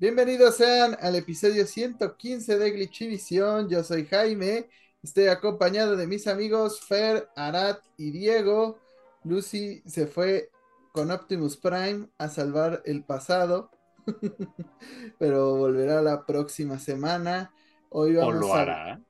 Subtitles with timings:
[0.00, 3.68] Bienvenidos sean al episodio 115 de Glitchivisión.
[3.68, 4.68] Yo soy Jaime.
[5.02, 8.78] Estoy acompañado de mis amigos Fer, Arat y Diego.
[9.24, 10.50] Lucy se fue
[10.92, 13.72] con Optimus Prime a salvar el pasado,
[15.18, 17.52] pero volverá la próxima semana.
[17.88, 18.62] Hoy vamos ¿O lo a...
[18.62, 19.02] hará?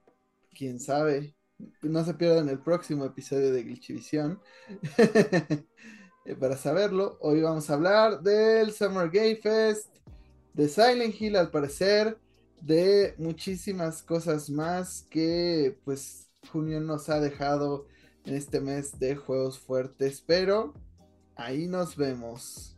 [0.56, 1.34] Quién sabe.
[1.82, 4.40] No se pierdan el próximo episodio de Glitchivisión.
[6.24, 9.88] Eh, Para saberlo, hoy vamos a hablar del Summer Game Fest,
[10.58, 12.18] de Silent Hill al parecer,
[12.60, 17.86] de muchísimas cosas más que pues junio nos ha dejado
[18.24, 20.74] en este mes de juegos fuertes, pero
[21.36, 22.76] ahí nos vemos.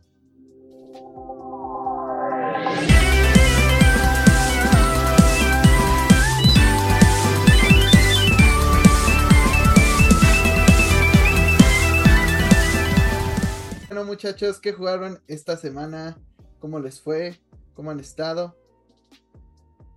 [13.87, 16.15] Bueno muchachos, ¿qué jugaron esta semana?
[16.59, 17.39] ¿Cómo les fue?
[17.73, 18.55] ¿Cómo han estado?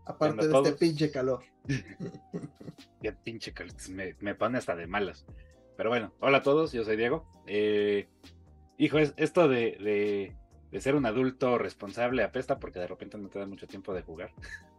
[0.06, 1.42] Aparte de este pinche calor.
[3.02, 5.26] Ya pinche cal- me, me pone hasta de malas.
[5.76, 7.28] Pero bueno, hola a todos, yo soy Diego.
[7.46, 8.08] Eh,
[8.78, 10.36] hijo, es, esto de, de-
[10.70, 14.02] de ser un adulto responsable apesta porque de repente no te da mucho tiempo de
[14.02, 14.32] jugar.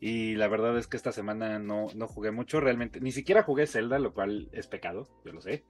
[0.00, 3.00] Y la verdad es que esta semana no, no jugué mucho, realmente.
[3.00, 5.64] Ni siquiera jugué Zelda, lo cual es pecado, yo lo sé.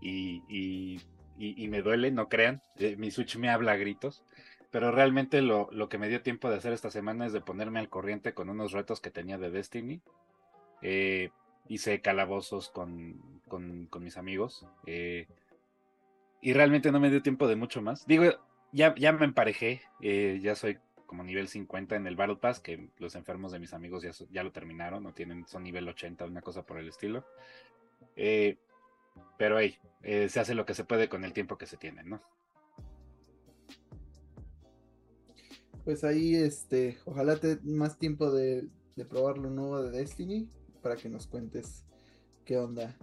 [0.00, 1.00] Y, y-
[1.38, 2.60] y- y me duele, no crean.
[2.78, 4.24] eh, mi Switch me habla a gritos.
[4.72, 7.78] Pero realmente lo, lo que me dio tiempo de hacer esta semana es de ponerme
[7.78, 10.00] al corriente con unos retos que tenía de Destiny.
[10.80, 11.30] Eh,
[11.68, 14.66] hice calabozos con, con- mis amigos.
[14.86, 15.28] eh,
[16.40, 18.06] y realmente no me dio tiempo de mucho más.
[18.06, 18.24] Digo,
[18.72, 19.82] ya, ya me emparejé.
[20.00, 23.74] eh, ya soy como nivel 50 en el Battle Pass, que los enfermos de mis
[23.74, 27.24] amigos ya, ya lo terminaron, no tienen, son nivel 80, una cosa por el estilo.
[29.36, 32.22] Pero hey, se hace lo que se puede con el tiempo que se tiene, ¿no?
[35.84, 40.48] Pues ahí, este, ojalá te más tiempo de, de probar lo nuevo de Destiny
[40.82, 41.84] para que nos cuentes
[42.44, 42.96] qué onda.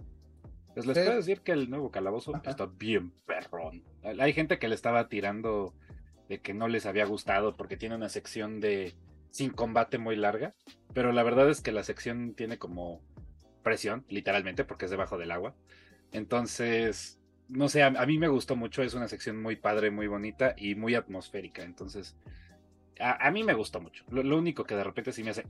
[0.74, 2.50] Pues les puedo decir que el nuevo calabozo Ajá.
[2.50, 3.82] está bien perrón.
[4.02, 5.74] Hay gente que le estaba tirando
[6.28, 8.94] de que no les había gustado porque tiene una sección de
[9.30, 10.54] sin combate muy larga,
[10.94, 13.00] pero la verdad es que la sección tiene como
[13.62, 15.54] presión, literalmente, porque es debajo del agua.
[16.12, 17.18] Entonces,
[17.48, 20.54] no sé, a, a mí me gustó mucho, es una sección muy padre, muy bonita
[20.56, 21.62] y muy atmosférica.
[21.62, 22.16] Entonces,
[23.00, 24.04] a, a mí me gustó mucho.
[24.10, 25.44] Lo, lo único que de repente sí me hace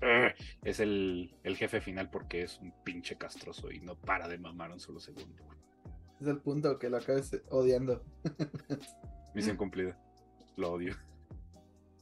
[0.64, 4.70] es el, el jefe final porque es un pinche castroso y no para de mamar
[4.72, 5.42] un solo segundo.
[6.20, 8.02] Es el punto que lo acabes odiando.
[9.34, 9.98] Misión cumplida.
[10.56, 10.94] Lo odio.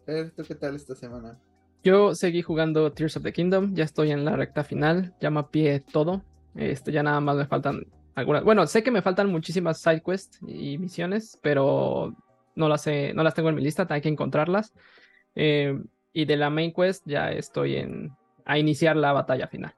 [0.06, 1.38] Fer, ¿tú qué tal esta semana?
[1.84, 5.80] Yo seguí jugando Tears of the Kingdom, ya estoy en la recta final, ya mapeé
[5.80, 6.22] todo.
[6.54, 7.86] Este, ya nada más me faltan
[8.16, 8.42] algunas.
[8.42, 12.16] Bueno, sé que me faltan muchísimas side quests y misiones, pero
[12.56, 14.72] no las he- no las tengo en mi lista, hay que encontrarlas.
[15.41, 15.81] Eh,
[16.12, 18.10] y de la main quest ya estoy en
[18.44, 19.72] a iniciar la batalla final.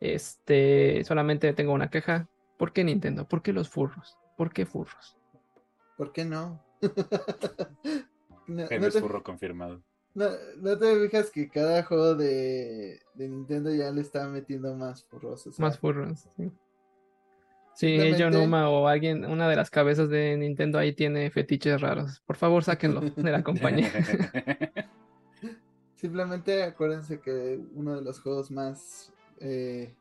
[0.00, 2.28] Este, solamente tengo una queja.
[2.58, 3.28] ¿Por qué Nintendo?
[3.28, 4.18] ¿Por qué los furros?
[4.36, 5.16] ¿Por qué furros?
[5.96, 6.60] ¿Por qué no?
[8.48, 9.82] no, no es te, furro confirmado.
[10.14, 10.30] no-
[10.60, 15.46] no te fijas que cada juego de, de Nintendo ya le está metiendo más furros.
[15.46, 16.20] o sea, Más furros.
[16.36, 16.50] Sí,
[17.74, 21.80] sí Simplemente- John Uma o alguien, una de las cabezas de Nintendo ahí tiene fetiches
[21.80, 22.20] raros.
[22.26, 23.92] Por favor, sáquenlo de la compañía.
[25.96, 29.94] Simplemente acuérdense que uno de los juegos más eh,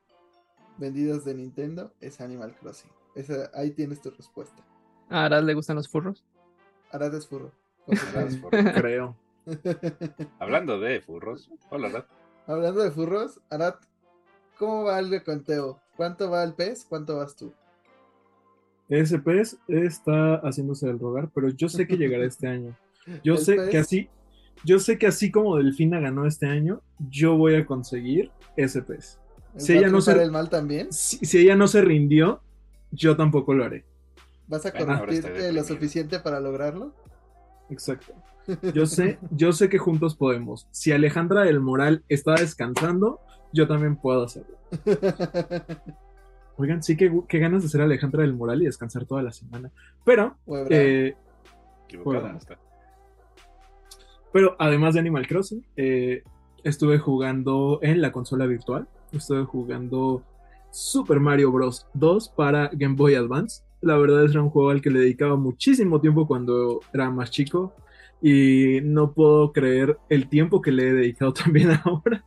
[0.77, 2.91] vendidos de Nintendo es Animal Crossing.
[3.15, 4.61] Esa- ahí tienes tu respuesta.
[5.09, 6.23] ¿A Arad le gustan los furros?
[6.91, 7.51] Arad es furro.
[7.87, 8.49] Arad es furro.
[8.75, 9.15] Creo.
[10.39, 11.49] Hablando de furros.
[11.69, 12.07] Hola, Rat.
[12.47, 13.75] Hablando de furros, Arad,
[14.57, 15.79] ¿cómo va el conteo?
[15.95, 16.85] ¿Cuánto va el pez?
[16.87, 17.53] ¿Cuánto vas tú?
[18.89, 22.75] Ese pez está haciéndose el rogar, pero yo sé que llegará este año.
[23.23, 23.69] Yo ¿El sé pez?
[23.69, 24.09] que así,
[24.63, 29.19] yo sé que así como Delfina ganó este año, yo voy a conseguir ese pez.
[29.57, 30.91] Si ¿Va a ella no se- el mal también?
[30.91, 32.41] Si, si ella no se rindió,
[32.91, 33.85] yo tampoco lo haré.
[34.47, 36.93] ¿Vas a Bueno, corregirte lo suficiente para lograrlo?
[37.69, 38.13] Exacto.
[38.73, 40.67] Yo sé, yo sé que juntos podemos.
[40.71, 43.19] Si Alejandra del Moral está descansando,
[43.53, 44.55] yo también puedo hacerlo.
[46.57, 49.71] Oigan, sí que, qué ganas de ser Alejandra del Moral y descansar toda la semana.
[50.05, 50.37] Pero,
[50.69, 51.15] eh,
[51.93, 52.57] no está.
[54.35, 56.21] Pero además de Animal Crossing, eh,
[56.65, 58.85] estuve jugando en la consola virtual.
[59.13, 60.23] Estuve jugando
[60.71, 61.87] Super Mario Bros.
[61.93, 63.63] 2 para Game Boy Advance.
[63.79, 67.09] La verdad es que era un juego al que le dedicaba muchísimo tiempo cuando era
[67.09, 67.75] más chico.
[68.21, 72.21] Y no puedo creer el tiempo que le he dedicado también ahora.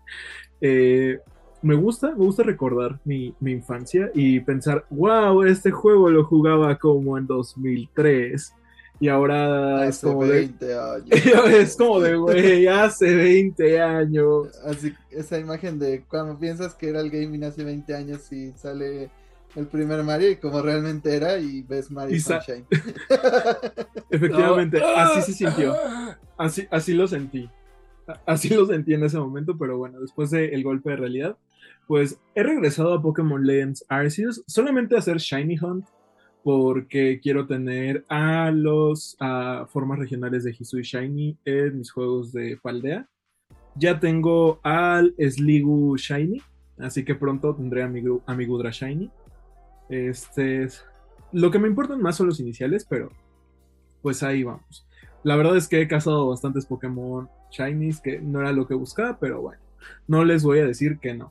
[0.63, 1.19] Eh,
[1.61, 6.79] me gusta, me gusta recordar mi, mi infancia y pensar, wow, este juego lo jugaba
[6.79, 8.55] como en 2003.
[9.01, 10.33] Y ahora es Hace como de.
[10.33, 11.09] 20 años.
[11.51, 14.49] es como de, güey, hace 20 años.
[14.65, 19.11] Así, esa imagen de cuando piensas que era el gaming hace 20 años y sale
[19.55, 22.67] el primer Mario y como realmente era y ves Mario Y Sunshine.
[24.11, 24.87] Efectivamente, No.
[24.97, 25.77] así se sintió.
[26.37, 27.49] Así, así lo sentí.
[28.27, 31.37] Así lo sentí en ese momento, pero bueno, después del golpe de realidad,
[31.87, 35.87] pues he regresado a Pokémon Legends Arceus solamente a hacer Shiny Hunt
[36.49, 39.19] porque quiero tener a los
[39.69, 43.07] formas regionales de Hisui Shiny en mis juegos de Paldea.
[43.75, 46.41] Ya tengo al Sligu Shiny,
[46.79, 48.01] así que pronto tendré a mi,
[48.47, 49.11] Gudra Shiny.
[49.91, 50.87] Este, es-
[51.33, 53.11] lo que me importan más son los iniciales, pero
[54.01, 54.89] pues ahí vamos.
[55.25, 59.19] La verdad es que he cazado bastantes Pokémon Shinies que no era lo que buscaba,
[59.21, 59.61] pero bueno,
[60.07, 61.31] no les voy a decir que no.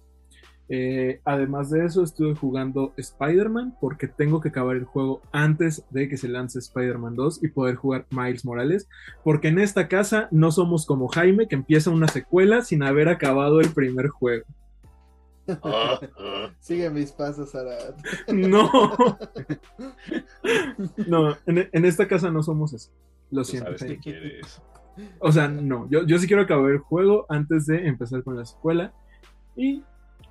[0.70, 6.10] Eh, además de eso, estuve jugando Spider-Man porque tengo que acabar el juego antes de
[6.10, 8.90] que se lance Spider-Man 2 y poder jugar Miles Morales.
[9.24, 13.62] Porque en esta casa no somos como Jaime que empieza una secuela sin haber acabado
[13.62, 14.46] el primer juego.
[15.64, 16.50] Ah, ah.
[16.60, 17.96] Sigue mis pasos, Arad.
[18.28, 18.70] No,
[21.08, 22.90] no, en, en esta casa no somos así.
[23.32, 23.66] Lo Tú siento.
[23.68, 23.96] sabes Jaime.
[23.96, 24.62] que quieres.
[25.20, 28.46] O sea, no, yo, yo sí quiero acabar el juego antes de empezar con la
[28.46, 28.94] secuela.
[29.56, 29.84] Y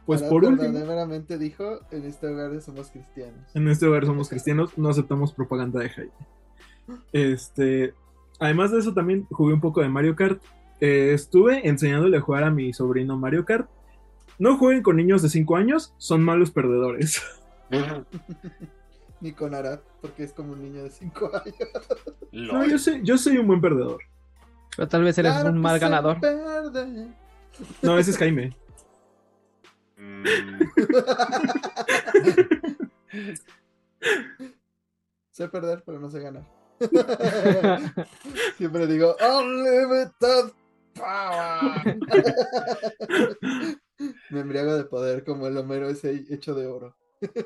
[0.07, 3.55] pues por último, verdaderamente dijo, en este hogar somos cristianos.
[3.55, 6.13] en este hogar somos cristianos, no aceptamos propaganda de Jaime.
[7.13, 7.93] Este,
[8.39, 10.41] además de eso también jugué un poco de Mario Kart.
[10.81, 13.69] Eh, estuve enseñándole a jugar a mi sobrino Mario Kart.
[14.39, 17.23] No jueguen con niños de 5 años, son malos perdedores.
[19.21, 21.57] Ni con Arad, porque es como un niño de 5 años.
[22.31, 24.03] No, yo soy, yo soy un buen perdedor.
[24.77, 26.19] Pero tal vez eres Claro un mal ganador.
[27.83, 28.55] No, ese es Jaime.
[35.31, 36.45] Sé perder, pero no sé ganar.
[38.57, 40.53] Siempre digo, Unlimited
[40.95, 41.99] Power.
[44.31, 46.97] Me embriago de poder como el Homero ese hecho de oro.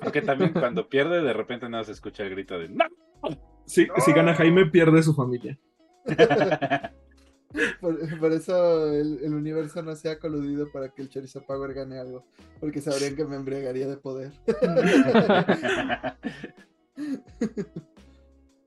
[0.03, 2.85] Aunque también cuando pierde, de repente nada se escucha el grito de ¡No!
[3.67, 5.59] Sí, si gana Jaime, pierde su familia.
[7.81, 11.75] Por, por eso el, el universo no se ha coludido para que el Chorizo Power
[11.75, 12.25] gane algo.
[12.61, 14.32] Porque sabrían que me embriagaría de poder.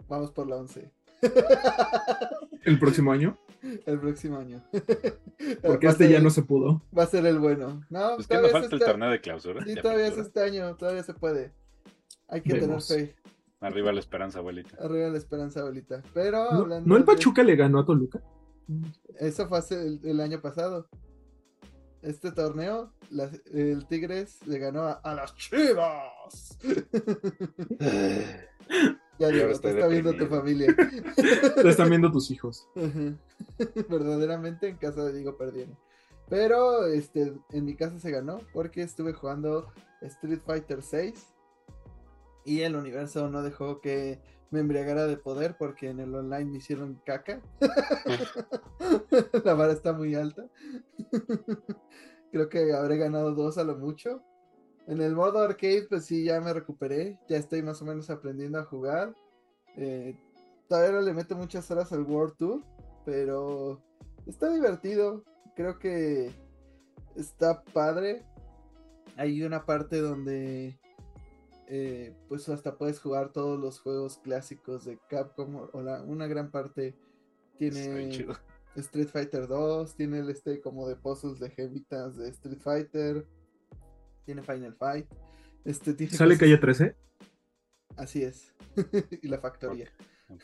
[0.09, 0.91] Vamos por la 11.
[2.65, 3.37] El próximo año,
[3.85, 4.61] El próximo año.
[5.63, 6.81] porque Va este ya no se pudo.
[6.97, 7.81] Va a ser el bueno.
[7.89, 9.63] No, Pues que no falta el torneo de clausura.
[9.63, 11.53] Sí, de todavía es este año, todavía se puede.
[12.27, 12.87] Hay que Vemos.
[12.87, 13.15] tener fe.
[13.61, 14.75] Arriba la esperanza, abuelita.
[14.83, 16.01] Arriba la esperanza, abuelita.
[16.13, 18.21] Pero ¿No, hablando ¿no el de- Pachuca le ganó a Toluca?
[19.19, 20.87] Eso fue hace el, el año pasado.
[22.01, 26.57] Este torneo, la- el Tigres le ganó a, a las Chivas.
[29.19, 30.75] ya digo, te está viendo tu familia.
[31.63, 32.67] Lo están viendo tus hijos.
[33.89, 35.77] Verdaderamente en casa de Diego perdieron.
[36.29, 39.71] Pero este, en mi casa se ganó porque estuve jugando
[40.01, 41.13] Street Fighter 6
[42.45, 44.19] y el universo no dejó que
[44.53, 47.41] me embriagara de poder porque en el online me hicieron caca.
[49.43, 50.47] La vara está muy alta.
[52.31, 54.21] Creo que habré ganado dos a lo mucho.
[54.85, 57.19] En el modo arcade, pues sí, ya me recuperé.
[57.27, 59.15] Ya estoy más o menos aprendiendo a jugar.
[59.75, 60.15] Eh,
[60.69, 62.63] todavía no le meto muchas horas al World Tour,
[63.05, 63.81] pero
[64.27, 65.23] está divertido.
[65.55, 66.31] Creo que
[67.15, 68.23] está padre.
[69.17, 70.77] Hay una parte donde
[71.75, 76.51] eh, pues hasta puedes jugar todos los juegos clásicos de Capcom o, la- una gran
[76.51, 76.95] parte
[77.57, 78.27] tiene.
[78.75, 83.27] Street Fighter 2, tiene el este como de puzzles de gemitas de Street Fighter,
[84.25, 85.07] tiene Final Fight,
[85.63, 86.95] este tiene ¿Sale cosas- calle 13?
[87.97, 88.53] Así es.
[89.21, 89.89] y la factoría.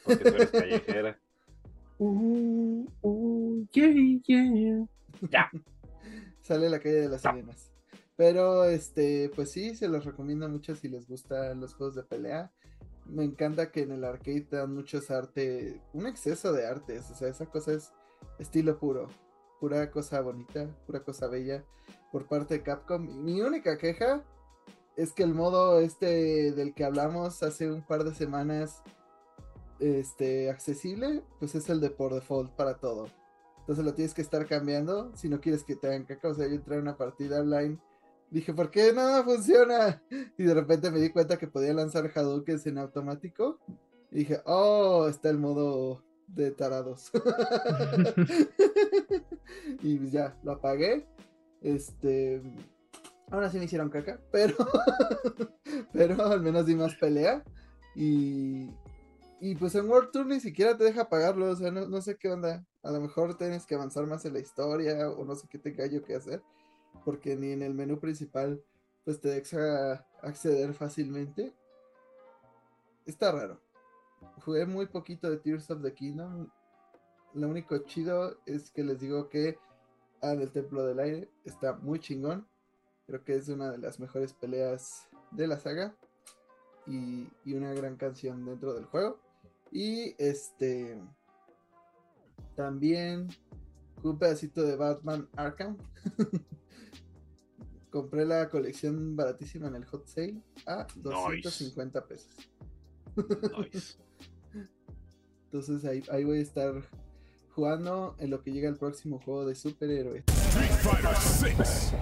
[0.06, 1.20] Porque tú eres callejera.
[2.02, 3.92] Uh, uh, yeah,
[5.30, 5.52] yeah.
[6.40, 7.74] Sale la calle de las sirenas.
[8.20, 12.52] Pero este, pues sí, se los recomiendo mucho si les gustan los juegos de pelea.
[13.06, 17.30] Me encanta que en el arcade dan muchos arte, un exceso de artes, o sea,
[17.30, 17.94] esa cosa es
[18.38, 19.08] estilo puro,
[19.62, 21.64] pura cosa bonita, pura cosa bella
[22.12, 23.24] por parte de Capcom.
[23.24, 24.22] Mi única queja
[24.98, 28.84] es que el modo este del que hablamos hace un par de semanas,
[29.80, 33.08] este, accesible, pues es el de por default para todo.
[33.60, 36.28] Entonces lo tienes que estar cambiando si no quieres que te hagan caca.
[36.28, 37.80] O sea, yo entré a una partida online.
[38.32, 40.02] Dije, ¿por qué nada funciona?
[40.38, 43.60] Y de repente me di cuenta que podía lanzar Hadoukens en automático.
[44.12, 47.12] Y dije, oh, está el modo de tarados.
[49.82, 51.08] y ya, lo apagué.
[51.62, 52.42] Este.
[53.32, 54.56] Aún así me hicieron caca, pero.
[55.94, 57.44] pero al menos di más pelea.
[57.96, 58.70] Y.
[59.40, 62.18] y pues en World Tour ni siquiera te deja pagarlo, o sea, no, no sé
[62.18, 62.66] qué onda.
[62.84, 65.86] A lo mejor tienes que avanzar más en la historia o no sé qué tenga
[65.88, 66.42] yo que hacer,
[67.04, 68.64] porque ni en el menú principal
[69.04, 71.54] pues te deja acceder fácilmente.
[73.06, 73.60] Está raro.
[74.44, 76.50] Jugué muy poquito de Tears of the Kingdom.
[77.34, 79.58] Lo único chido es que les digo que
[80.22, 82.48] ah, el Templo del Aire está muy chingón.
[83.08, 85.96] Creo que es una de las mejores peleas de la saga.
[86.86, 89.20] Y, y una gran canción dentro del juego.
[89.72, 91.00] Y este.
[92.56, 93.30] También
[94.04, 95.78] un pedacito de Batman Arkham.
[97.90, 102.30] Compré la colección baratísima en el hot sale a 250 pesos.
[105.46, 106.84] Entonces ahí, ahí, voy a estar
[107.50, 110.24] jugando en lo que llega el próximo juego de superhéroes.
[110.28, 111.94] Street Fighter 6.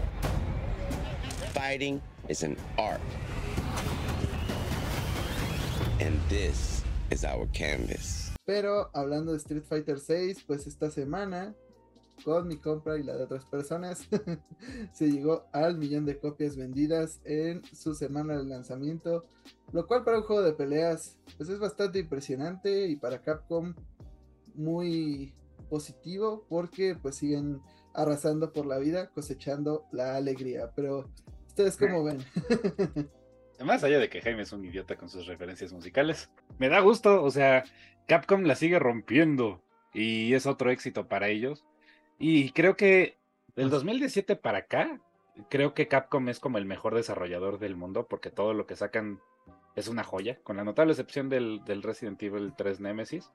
[1.53, 2.99] Fighting is an art.
[6.01, 8.33] And this is our canvas.
[8.45, 11.55] Pero hablando de Street Fighter 6, pues esta semana
[12.23, 14.07] con mi compra y la de otras personas,
[14.93, 19.25] se llegó al millón de copias vendidas en su semana de lanzamiento,
[19.71, 23.73] lo cual para un juego de peleas pues es bastante impresionante y para Capcom
[24.55, 25.33] muy
[25.69, 27.61] positivo porque pues siguen
[27.93, 31.09] arrasando por la vida, cosechando la alegría, pero
[31.47, 32.19] ustedes cómo ven?
[33.65, 37.23] Más allá de que Jaime es un idiota con sus referencias musicales, me da gusto,
[37.23, 37.63] o sea,
[38.07, 41.65] Capcom la sigue rompiendo y es otro éxito para ellos.
[42.19, 43.17] Y creo que
[43.55, 44.99] del 2017 para acá,
[45.49, 49.19] creo que Capcom es como el mejor desarrollador del mundo porque todo lo que sacan
[49.75, 53.31] es una joya, con la notable excepción del, Resident Evil 3 Nemesis.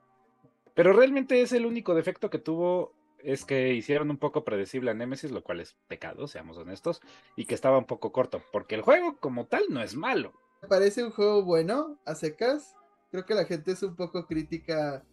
[0.73, 4.93] Pero realmente es el único defecto que tuvo es que hicieron un poco predecible a
[4.93, 7.01] Nemesis, lo cual es pecado, seamos honestos,
[7.37, 10.33] y que estaba un poco corto, porque el juego como tal no es malo.
[10.61, 12.75] Me parece un juego bueno, a secas.
[13.11, 15.05] Creo que la gente es un poco crítica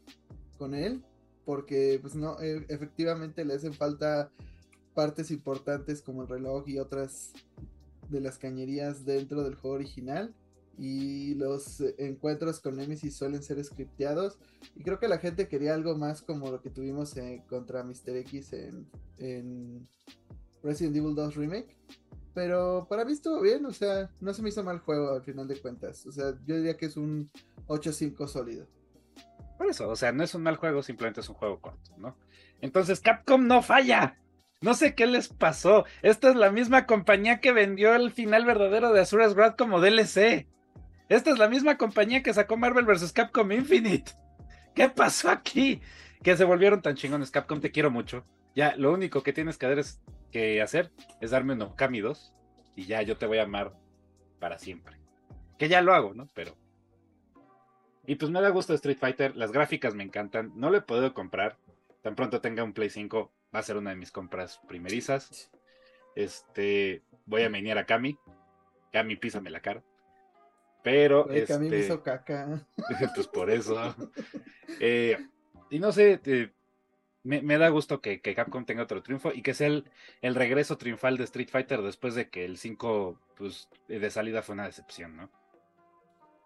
[0.58, 1.04] con él,
[1.50, 4.30] porque pues no, e, efectivamente le hacen falta
[4.94, 7.32] partes importantes como el reloj y otras
[8.08, 10.32] de las cañerías dentro del juego original.
[10.78, 14.38] Y los encuentros con Nemesis suelen ser scripteados.
[14.76, 17.16] Y creo que la gente quería algo más como lo que tuvimos
[17.48, 18.18] contra Mr.
[18.18, 18.86] X en,
[19.18, 19.88] en
[20.62, 21.76] Resident Evil 2 Remake.
[22.32, 25.48] Pero para mí estuvo bien, o sea, no se me hizo mal juego al final
[25.48, 26.06] de cuentas.
[26.06, 27.28] O sea, yo diría que es un
[27.66, 28.68] 8-5 sólido.
[29.60, 32.16] Por eso, o sea, no es un mal juego, simplemente es un juego corto, ¿no?
[32.62, 34.16] Entonces Capcom no falla.
[34.62, 35.84] No sé qué les pasó.
[36.00, 40.48] Esta es la misma compañía que vendió el final verdadero de Azura's Wrath como DLC.
[41.10, 43.12] Esta es la misma compañía que sacó Marvel vs.
[43.12, 44.12] Capcom Infinite.
[44.74, 45.82] ¿Qué pasó aquí?
[46.22, 47.30] Que se volvieron tan chingones.
[47.30, 48.24] Capcom, te quiero mucho.
[48.54, 50.00] Ya, lo único que tienes que hacer es,
[50.32, 50.90] que hacer
[51.20, 52.32] es darme un Okami 2
[52.76, 53.74] y ya yo te voy a amar
[54.38, 54.96] para siempre.
[55.58, 56.30] Que ya lo hago, ¿no?
[56.32, 56.56] Pero
[58.06, 61.14] y pues me da gusto Street Fighter, las gráficas me encantan, no lo he podido
[61.14, 61.56] comprar,
[62.02, 65.50] tan pronto tenga un Play 5 va a ser una de mis compras primerizas.
[66.14, 68.18] Este, voy a menear a Kami,
[68.92, 69.82] Kami písame la cara.
[70.82, 72.66] Pero Kami me este, hizo caca.
[73.14, 73.94] pues por eso.
[74.82, 75.18] Eh,
[75.68, 76.52] y no sé, eh,
[77.24, 79.90] me, da gusto que, Capcom tenga otro triunfo y que sea el,
[80.22, 84.54] el, regreso triunfal de Street Fighter después de que el 5 pues, de salida fue
[84.54, 85.28] una decepción, ¿no?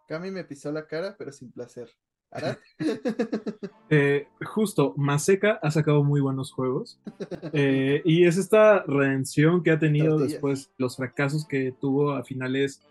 [0.07, 1.89] Cami me pisó la cara, pero sin placer.
[3.91, 7.01] eh, justo, Maseca ha sacado muy buenos juegos.
[7.57, 12.83] Eh, y es esta redención que ha tenido después los fracasos que tuvo a finales,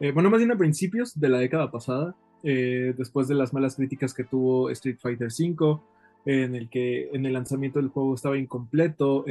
[0.00, 4.12] eh, bueno, más bien a principios de la década pasada, después de las malas críticas
[4.12, 5.80] que tuvo Street Fighter V,
[6.26, 9.24] en el que en el lanzamiento del juego estaba incompleto.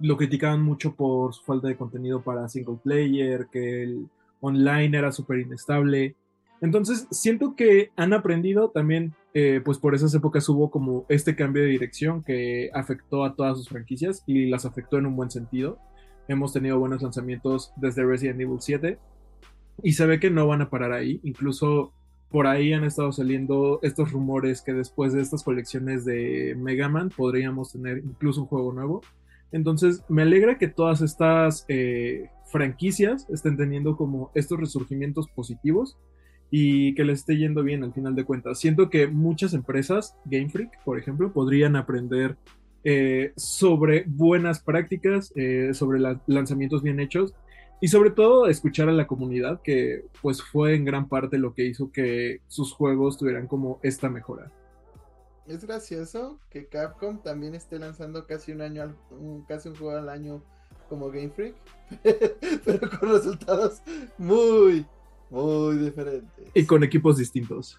[0.00, 4.08] lo criticaban mucho por su falta de contenido para single player, que el
[4.40, 6.16] online era súper inestable.
[6.62, 11.64] Entonces, siento que han aprendido también, eh, pues por esas épocas hubo como este cambio
[11.64, 15.78] de dirección que afectó a todas sus franquicias y las afectó en un buen sentido.
[16.28, 18.96] Hemos tenido buenos lanzamientos desde Resident Evil 7
[19.82, 21.18] y se ve que no van a parar ahí.
[21.24, 21.92] Incluso
[22.30, 27.10] por ahí han estado saliendo estos rumores que después de estas colecciones de Mega Man
[27.14, 29.02] podríamos tener incluso un juego nuevo.
[29.50, 35.98] Entonces, me alegra que todas estas eh, franquicias estén teniendo como estos resurgimientos positivos
[36.54, 38.58] y que les esté yendo bien al final de cuentas.
[38.58, 42.36] Siento que muchas empresas, Game Freak, por ejemplo, podrían aprender
[42.84, 47.32] eh, sobre buenas prácticas, eh, sobre lanzamientos bien hechos
[47.80, 51.64] y sobre todo escuchar a la comunidad, que pues fue en gran parte lo que
[51.64, 54.52] hizo que sus juegos tuvieran como esta mejora.
[55.46, 58.94] Es gracioso que Capcom también esté lanzando casi un año,
[59.48, 60.42] casi un juego al año
[60.90, 61.54] como Game Freak,
[62.66, 63.80] pero con resultados
[64.18, 64.84] muy,
[65.32, 66.50] muy diferente.
[66.54, 67.78] Y con equipos distintos.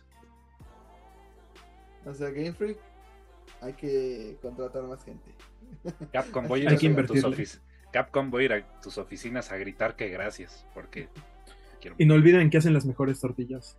[2.06, 2.78] O sea, Game Freak,
[3.62, 5.32] hay que contratar más gente.
[6.12, 7.60] Capcom, voy a ir, Hay a, que tus ofici-
[7.92, 11.10] Capcom, voy a ir a tus oficinas a gritar que gracias, porque
[11.80, 11.96] quiero...
[12.00, 13.78] Y no olviden que hacen las mejores tortillas.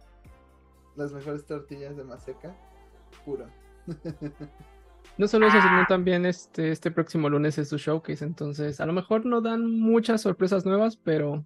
[0.96, 2.54] Las mejores tortillas de maseca,
[3.24, 3.46] puro.
[5.16, 8.92] No solo eso, sino también este, este próximo lunes es su showcase, entonces a lo
[8.92, 11.44] mejor no dan muchas sorpresas nuevas, pero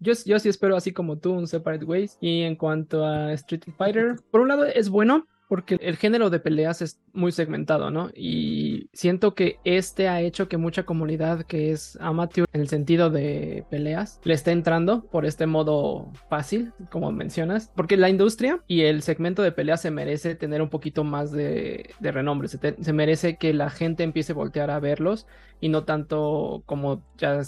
[0.00, 2.18] yo, sí espero así como tú un Separate Ways.
[2.20, 6.38] Y en cuanto a Street Fighter, por un lado es bueno porque el género de
[6.38, 8.10] peleas es muy segmentado, ¿no?
[8.14, 13.10] Y siento que este ha hecho que mucha comunidad que es amateur en el sentido
[13.10, 18.82] de peleas le esté entrando por este modo fácil, como mencionas, porque la industria y
[18.82, 23.36] el segmento de peleas se merece tener un poquito más de, renombre, se, se merece
[23.36, 25.26] que la gente empiece a voltear a verlos
[25.60, 27.42] y no tanto como ya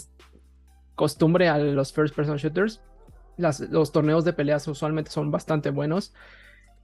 [0.95, 2.81] costumbre a los first person shooters.
[3.37, 6.13] Las- los torneos de peleas usualmente son bastante buenos,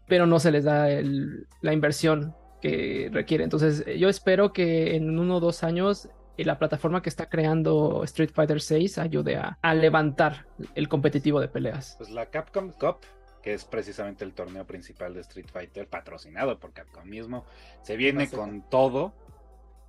[0.08, 3.44] pero no se les da el- la inversión que requiere.
[3.44, 7.28] Entonces, eh, yo espero que en uno o dos años eh, la plataforma que está
[7.30, 11.96] creando Street Fighter 6 ayude a, a levantar el competitivo de peleas.
[11.98, 12.98] Pues la Capcom Cup,
[13.44, 17.46] que es precisamente el torneo principal de Street Fighter, patrocinado por Capcom mismo,
[17.82, 19.14] se viene con todo.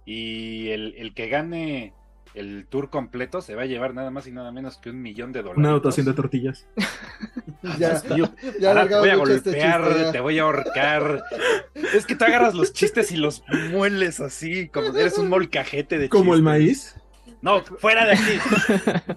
[0.05, 1.95] Y el, el que gane
[2.35, 5.33] el tour completo se va a llevar nada más y nada menos que un millón
[5.33, 5.59] de dólares.
[5.59, 6.67] Una dotación de tortillas.
[7.79, 9.19] Ya, Yo- ya ahora te voy a este
[9.51, 11.23] golpear, chiste, te voy a ahorcar.
[11.95, 16.09] es que tú agarras los chistes y los mueles así, como eres un molcajete de
[16.09, 16.45] Como el chistes.
[16.45, 16.97] maíz.
[17.43, 18.39] No, fuera de aquí.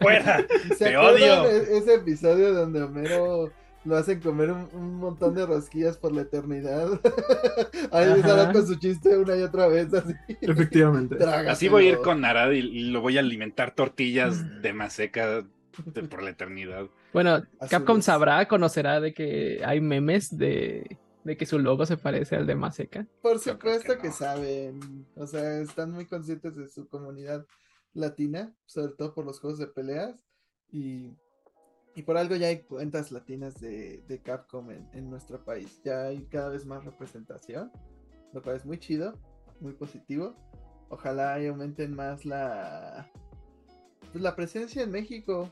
[0.02, 0.46] fuera.
[0.78, 1.46] ¿Se Te odio.
[1.50, 3.52] ese episodio donde Homero
[3.86, 6.88] lo hacen comer un, un montón de rosquillas por la eternidad?
[7.92, 10.14] Ahí sale con su chiste una y otra vez así.
[10.42, 11.24] Efectivamente.
[11.24, 15.42] Así voy a ir con Narad y, y lo voy a alimentar tortillas de maseca
[15.86, 16.86] de- por la eternidad.
[17.14, 22.36] Bueno, Capcom sabrá, conocerá de que hay memes de, de que su logo se parece
[22.36, 23.08] al de Maseca.
[23.22, 24.14] Por supuesto que que, no.
[24.14, 25.06] saben.
[25.16, 27.46] O sea, están muy conscientes de su comunidad
[27.94, 30.24] latina, sobre todo por los juegos de peleas.
[30.72, 31.12] Y,
[31.96, 35.82] y por algo ya hay cuentas latinas de, de Capcom en, en nuestro país.
[35.84, 37.72] Ya hay cada vez más representación,
[38.34, 39.14] lo cual es muy chido,
[39.60, 40.36] muy positivo.
[40.90, 43.10] Ojalá y aumenten más la,
[44.12, 45.50] pues, la presencia en México.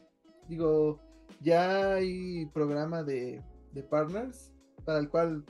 [0.47, 0.99] Digo,
[1.41, 4.51] ya hay programa de, de partners
[4.83, 5.45] para el cual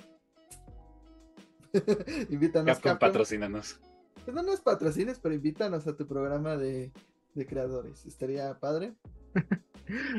[2.30, 3.00] invítanos Capcom Capcom.
[3.00, 3.80] patrocínanos.
[4.26, 6.92] Pues no nos patrocines, pero invítanos a tu programa de,
[7.34, 8.06] de creadores.
[8.06, 8.96] Estaría padre.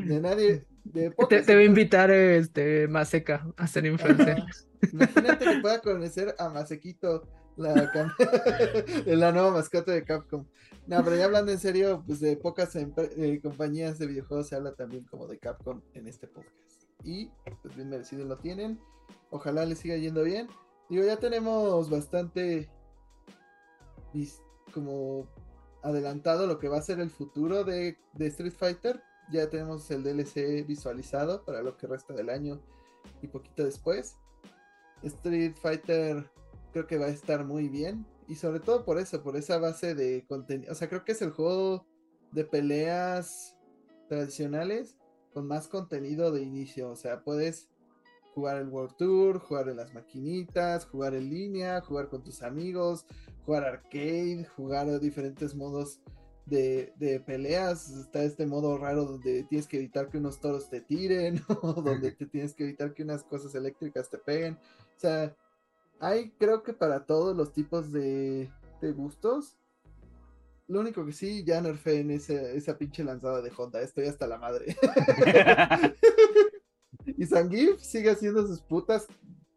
[0.07, 4.39] De nadie, de Te, voy a invitar este Maseca a ser influencer.
[4.39, 4.47] Ajá.
[4.93, 8.13] Imagínate que pueda conocer a Masequito, la, cam-
[9.07, 10.45] la nueva mascota de Capcom.
[10.87, 14.75] No, pero ya hablando en serio, pues de pocas eh, compañías de videojuegos se habla
[14.75, 16.83] también como de Capcom en este podcast.
[17.05, 17.31] Y
[17.63, 18.79] pues bien merecido lo tienen.
[19.31, 20.49] Ojalá les siga yendo bien.
[20.91, 22.69] Digo, ya tenemos bastante
[24.75, 25.27] como
[25.83, 29.03] adelantado lo que va a ser el futuro de, Street Fighter.
[29.31, 32.61] Ya tenemos el DLC visualizado para lo que resta del año
[33.21, 34.17] y poquito después.
[35.03, 36.31] Street Fighter
[36.73, 38.07] creo que va a estar muy bien.
[38.29, 40.73] Y sobre todo por eso, por esa base de contenido.
[40.73, 41.87] O sea, creo que es el juego
[42.31, 43.57] de peleas
[44.09, 44.97] tradicionales
[45.33, 46.91] con más contenido de inicio.
[46.91, 47.69] O sea, puedes
[48.35, 53.07] jugar el World Tour, jugar en las maquinitas, jugar en línea, jugar con tus amigos,
[53.45, 56.01] jugar arcade, jugar diferentes modos
[56.47, 57.91] de, de peleas.
[57.91, 62.13] Está este modo raro donde tienes que evitar que unos toros te tiren, o donde
[62.13, 64.55] te tienes que evitar que unas cosas eléctricas te peguen.
[64.97, 65.35] O sea,
[66.01, 68.51] hay creo que para todos los tipos de,
[68.81, 69.57] de gustos.
[70.69, 73.83] Lo único que sí, ya nerfé en ese- esa pinche lanzada de Honda.
[73.83, 74.75] Estoy hasta la madre.
[77.07, 79.07] y Zangief sigue haciendo sus putas.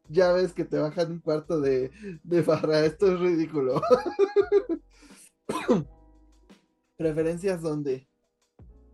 [0.09, 1.91] Ya ves que te bajan un cuarto de,
[2.23, 2.85] de barra.
[2.85, 3.81] Esto es ridículo.
[6.97, 8.07] Preferencias donde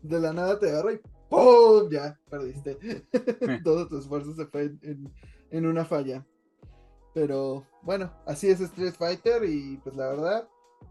[0.01, 1.89] de la nada te agarra y ¡pum!
[1.91, 2.77] Ya, perdiste.
[3.63, 5.13] Todo tu esfuerzo se fue en, en-
[5.51, 6.25] en una falla.
[7.13, 10.47] Pero bueno, así es Street Fighter y pues la verdad,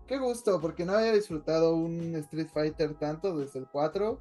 [0.06, 4.20] qué gusto, porque no había disfrutado un Street Fighter tanto desde el 4.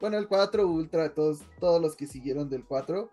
[0.00, 3.10] Bueno, el 4 Ultra, todos, todos los que siguieron del 4.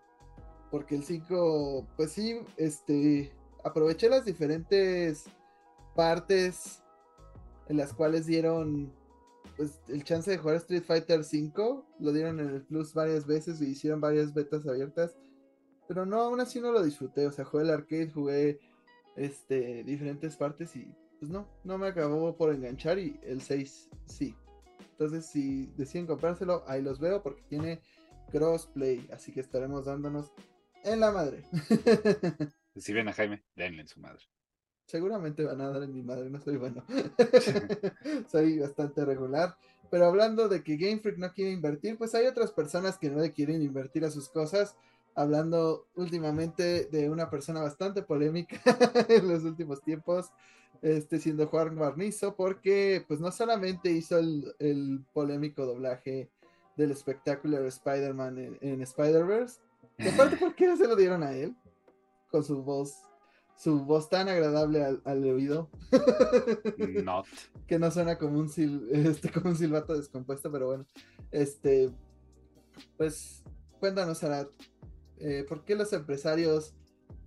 [0.70, 3.32] Porque el 5, pues sí, este,
[3.64, 5.24] aproveché las diferentes
[5.94, 6.82] partes
[7.68, 8.92] en las cuales dieron
[9.56, 11.86] pues el chance de jugar Street Fighter 5.
[11.98, 15.16] Lo dieron en el Plus varias veces y hicieron varias betas abiertas.
[15.86, 17.26] Pero no, aún así no lo disfruté.
[17.26, 18.60] O sea, jugué el arcade, jugué
[19.16, 24.34] este, diferentes partes y pues no, no me acabó por enganchar y el 6 sí.
[24.92, 27.80] Entonces, si deciden comprárselo, ahí los veo porque tiene
[28.32, 29.08] crossplay.
[29.12, 30.32] Así que estaremos dándonos
[30.84, 31.44] en la madre.
[32.76, 34.22] Si ven a Jaime, denle en su madre.
[34.86, 36.84] Seguramente van a dar en mi madre, no soy bueno.
[38.30, 39.56] soy bastante regular.
[39.90, 43.20] Pero hablando de que Game Freak no quiere invertir, pues hay otras personas que no
[43.20, 44.76] le quieren invertir a sus cosas.
[45.16, 48.60] Hablando últimamente de una persona bastante polémica
[49.08, 50.30] en los últimos tiempos,
[50.80, 56.30] este siendo Juan Guarnizo, porque pues no solamente hizo el, el polémico doblaje
[56.76, 59.60] del espectacular Spider-Man en, en Spider-Verse,
[60.04, 61.56] y aparte, ¿por qué no se lo dieron a él?
[62.30, 63.04] Con su voz
[63.60, 65.68] su voz tan agradable al, al oído.
[67.04, 67.26] Not.
[67.66, 70.86] que no suena como un, sil, este, como un silbato descompuesto, pero bueno.
[71.30, 71.90] Este,
[72.96, 73.42] pues,
[73.78, 74.46] cuéntanos, Arad,
[75.18, 76.74] eh, ¿por qué los empresarios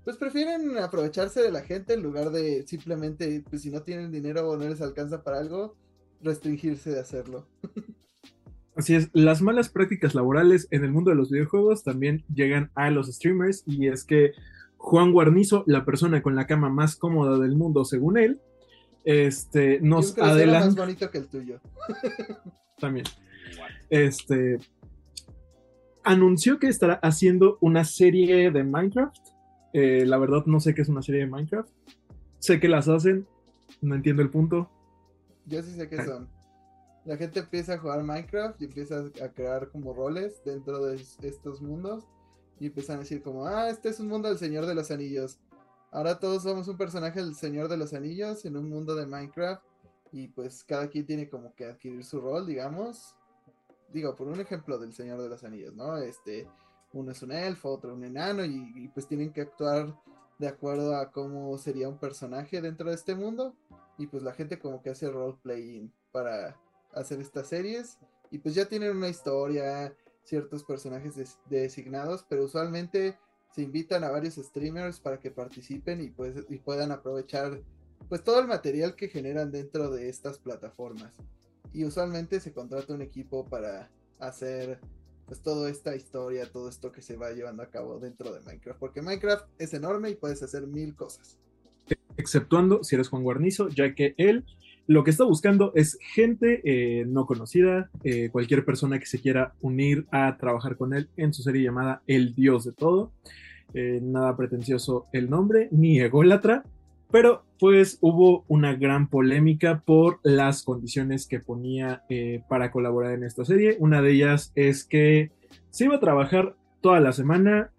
[0.03, 4.49] pues prefieren aprovecharse de la gente en lugar de simplemente, pues si no tienen dinero
[4.49, 5.77] o no les alcanza para algo,
[6.19, 7.47] restringirse de hacerlo?
[8.75, 12.89] Así es, las malas prácticas laborales en el mundo de los videojuegos también llegan a
[12.89, 14.31] los streamers y es que
[14.77, 18.41] Juan Guarnizo, la persona con la cama más cómoda del mundo, según él,
[19.03, 20.67] este, nos adelanta.
[20.67, 21.59] más bonito que el tuyo.
[22.79, 23.05] También.
[23.89, 24.59] Este
[26.03, 29.17] anunció que estará haciendo una serie de Minecraft.
[29.73, 31.69] Eh, la verdad, no sé qué es una serie de Minecraft.
[32.39, 33.25] Sé que las hacen,
[33.81, 34.69] no entiendo el punto.
[35.45, 36.27] Yo sí sé qué son.
[37.05, 41.61] La gente empieza a jugar Minecraft y empieza a crear como roles dentro de estos
[41.61, 42.05] mundos
[42.59, 45.37] y empiezan a decir como, ah, este es un mundo del Señor de los Anillos.
[45.91, 49.61] Ahora todos somos un personaje del Señor de los Anillos en un mundo de Minecraft
[50.13, 53.15] y pues cada quien tiene como que adquirir su rol, digamos.
[53.91, 55.97] Digo, por un ejemplo del Señor de los Anillos, ¿no?
[55.97, 56.47] Este,
[56.93, 59.93] uno es un elfo, otro un enano y, y pues tienen que actuar
[60.39, 63.55] de acuerdo a cómo sería un personaje dentro de este mundo
[63.97, 66.57] y pues la gente como que hace roleplaying para
[66.95, 67.97] hacer estas series
[68.31, 73.17] y pues ya tienen una historia, ciertos personajes designados, pero usualmente
[73.53, 77.61] se invitan a varios streamers para que participen y, pues, y puedan aprovechar
[78.09, 81.13] pues todo el material que generan dentro de estas plataformas.
[81.73, 84.79] Y usualmente se contrata un equipo para hacer
[85.25, 88.79] pues toda esta historia, todo esto que se va llevando a cabo dentro de Minecraft,
[88.79, 91.37] porque Minecraft es enorme y puedes hacer mil cosas.
[92.17, 94.45] Exceptuando si eres Juan Guarnizo, ya que él
[94.87, 99.53] lo que está buscando es gente eh, no conocida, eh, cualquier persona que se quiera
[99.61, 103.11] unir a trabajar con él en su serie llamada El Dios de Todo.
[103.73, 106.63] Eh, nada pretencioso el nombre, ni ególatra,
[107.11, 112.03] pero pues hubo una gran polémica por las condiciones que ponía
[112.49, 113.77] para colaborar en esta serie.
[113.79, 115.31] Una de ellas es que
[115.69, 117.71] se iba a trabajar toda la semana,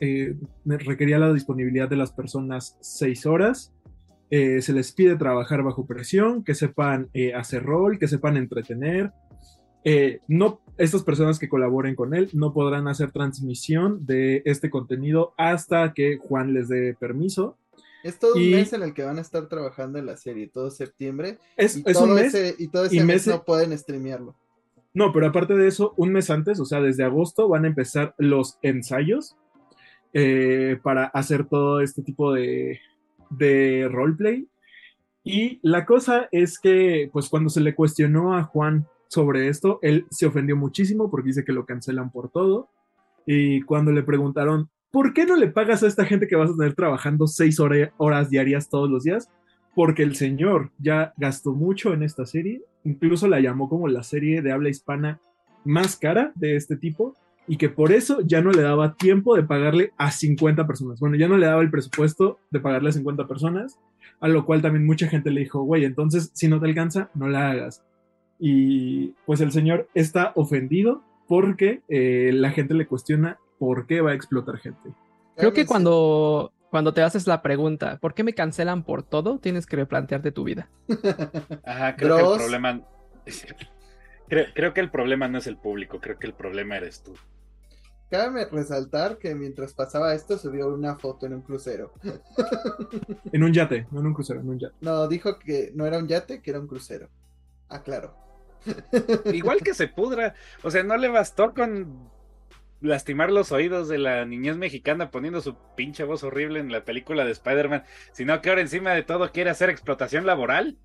[0.64, 3.73] requería la disponibilidad de las personas seis horas
[4.36, 9.12] eh, se les pide trabajar bajo presión, que sepan eh, hacer rol, que sepan entretener.
[9.84, 15.34] Eh, no, estas personas que colaboren con él no podrán hacer transmisión de este contenido
[15.38, 17.56] hasta que Juan les dé permiso.
[18.02, 20.68] Es todo un mes en el que van a estar trabajando en la serie, todo
[20.72, 21.38] septiembre.
[21.56, 22.56] Es, y un mes.
[22.58, 24.34] y todo ese mes no pueden streamearlo.
[24.94, 28.16] No, pero aparte de eso, un mes antes, o sea, desde agosto, van a empezar
[28.18, 29.36] los ensayos
[30.82, 32.80] para hacer todo este tipo de,
[33.30, 34.48] de roleplay.
[35.22, 40.06] Y la cosa es que, pues cuando se le cuestionó a Juan sobre esto, él
[40.10, 42.68] se ofendió muchísimo porque dice que lo cancelan por todo.
[43.26, 46.56] Y cuando le preguntaron, ¿por qué no le pagas a esta gente que vas a
[46.56, 49.30] tener trabajando seis horas diarias todos los días?
[49.74, 54.42] Porque el señor ya gastó mucho en esta serie, incluso la llamó como la serie
[54.42, 55.20] de habla hispana
[55.64, 59.42] más cara de este tipo y que por eso ya no le daba tiempo de
[59.42, 61.00] pagarle a 50 personas.
[61.00, 63.78] Bueno, ya no le daba el presupuesto de pagarle a 50 personas,
[64.20, 67.28] a lo cual también mucha gente le dijo, güey, entonces si no te alcanza, no
[67.28, 67.84] la hagas.
[68.38, 74.12] Y pues el señor está ofendido porque eh, la gente le cuestiona por qué va
[74.12, 74.90] a explotar gente.
[75.36, 79.38] Creo que cuando, cuando te haces la pregunta, ¿por qué me cancelan por todo?
[79.38, 80.68] Tienes que replantearte tu vida.
[81.64, 82.80] Ajá, creo que el problema...
[84.26, 87.14] Creo, creo, que el problema no es el público, creo que el problema eres tú.
[88.14, 91.92] Cabe resaltar que mientras pasaba esto subió una foto en un crucero.
[93.32, 94.76] en un yate, no en un crucero, en un yate.
[94.82, 97.08] No, dijo que no era un yate, que era un crucero.
[97.68, 98.14] Ah, claro.
[99.32, 100.36] Igual que se pudra.
[100.62, 102.08] O sea, no le bastó con
[102.80, 107.24] lastimar los oídos de la niñez mexicana poniendo su pinche voz horrible en la película
[107.24, 110.78] de Spider-Man, sino que ahora encima de todo quiere hacer explotación laboral.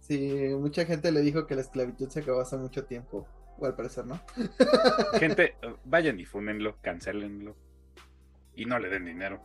[0.00, 3.28] Sí, mucha gente le dijo que la esclavitud se acabó hace mucho tiempo
[3.66, 4.20] al parecer no.
[5.18, 7.56] Gente, vayan y fúnenlo, cancelenlo.
[8.54, 9.40] Y no le den dinero.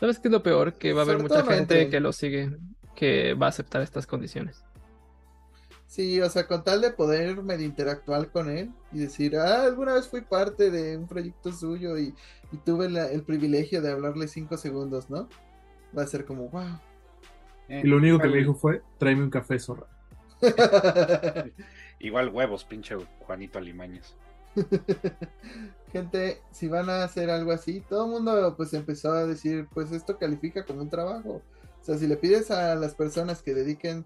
[0.00, 0.74] ¿Sabes qué es lo peor?
[0.74, 2.56] Que va a haber mucha gente que lo sigue,
[2.94, 4.64] que va a aceptar estas condiciones.
[5.86, 9.94] Sí, o sea, con tal de poder medio interactuar con él y decir, ah, alguna
[9.94, 12.14] vez fui parte de un proyecto suyo y,
[12.64, 15.28] tuve el privilegio de hablarle cinco segundos, ¿no?
[15.96, 16.78] va a ser como, wow.
[17.68, 19.86] Eh, Y lo único que me dijo fue, tráeme un café zorra.
[22.00, 24.16] Igual huevos, pinche Juanito Alimañas.
[25.92, 29.92] Gente, si van a hacer algo así, todo el mundo pues empezó a decir, pues
[29.92, 31.42] esto califica como un trabajo.
[31.80, 34.04] O sea, si le pides a las personas que dediquen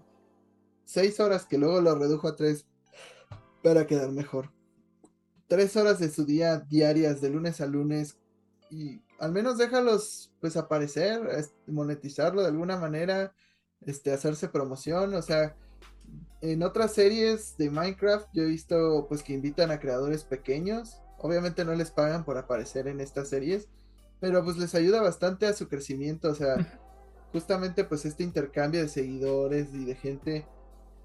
[0.85, 2.65] seis horas, que luego lo redujo a tres,
[3.61, 4.51] para quedar mejor.
[5.47, 8.17] Tres horas de su día diarias, de lunes a lunes,
[8.69, 11.21] y al menos déjalos pues aparecer,
[11.67, 13.33] monetizarlo de alguna manera,
[13.81, 15.55] este, hacerse promoción, o sea,
[16.43, 21.01] en otras series de Minecraft yo he visto pues que invitan a creadores pequeños.
[21.17, 23.69] Obviamente no les pagan por aparecer en estas series,
[24.19, 26.29] pero pues les ayuda bastante a su crecimiento.
[26.29, 26.57] O sea,
[27.31, 30.45] justamente pues este intercambio de seguidores y de gente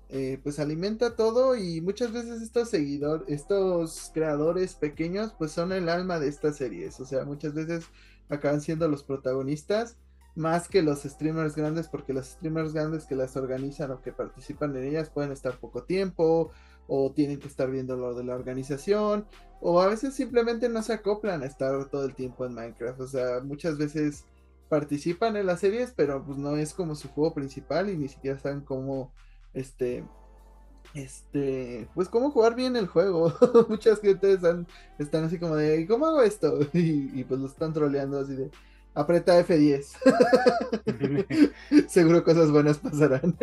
[0.09, 5.88] eh, pues alimenta todo y muchas veces estos seguidores, estos creadores pequeños pues son el
[5.88, 6.98] alma de estas series.
[6.98, 7.85] O sea, muchas veces
[8.29, 9.98] acaban siendo los protagonistas
[10.35, 14.77] más que los streamers grandes, porque los streamers grandes que las organizan o que participan
[14.77, 16.51] en ellas pueden estar poco tiempo,
[16.87, 19.27] o tienen que estar viendo lo de la organización,
[19.61, 23.01] o a veces simplemente no se acoplan a estar todo el tiempo en Minecraft.
[23.01, 24.25] O sea, muchas veces
[24.69, 28.38] participan en las series, pero pues no es como su juego principal y ni siquiera
[28.38, 29.12] saben cómo,
[29.55, 30.05] este,
[30.95, 33.33] este, pues cómo jugar bien el juego.
[33.69, 34.67] Muchas gentes están,
[34.99, 36.59] están así como de, ¿cómo hago esto?
[36.73, 38.51] Y, y pues lo están troleando así de,
[39.01, 39.87] aprieta F10.
[41.89, 43.37] Seguro cosas buenas pasarán.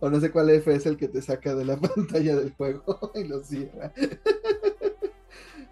[0.00, 3.12] o no sé cuál F es el que te saca de la pantalla del juego
[3.14, 3.92] y lo cierra.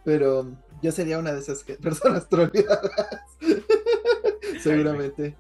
[0.05, 2.91] Pero yo sería una de esas que- personas troleadas.
[4.61, 5.37] Seguramente.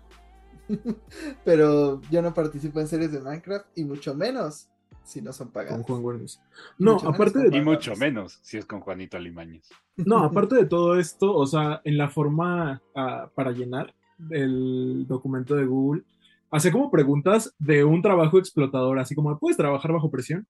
[1.44, 4.68] Pero yo no participo en series de Minecraft y mucho menos
[5.06, 5.86] si no son Con pagadas.
[5.86, 6.40] Juan Guarniz.
[6.78, 9.70] No, Mucho aparte con de Y mucho menos si es con Juanito Alimañas.
[9.96, 13.94] No, aparte de todo esto, o sea, en la forma ah, para llenar
[14.30, 16.02] el documento de Google,
[16.50, 20.46] hace como preguntas de un trabajo explotador, así como, ¿puedes trabajar bajo presión?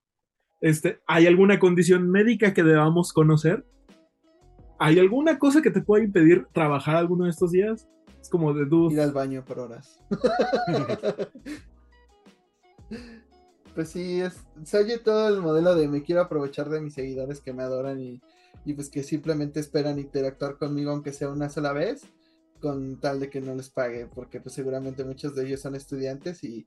[0.60, 3.66] Este, ¿Hay alguna condición médica que debamos conocer?
[4.78, 7.88] ¿Hay alguna cosa que te pueda impedir trabajar alguno de estos días?
[8.20, 9.02] Es como de Ir dude.
[9.02, 10.00] al baño por horas.
[13.76, 14.32] Pues sí, es,
[14.64, 18.00] se oye todo el modelo de me quiero aprovechar de mis seguidores que me adoran
[18.00, 18.22] y,
[18.72, 22.04] pues que simplemente esperan interactuar conmigo aunque sea una sola vez,
[22.58, 26.42] con tal de que no les pague, porque pues seguramente muchos de ellos son estudiantes
[26.42, 26.66] y,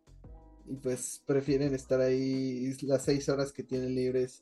[0.68, 4.42] y pues prefieren estar ahí las seis horas que tienen libres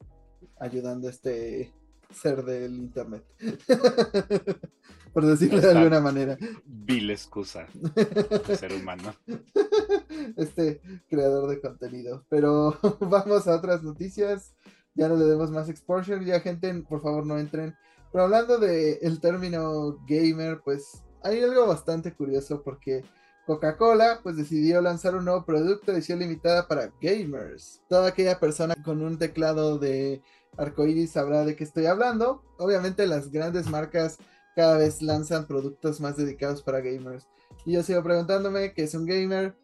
[0.60, 1.72] ayudando a este
[2.12, 3.24] ser del internet.
[5.14, 6.38] Por decirlo de alguna manera.
[6.66, 9.16] Vil excusa de ser humano.
[10.38, 12.26] este creador de contenido.
[12.30, 14.56] Pero vamos a otras noticias.
[14.94, 16.24] Ya no le demos más exposure.
[16.24, 17.76] Ya, gente, por favor, no entren.
[18.12, 23.04] Pero hablando de el término gamer, pues hay algo bastante curioso porque
[23.46, 27.82] Coca-Cola pues decidió lanzar un nuevo producto de edición limitada para gamers.
[27.90, 30.22] Toda aquella persona con un teclado de
[30.58, 32.44] arcoíris sabrá de qué estoy hablando.
[32.58, 34.18] Obviamente las grandes marcas
[34.56, 37.28] cada vez lanzan productos más dedicados para gamers.
[37.66, 39.56] Y yo sigo preguntándome qué es un gamer.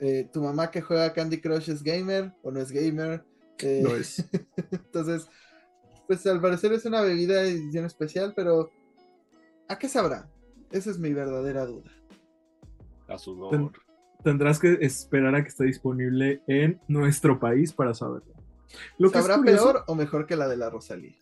[0.00, 3.24] Eh, ¿Tu mamá que juega Candy Crush es gamer o no es gamer?
[3.60, 4.24] Eh, No es.
[4.72, 5.28] Entonces,
[6.08, 8.70] pues al parecer es una bebida de edición especial, pero
[9.68, 10.28] ¿a qué sabrá?
[10.72, 11.90] Esa es mi verdadera duda.
[13.08, 13.50] A sudor.
[13.50, 13.70] Ten-
[14.24, 18.33] Tendrás que esperar a que esté disponible en nuestro país para saberlo.
[18.98, 21.14] Lo que es ¿Sabrá curioso- peor o mejor que la de la Rosalía?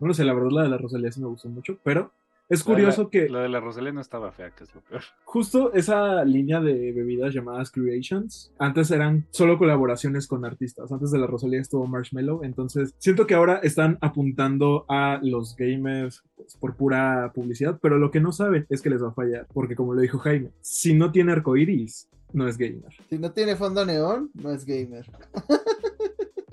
[0.00, 2.10] No lo sé, la verdad la de la Rosalía sí me gustó mucho, pero
[2.48, 5.02] es curioso la- que La de la Rosalía no estaba fea, que es lo peor.
[5.24, 11.18] justo esa línea de bebidas llamadas Creations, antes eran solo colaboraciones con artistas, antes de
[11.18, 16.76] la Rosalía estuvo Marshmello, entonces siento que ahora están apuntando a los gamers pues, por
[16.76, 19.94] pura publicidad, pero lo que no saben es que les va a fallar, porque como
[19.94, 22.92] lo dijo Jaime, si no tiene arcoiris, no es gamer.
[23.08, 25.06] Si no tiene fondo neón, no es gamer.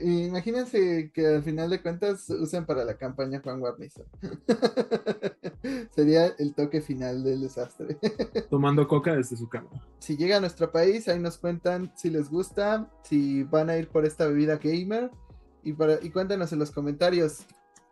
[0.03, 4.05] Imagínense que al final de cuentas usen para la campaña Juan Guarnizo.
[5.95, 7.97] Sería el toque final del desastre.
[8.49, 9.69] Tomando coca desde su cama.
[9.99, 13.87] si llega a nuestro país, ahí nos cuentan si les gusta, si van a ir
[13.89, 15.11] por esta bebida gamer.
[15.63, 17.45] Y, para, y cuéntanos en los comentarios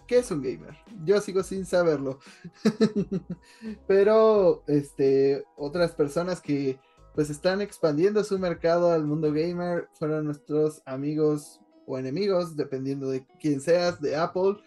[0.07, 0.75] qué es un gamer.
[1.05, 2.19] Yo sigo sin saberlo.
[3.87, 6.79] Pero este, otras personas que
[7.13, 13.25] pues están expandiendo su mercado al mundo gamer fueron nuestros amigos o enemigos, dependiendo de
[13.39, 14.57] quién seas, de Apple.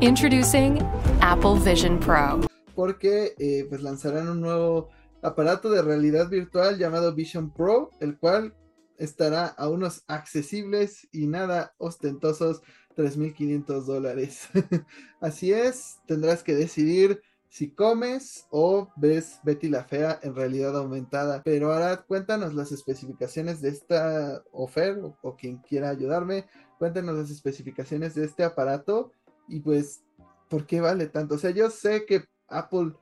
[0.00, 0.78] Introducing
[1.20, 2.40] Apple Vision Pro.
[2.74, 4.90] porque eh, pues lanzarán un nuevo
[5.22, 8.54] aparato de realidad virtual llamado Vision Pro, el cual
[8.96, 12.62] estará a unos accesibles y nada ostentosos
[12.96, 14.48] 3.500 dólares.
[15.20, 21.42] Así es, tendrás que decidir si comes o ves Betty la Fea en realidad aumentada.
[21.44, 26.46] Pero ahora cuéntanos las especificaciones de esta oferta o, o quien quiera ayudarme,
[26.78, 29.12] cuéntanos las especificaciones de este aparato
[29.48, 30.04] y pues
[30.48, 31.34] por qué vale tanto.
[31.34, 32.94] O sea, yo sé que Apple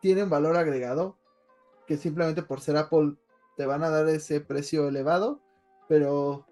[0.00, 1.18] tiene un valor agregado,
[1.86, 3.16] que simplemente por ser Apple
[3.56, 5.40] te van a dar ese precio elevado,
[5.88, 6.46] pero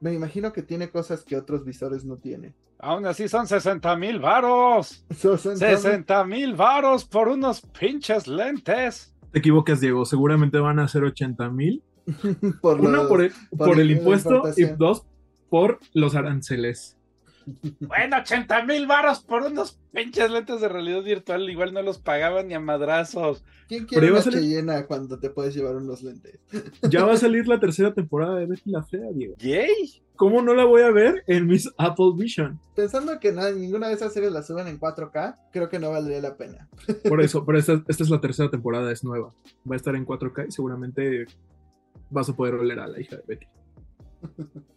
[0.00, 2.54] me imagino que tiene cosas que otros visores no tienen.
[2.78, 5.04] Aún así son 60 mil varos.
[5.10, 9.14] 60 mil varos por unos pinches lentes.
[9.32, 10.04] Te equivocas, Diego.
[10.04, 11.82] Seguramente van a ser 80 mil.
[12.60, 15.04] por Uno, los- por el, por por el impuesto y dos,
[15.48, 16.95] por los aranceles.
[17.80, 21.48] Bueno, 80 mil varos por unos pinches lentes de realidad virtual.
[21.48, 23.44] Igual no los pagaban ni a madrazos.
[23.68, 26.38] ¿Quién quiere una salir- llena cuando te puedes llevar unos lentes?
[26.90, 29.34] Ya va a salir la tercera temporada de Betty la Fea, Diego.
[29.38, 30.02] ¡Yay!
[30.16, 32.58] ¿Cómo no la voy a ver en mis Apple Vision?
[32.74, 36.20] Pensando que nada, ninguna de esas series la suben en 4K, creo que no valdría
[36.22, 36.68] la pena.
[37.08, 39.34] Por eso, pero esta, esta es la tercera temporada, es nueva.
[39.70, 41.26] Va a estar en 4K y seguramente
[42.10, 43.46] vas a poder oler a la hija de Betty.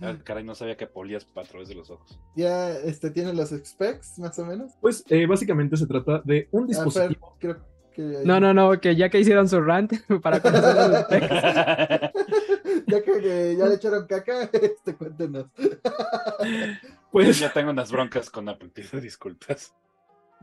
[0.00, 2.20] Ah, caray, no sabía que polías a través de los ojos.
[2.34, 4.72] Ya este tiene los specs, más o menos.
[4.80, 7.36] Pues eh, básicamente se trata de un Ah, Fer, dispositivo.
[7.40, 7.56] creo
[7.94, 11.30] que No, no, no, que ya que hicieron su rant para conocer los specs.
[12.88, 15.46] ya que, que ya le echaron caca, este cuéntenos.
[17.10, 19.74] Pues ya tengo unas broncas con Apple, pido disculpas.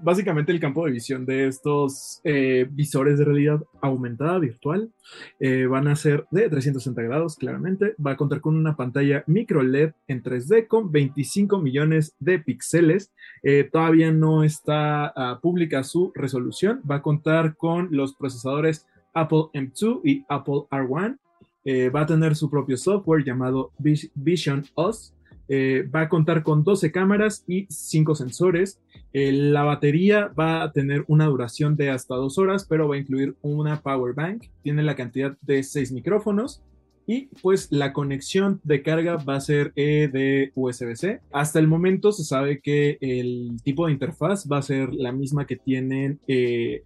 [0.03, 4.91] Básicamente el campo de visión de estos eh, visores de realidad aumentada virtual
[5.39, 7.95] eh, van a ser de 360 grados, claramente.
[8.05, 13.11] Va a contar con una pantalla micro LED en 3D con 25 millones de píxeles.
[13.41, 16.81] Eh, todavía no está ah, pública su resolución.
[16.89, 21.17] Va a contar con los procesadores Apple M2 y Apple R1.
[21.65, 25.13] Eh, va a tener su propio software llamado Vis- Vision OS.
[25.49, 28.79] Eh, va a contar con 12 cámaras y 5 sensores.
[29.11, 32.99] Eh, la batería va a tener una duración de hasta 2 horas, pero va a
[32.99, 34.45] incluir una power bank.
[34.61, 36.61] Tiene la cantidad de 6 micrófonos.
[37.05, 41.19] Y pues la conexión de carga va a ser eh, de USB-C.
[41.33, 45.45] Hasta el momento se sabe que el tipo de interfaz va a ser la misma
[45.45, 46.21] que tienen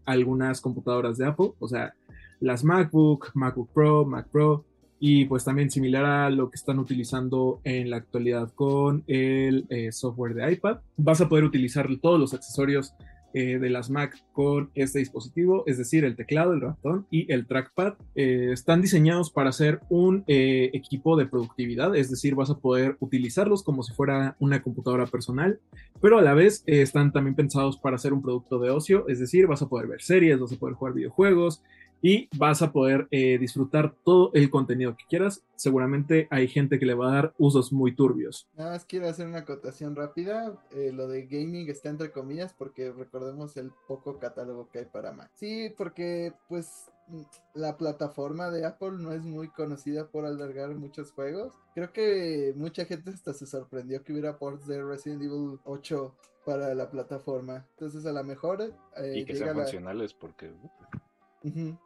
[0.05, 1.93] algunas computadoras de Apple, o sea,
[2.39, 4.65] las MacBook, MacBook Pro, Mac Pro,
[4.99, 9.91] y pues también similar a lo que están utilizando en la actualidad con el eh,
[9.91, 10.77] software de iPad.
[10.97, 12.93] Vas a poder utilizar todos los accesorios
[13.33, 17.45] eh, de las Mac con este dispositivo, es decir, el teclado, el ratón y el
[17.45, 17.93] trackpad.
[18.15, 23.61] Eh, están diseñados para ser un equipo de productividad, es decir, vas a poder utilizarlos
[23.63, 25.59] como si fuera una computadora personal,
[26.01, 29.45] pero a la vez están también pensados para ser un producto de ocio, es decir,
[29.45, 31.61] vas a poder ver series, vas a poder jugar videojuegos,
[32.01, 35.43] y vas a poder eh, disfrutar todo el contenido que quieras.
[35.55, 38.47] Seguramente hay gente que le va a dar usos muy turbios.
[38.55, 40.53] Nada más quiero hacer una acotación rápida.
[40.71, 45.11] Eh, lo de gaming está entre comillas porque recordemos el poco catálogo que hay para
[45.11, 45.31] Mac.
[45.35, 47.21] Sí, porque pues mm,
[47.55, 51.53] la plataforma de Apple no es muy conocida por albergar muchos juegos.
[51.73, 56.73] Creo que mucha gente hasta se sorprendió que hubiera ports de Resident Evil 8 para
[56.75, 57.65] la plataforma.
[57.71, 58.61] Entonces a lo mejor
[58.97, 60.51] eh, y que sean la- funcionales porque...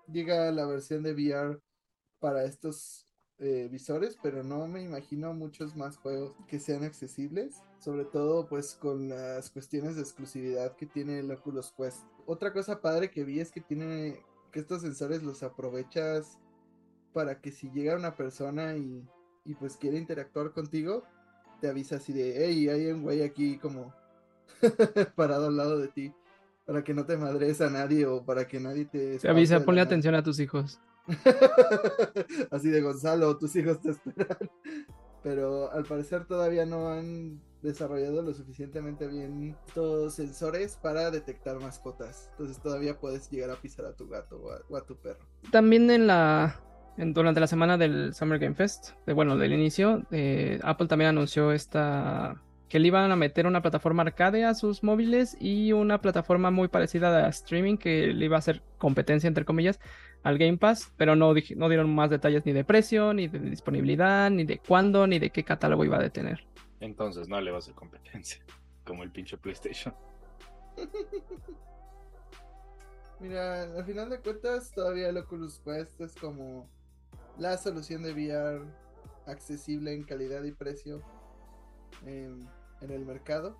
[0.08, 1.60] Llega la versión de VR
[2.20, 3.06] para estos
[3.40, 8.76] eh, visores, pero no me imagino muchos más juegos que sean accesibles, sobre todo pues
[8.76, 12.04] con las cuestiones de exclusividad que tiene el Oculus Quest.
[12.28, 16.38] Otra cosa padre que vi es que tiene que estos sensores los aprovechas
[17.14, 19.04] para que si llega una persona y,
[19.44, 21.04] y pues quiere interactuar contigo,
[21.60, 23.94] te avisa así de, hey, hay un güey aquí como
[25.16, 26.14] parado al lado de ti.
[26.66, 29.18] Para que no te madres a nadie o para que nadie te...
[29.20, 30.80] Te avisa, ponle atención a tus hijos.
[32.52, 34.38] Así de Gonzalo, tus hijos te esperan.
[35.24, 42.30] Pero al parecer todavía no han desarrollado lo suficientemente bien estos sensores para detectar mascotas.
[42.32, 45.20] Entonces todavía puedes llegar a pisar a tu gato o a, o a tu perro.
[45.52, 46.60] También en la
[46.98, 51.10] en- durante la semana del Summer Game Fest, de, bueno, del inicio, eh, Apple también
[51.10, 52.42] anunció esta
[52.72, 56.70] que le iban a meter una plataforma arcade a sus móviles y una plataforma muy
[56.70, 59.78] parecida a streaming que le iba a hacer competencia entre comillas
[60.24, 64.32] al Game Pass, pero no, no dieron más detalles ni de precio, ni de disponibilidad,
[64.32, 66.48] ni de cuándo, ni de qué catálogo iba a tener.
[66.80, 68.42] Entonces no le va a hacer competencia.
[68.86, 69.94] Como el pinche PlayStation.
[73.20, 76.70] Mira, al final de cuentas todavía el Oculus Quest es como
[77.38, 78.62] la solución de VR
[79.28, 81.04] accesible en calidad y precio
[82.06, 82.48] en,
[82.82, 83.56] en el mercado.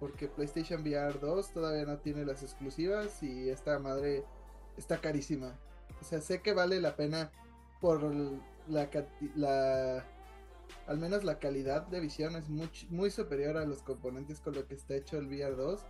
[0.00, 4.24] Porque PlayStation VR 2 todavía no tiene las exclusivas y esta madre
[4.76, 5.54] está carísima.
[6.00, 7.30] O sea, sé que vale la pena
[7.80, 8.02] por
[8.68, 10.04] la, cati- la
[10.86, 14.66] al menos la calidad de visión es muy, muy superior a los componentes con lo
[14.66, 15.80] que está hecho el VR 2.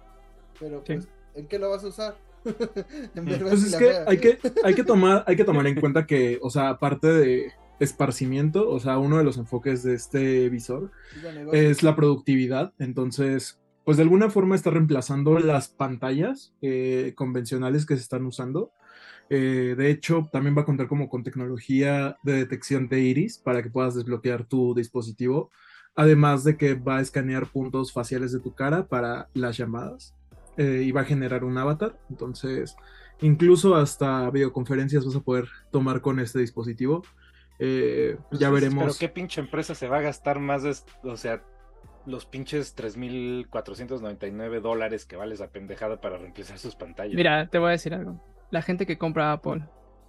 [0.61, 0.95] Pero Sí.
[0.95, 2.17] pues, ¿en qué lo vas a usar?
[2.45, 6.07] en Pues es la que hay que, hay que tomar, hay que tomar en cuenta
[6.07, 10.91] que, o sea, aparte de esparcimiento, o sea, uno de los enfoques de este visor
[11.17, 11.61] Es de negocio.
[11.61, 12.73] es la productividad.
[12.79, 18.73] Entonces, pues de alguna forma está reemplazando las pantallas eh, convencionales que se están usando.
[19.31, 23.63] Eh, de hecho, también va a contar como con tecnología de detección de iris para
[23.63, 25.51] que puedas desbloquear tu dispositivo.
[25.97, 30.15] Además de que va a escanear puntos faciales de tu cara para las llamadas
[30.57, 31.99] eh, y va a generar un avatar.
[32.11, 32.75] Entonces,
[33.21, 37.03] incluso hasta videoconferencias vas a poder tomar con este dispositivo.
[37.59, 38.85] Eh, ya veremos.
[38.85, 41.43] Pero qué pinche empresa se va a gastar más de, o sea,
[42.07, 47.15] los pinches 3.499 dólares que vale esa pendejada para reemplazar sus pantallas.
[47.15, 48.21] Mira, te voy a decir algo.
[48.51, 49.63] La gente que compra Apple,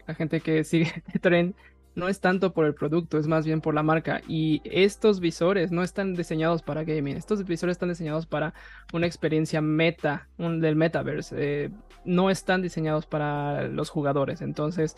[0.07, 1.55] la gente que sigue este tren,
[1.95, 4.21] no es tanto por el producto, es más bien por la marca.
[4.27, 7.15] Y estos visores no están diseñados para gaming.
[7.15, 8.53] Estos visores están diseñados para
[8.91, 11.35] una experiencia meta, un, del metaverse.
[11.37, 11.69] eh,
[12.03, 14.41] no están diseñados para los jugadores.
[14.41, 14.97] Entonces,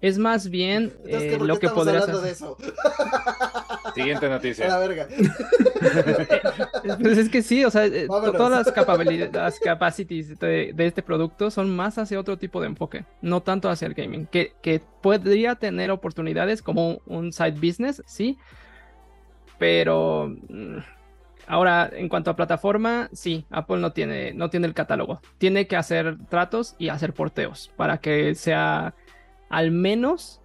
[0.00, 2.46] es más bien Entonces, eh, ¿qué- por lo que estamos podrías hablando de hacer.
[2.46, 2.56] eso?
[3.94, 4.78] Siguiente A la noticia.
[4.78, 5.08] verga.
[7.02, 8.36] Pues es que sí, o sea, eh, Vámonos.
[8.36, 12.66] todas las, capabilidades, las capacities de, de este producto son más hacia otro tipo de
[12.68, 18.02] enfoque, no tanto hacia el gaming, que, que podría tener oportunidades como un side business,
[18.06, 18.38] sí,
[19.58, 20.78] pero mm,
[21.46, 25.76] ahora en cuanto a plataforma, sí, Apple no tiene, no tiene el catálogo, tiene que
[25.76, 28.94] hacer tratos y hacer porteos para que sea
[29.48, 30.40] al menos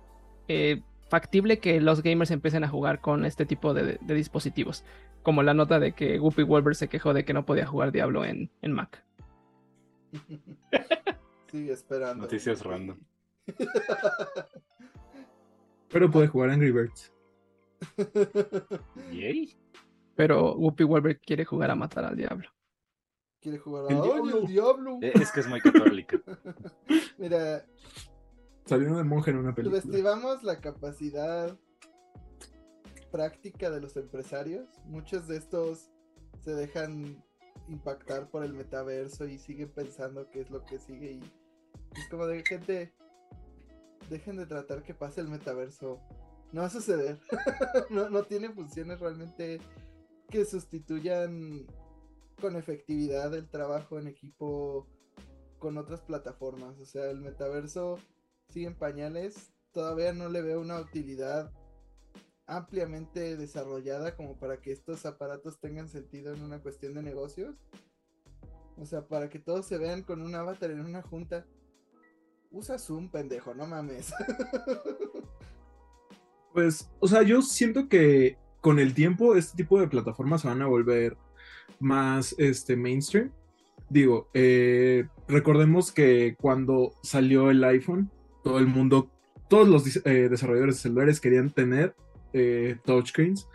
[0.47, 4.83] eh, factible que los gamers empiecen a jugar con este tipo de, de dispositivos
[5.23, 8.25] como la nota de que Whoopi Wolver se quejó de que no podía jugar Diablo
[8.25, 9.03] en, en Mac.
[11.51, 12.23] Sigue esperando.
[12.23, 12.97] Noticias random.
[15.89, 17.13] Pero puede jugar Angry Birds.
[19.11, 19.55] Yay.
[20.15, 22.49] Pero Whoopi Wolver quiere jugar a matar al diablo.
[23.41, 24.39] Quiere jugar a El ¡Ay, diablo!
[24.39, 24.99] el diablo!
[25.01, 26.19] Eh, Es que es muy católica.
[27.17, 27.65] Mira,
[28.65, 29.81] Salió de monje en una película.
[29.81, 31.57] subestimamos la capacidad
[33.11, 34.67] práctica de los empresarios.
[34.85, 35.91] Muchos de estos
[36.43, 37.23] se dejan
[37.67, 41.33] impactar por el metaverso y siguen pensando que es lo que sigue y
[41.95, 42.93] es como de gente
[44.09, 45.99] dejen de tratar que pase el metaverso.
[46.51, 47.19] No va a suceder.
[47.89, 49.59] no, no tiene funciones realmente
[50.29, 51.65] que sustituyan
[52.39, 54.87] con efectividad el trabajo en equipo
[55.59, 56.79] con otras plataformas.
[56.79, 57.97] O sea, el metaverso
[58.53, 59.51] sigue en pañales.
[59.71, 61.51] Todavía no le veo una utilidad
[62.45, 67.55] ampliamente desarrollada como para que estos aparatos tengan sentido en una cuestión de negocios.
[68.77, 71.45] O sea, para que todos se vean con un avatar en una junta.
[72.51, 74.13] Usa Zoom, pendejo, no mames.
[76.53, 80.61] Pues, o sea, yo siento que con el tiempo este tipo de plataformas se van
[80.61, 81.17] a volver
[81.79, 83.31] más este, mainstream.
[83.89, 88.11] Digo, eh, recordemos que cuando salió el iPhone,
[88.43, 89.09] todo el mundo,
[89.49, 91.95] todos los eh, desarrolladores de celulares querían tener
[92.33, 93.47] eh, touchscreens.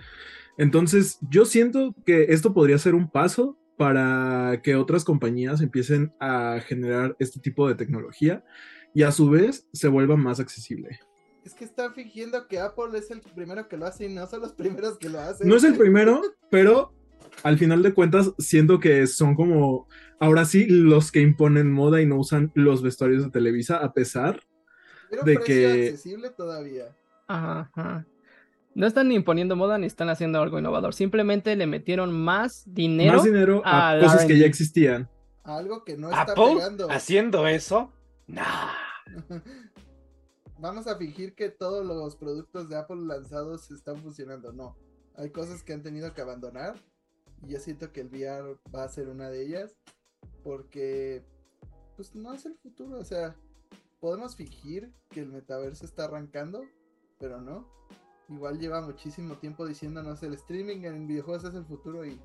[0.56, 6.58] Entonces, yo siento que esto podría ser un paso para que otras compañías empiecen a
[6.66, 8.44] generar este tipo de tecnología
[8.92, 10.98] y a su vez se vuelva más accesible.
[11.44, 14.40] es que están fingiendo que Apple es el primero que lo hace y no son
[14.40, 15.48] los primeros que lo hacen.
[15.48, 16.20] No es el primero,
[16.50, 16.92] pero
[17.44, 19.86] al final de cuentas siento que son como
[20.18, 24.42] ahora sí los que imponen moda y no usan los vestuarios de Televisa a pesar.
[25.10, 26.94] Pero de precio que- accesible todavía.
[27.26, 28.06] Ajá.
[28.74, 30.94] No están ni imponiendo moda ni están haciendo algo innovador.
[30.94, 33.14] Simplemente le metieron más dinero.
[33.16, 35.08] más dinero a cosas que ya existían.
[35.42, 36.90] Algo que no está ¿Apple pegando.
[36.90, 37.92] haciendo eso?
[38.26, 38.44] Nah.
[40.58, 44.52] Vamos a fingir que todos los productos de Apple lanzados están funcionando.
[44.52, 44.76] No.
[45.16, 46.74] Hay cosas que han tenido que abandonar.
[47.46, 49.76] Y yo siento que el VR va a ser una de ellas.
[50.42, 51.24] Porque,
[51.96, 52.98] pues no es el futuro.
[52.98, 53.36] O sea,
[54.00, 56.62] podemos fingir que el metaverso está arrancando.
[57.18, 57.68] Pero no.
[58.28, 62.04] Igual lleva muchísimo tiempo diciéndonos el streaming en videojuegos es el futuro.
[62.04, 62.20] Y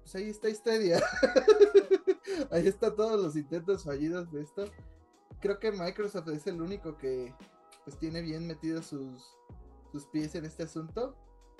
[0.00, 1.00] pues ahí está Stadia.
[2.50, 4.64] ahí está todos los intentos fallidos de esto
[5.42, 7.34] creo que Microsoft es el único que
[7.84, 9.36] pues tiene bien metidos sus,
[9.90, 11.16] sus pies en este asunto,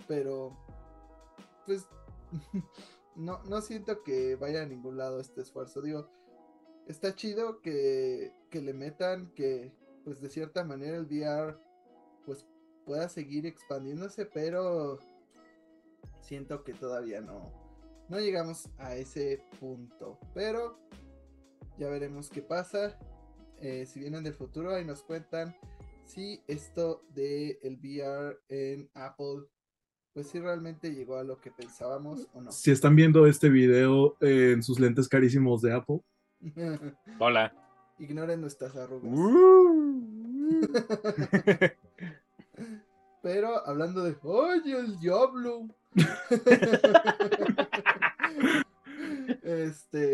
[0.06, 0.56] pero
[1.66, 1.86] pues
[3.16, 5.82] no, no siento que vaya a ningún lado este esfuerzo.
[5.82, 6.08] Digo,
[6.86, 9.72] está chido que, que le metan que
[10.04, 11.56] pues de cierta manera el VR
[12.24, 12.46] pues
[12.84, 14.98] pueda seguir expandiéndose, pero
[16.20, 17.52] siento que todavía no,
[18.08, 20.18] no llegamos a ese punto.
[20.34, 20.78] Pero
[21.78, 22.98] ya veremos qué pasa.
[23.60, 25.54] Eh, si vienen del futuro, ahí nos cuentan
[26.04, 29.46] si esto de el VR en Apple,
[30.12, 32.52] pues si realmente llegó a lo que pensábamos o no.
[32.52, 36.00] Si están viendo este video en sus lentes carísimos de Apple,
[37.18, 37.52] Hola.
[37.98, 39.12] Ignoren nuestras arrugas.
[39.12, 40.62] Uh.
[43.22, 45.68] Pero hablando de, ¡ay, el diablo!
[49.42, 50.11] este,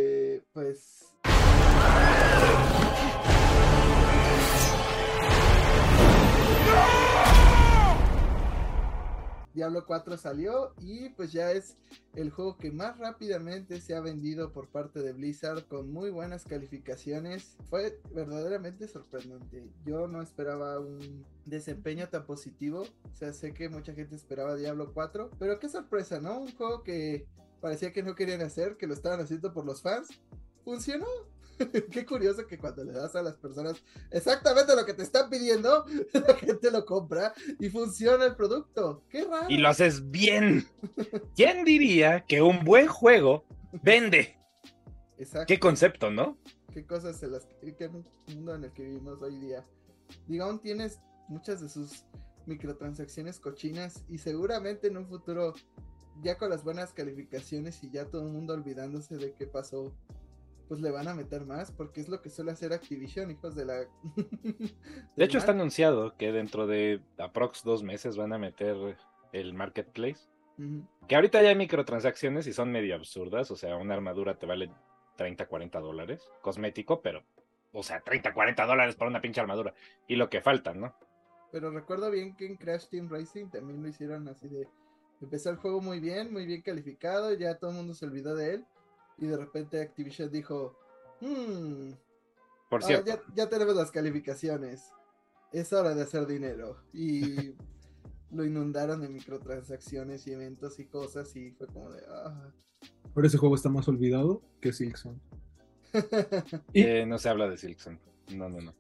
[9.68, 11.76] Diablo 4 salió y pues ya es
[12.14, 16.44] el juego que más rápidamente se ha vendido por parte de Blizzard con muy buenas
[16.44, 17.58] calificaciones.
[17.68, 19.68] Fue verdaderamente sorprendente.
[19.84, 22.86] Yo no esperaba un desempeño tan positivo.
[23.12, 26.38] O sea, sé que mucha gente esperaba Diablo 4, pero qué sorpresa, ¿no?
[26.40, 27.26] Un juego que
[27.60, 30.08] parecía que no querían hacer, que lo estaban haciendo por los fans.
[30.64, 31.04] Funcionó.
[31.90, 35.84] Qué curioso que cuando le das a las personas exactamente lo que te están pidiendo,
[36.12, 39.04] la gente lo compra y funciona el producto.
[39.08, 39.46] Qué raro.
[39.48, 40.66] Y lo haces bien.
[41.34, 43.44] ¿Quién diría que un buen juego
[43.82, 44.38] vende?
[45.18, 45.46] Exacto.
[45.46, 46.38] Qué concepto, ¿no?
[46.72, 47.46] Qué cosas se las.
[47.76, 49.66] Qué mundo en el que vivimos hoy día.
[50.26, 52.04] Digo, aún tienes muchas de sus
[52.46, 55.54] microtransacciones cochinas y seguramente en un futuro,
[56.22, 59.92] ya con las buenas calificaciones y ya todo el mundo olvidándose de qué pasó
[60.68, 63.64] pues le van a meter más, porque es lo que suele hacer Activision, hijos de
[63.64, 63.74] la...
[65.16, 68.76] de hecho, está anunciado que dentro de aprox dos meses van a meter
[69.32, 70.28] el marketplace.
[70.58, 70.88] Uh -huh.
[71.08, 74.70] Que ahorita ya hay microtransacciones y son medio absurdas, o sea, una armadura te vale
[75.16, 77.24] 30, 40 dólares, cosmético, pero,
[77.72, 79.72] o sea, 30, 40 dólares para una pinche armadura.
[80.06, 80.94] Y lo que falta, ¿no?
[81.50, 84.68] Pero recuerdo bien que en Crash Team Racing también lo hicieron así de...
[85.22, 88.54] Empezó el juego muy bien, muy bien calificado, ya todo el mundo se olvidó de
[88.54, 88.66] él
[89.18, 90.78] y de repente Activision dijo,
[91.20, 91.92] hmm,
[92.68, 94.92] por cierto, ya, ya, tenemos las calificaciones,
[95.52, 96.82] es hora de hacer dinero.
[96.92, 97.54] Y
[98.30, 102.02] lo inundaron de microtransacciones y eventos y cosas y fue como de...
[102.08, 102.52] Ah.
[103.14, 105.20] Ahora ese juego está más olvidado que Silkson.
[106.72, 107.98] y, eh, no se habla de Silkson.
[108.34, 108.74] No, no, no.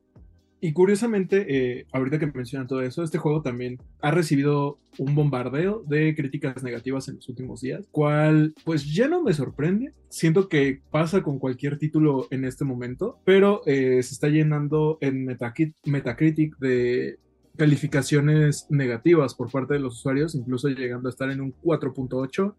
[0.60, 5.84] Y curiosamente, eh, ahorita que mencionan todo eso, este juego también ha recibido un bombardeo
[5.86, 9.92] de críticas negativas en los últimos días, cual pues ya no me sorprende.
[10.08, 15.24] Siento que pasa con cualquier título en este momento, pero eh, se está llenando en
[15.24, 17.18] Metacritic, de
[17.56, 22.54] calificaciones negativas por parte de los usuarios, incluso llegando a estar en un 4.8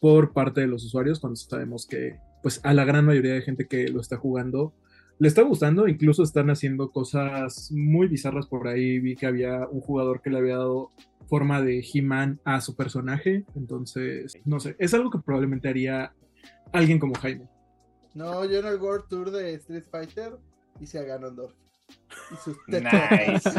[0.00, 3.66] por parte de los usuarios, cuando sabemos que pues a la gran mayoría de gente
[3.66, 4.74] que lo está jugando
[5.18, 8.98] le está gustando, incluso están haciendo cosas muy bizarras por ahí.
[8.98, 10.90] Vi que había un jugador que le había dado
[11.28, 16.12] forma de He-Man a su personaje, entonces, no sé, es algo que probablemente haría
[16.72, 17.48] alguien como Jaime.
[18.14, 20.36] No, yo en el World Tour de Street Fighter
[20.80, 21.54] hice a Ganondorf.
[22.30, 23.50] Y sus nice.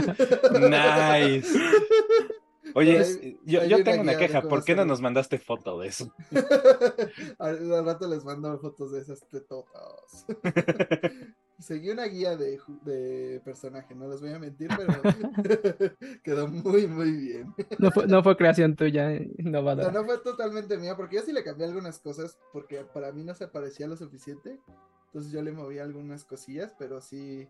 [0.69, 1.47] nice.
[2.73, 5.87] Oye, hay, yo, hay yo tengo una queja, ¿por qué no nos mandaste foto de
[5.87, 6.13] eso?
[7.39, 10.25] al, al, rato les mando fotos de esas tetotas.
[11.57, 14.93] Seguí una guía de, de, personaje, no les voy a mentir, pero
[16.23, 17.53] quedó muy, muy bien.
[17.79, 21.21] No fue, no fue creación tuya, no, va no, no fue totalmente mía, porque yo
[21.21, 24.59] sí le cambié algunas cosas, porque para mí no se parecía lo suficiente.
[25.07, 27.47] Entonces yo le moví algunas cosillas, pero sí,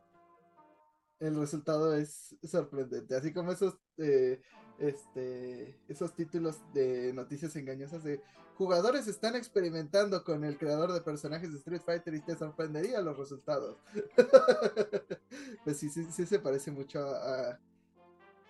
[1.20, 3.16] el resultado es sorprendente.
[3.16, 4.40] Así como esos, eh,
[4.78, 8.22] este, esos títulos de noticias engañosas de
[8.56, 13.18] jugadores están experimentando con el creador de personajes de Street Fighter y te sorprendería los
[13.18, 13.78] resultados.
[15.64, 17.60] pues sí, sí, sí se parece mucho a, a,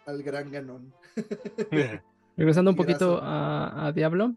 [0.06, 0.94] al gran Ganon.
[2.38, 4.34] Regresando un poquito a, a, Diablo,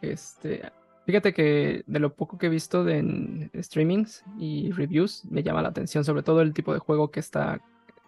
[0.00, 0.62] este,
[1.04, 5.62] fíjate que de lo poco que he visto de en streamings y reviews, me llama
[5.62, 7.60] la atención sobre todo el tipo de juego que está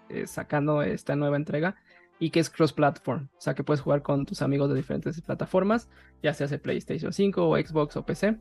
[0.09, 1.77] eh, sacando esta nueva entrega
[2.19, 5.89] y que es cross-platform, o sea que puedes jugar con tus amigos de diferentes plataformas,
[6.23, 8.37] ya sea PlayStation 5 o Xbox o PC.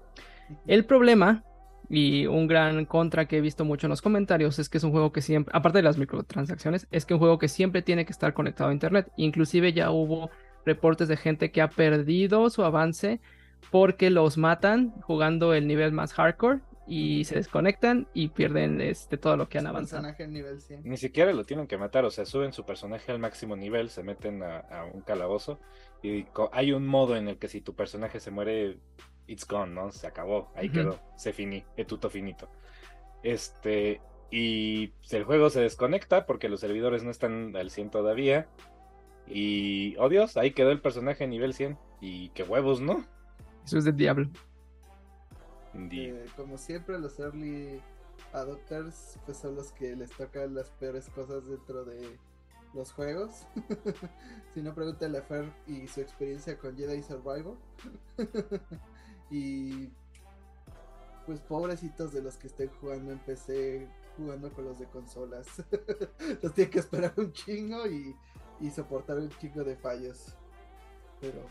[0.68, 1.44] El problema
[1.90, 4.92] y un gran contra que he visto mucho en los comentarios es que es un
[4.92, 8.14] juego que siempre, aparte de las microtransacciones, es que un juego que siempre tiene que
[8.14, 9.12] estar conectado a internet.
[9.18, 10.30] Inclusive ya hubo
[10.66, 13.20] reportes de gente que ha perdido su avance
[13.72, 19.38] porque los matan jugando el nivel más hardcore y se desconectan y pierden este, todo
[19.38, 20.02] lo que han avanzado.
[20.04, 20.82] Personaje nivel 100.
[20.84, 24.04] Ni siquiera lo tienen que matar, o sea, suben su personaje al máximo nivel, se
[24.04, 25.60] meten a, a un calabozo
[26.02, 28.78] y hay un modo en el que si tu personaje se muere,
[29.28, 29.92] it's gone, ¿no?
[29.92, 30.74] Se acabó, ahí uh -huh.
[30.74, 32.50] quedó, se finí, etuto finito.
[33.24, 34.02] Este,
[34.32, 38.48] y el juego se desconecta porque los servidores no están al 100 todavía.
[39.28, 41.78] Y, oh Dios, ahí quedó el personaje nivel 100.
[42.00, 43.06] Y qué huevos, ¿no?
[43.66, 44.30] Eso es del diablo.
[46.36, 47.82] Como siempre, los early
[48.34, 52.20] adopters pues son los que les tocan las peores cosas dentro de
[52.74, 53.46] los juegos.
[54.54, 57.58] si no, pregúntale a Fer y su experiencia con Jedi Survivor.
[59.30, 59.90] y
[61.26, 65.48] pues pobrecitos de los que estén jugando en PC, jugando con los de consolas.
[66.42, 68.16] los tienen que esperar un chingo y,
[68.60, 70.36] y soportar un chingo de fallos.
[71.22, 71.46] Pero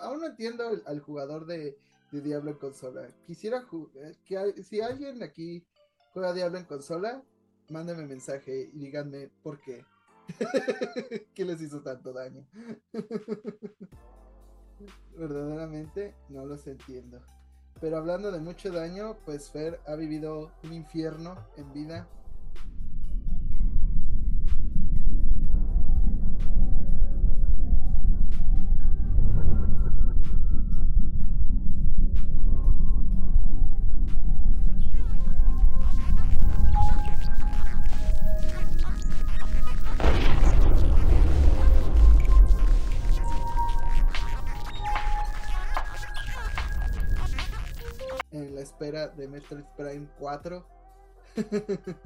[0.00, 1.78] aún no entiendo al jugador de,
[2.10, 3.08] de, Diablo en consola.
[3.26, 5.64] Quisiera jugar, que si alguien aquí
[6.12, 7.22] juega Diablo en consola,
[7.68, 9.84] mándenme mensaje y díganme por qué.
[11.34, 12.46] ¿Qué les hizo tanto daño?
[15.16, 17.20] Verdaderamente no los entiendo.
[17.80, 22.08] Pero hablando de mucho daño, pues Fer ha vivido un infierno en vida
[49.18, 50.66] de Metroid Prime 4.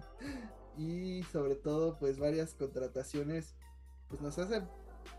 [0.79, 3.55] y sobre todo, pues varias contrataciones,
[4.09, 4.65] pues nos hacen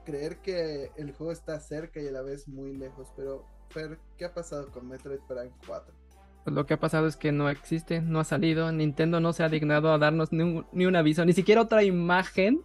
[0.06, 3.10] creer que el juego está cerca y a la vez muy lejos.
[3.16, 5.94] Pero, Fer, ¿qué ha pasado con Metroid Prime 4?
[6.44, 8.72] Pues lo que ha pasado es que no existe, no ha salido.
[8.72, 12.62] Nintendo no se ha dignado a darnos ni un, aviso, ni siquiera otra imagen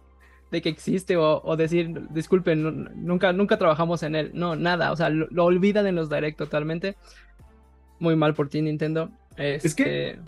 [0.51, 4.31] de que existe o, decir, disculpen, nunca, nunca trabajamos en él.
[4.33, 6.97] No, nada, o sea, lo, lo olvidan en los direct totalmente
[7.99, 9.11] muy mal por ti, Nintendo.
[9.37, 10.19] Es que este,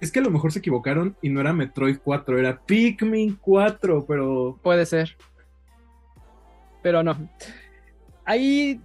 [0.00, 4.04] es que a lo mejor se equivocaron y no era Metroid 4, era Pikmin 4,
[4.06, 4.58] pero.
[4.62, 5.16] Puede ser.
[6.82, 7.16] Pero no.
[8.24, 8.80] Hay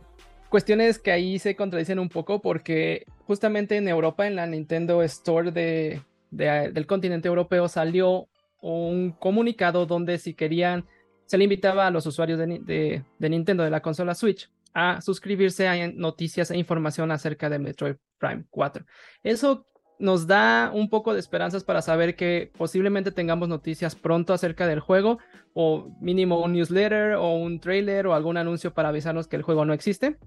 [0.49, 5.51] cuestiones que ahí se contradicen un poco porque justamente en Europa, en la Nintendo Store
[5.51, 8.27] de, del continente europeo, salió
[8.61, 10.85] un comunicado donde si querían,
[11.25, 15.67] se le invitaba a los usuarios de, de Nintendo de la consola Switch a suscribirse
[15.67, 18.85] a noticias e información acerca de Metroid Prime 4.
[19.23, 19.65] Eso
[19.99, 24.79] nos da un poco de esperanzas para saber que posiblemente tengamos noticias pronto acerca del
[24.79, 25.19] juego
[25.53, 29.63] o mínimo un newsletter o un trailer o algún anuncio para avisarnos que el juego
[29.63, 30.17] no existe,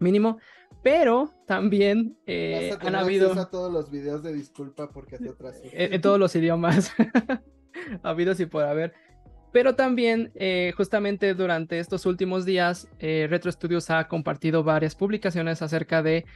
[0.00, 0.38] mínimo.
[0.82, 6.34] Pero también eh, han habido todos los videos de disculpa porque En, en todos los
[6.34, 6.92] idiomas
[8.02, 8.94] habidos y por haber.
[9.52, 15.62] Pero también, eh, justamente durante estos últimos días, eh, Retro Studios ha compartido varias publicaciones
[15.62, 16.26] acerca de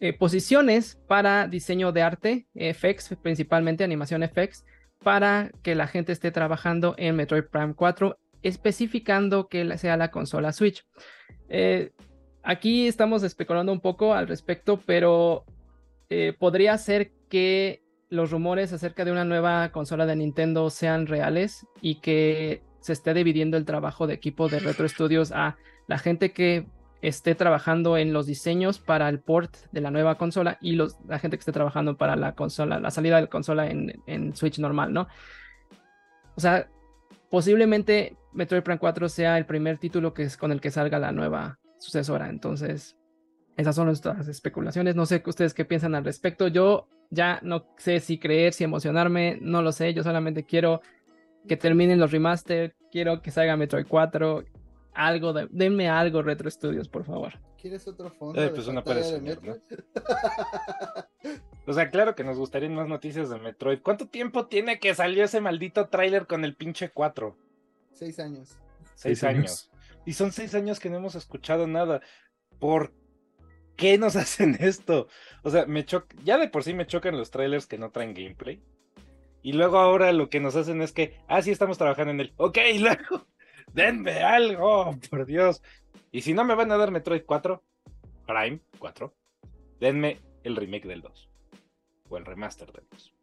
[0.00, 4.64] eh, posiciones para diseño de arte, FX, principalmente animación FX,
[5.02, 10.52] para que la gente esté trabajando en Metroid Prime 4, especificando que sea la consola
[10.52, 10.84] Switch.
[12.44, 15.44] aquí estamos especulando un poco al respecto, pero
[16.38, 21.96] podría ser que los rumores acerca de una nueva consola de Nintendo sean reales y
[21.96, 25.56] que se esté dividiendo el trabajo de equipo de Retro Studios a
[25.86, 26.66] la gente que
[27.02, 31.36] esté trabajando en los diseños para el port de la nueva consola y la gente
[31.36, 35.06] que esté trabajando para la consola, la salida de la consola en, Switch normal, ¿no?
[36.34, 36.68] O sea,
[37.30, 41.12] posiblemente Metroid Prime 4 sea el primer título que es con el que salga la
[41.12, 42.28] nueva sucesora.
[42.30, 42.96] Entonces,
[43.56, 44.96] esas son nuestras especulaciones.
[44.96, 46.48] No sé ustedes qué piensan al respecto.
[46.48, 49.94] Yo ya no sé si creer, si emocionarme, no lo sé.
[49.94, 50.82] Yo solamente quiero
[51.46, 54.44] que terminen los remaster, quiero que salga Metroid 4,
[54.94, 57.34] algo, de, denme algo Retro Studios, por favor.
[57.60, 58.42] ¿Quieres otro fondo?
[58.42, 58.82] Eh, pues una
[61.66, 63.80] o sea, claro que nos gustarían más noticias de Metroid.
[63.82, 67.36] ¿Cuánto tiempo tiene que salió ese maldito tráiler con el pinche 4?
[67.92, 68.56] Seis años.
[68.94, 69.70] Seis, años.
[70.04, 72.00] Y son seis años que no hemos escuchado nada.
[72.60, 72.92] ¿Por
[73.78, 75.08] qué nos hacen esto?
[75.42, 78.12] O sea, me choca, ya de por sí me chocan los trailers que no traen
[78.12, 78.62] gameplay.
[79.40, 82.34] Y luego ahora lo que nos hacen es que, ah, sí, estamos trabajando en el,
[82.36, 83.26] ok, luego,
[83.72, 85.62] denme algo, por Dios.
[86.10, 87.62] Y si no me van a dar Metroid 4,
[88.26, 89.14] Prime 4,
[89.80, 91.30] denme el remake del 2.
[92.10, 93.14] O el remaster del 2.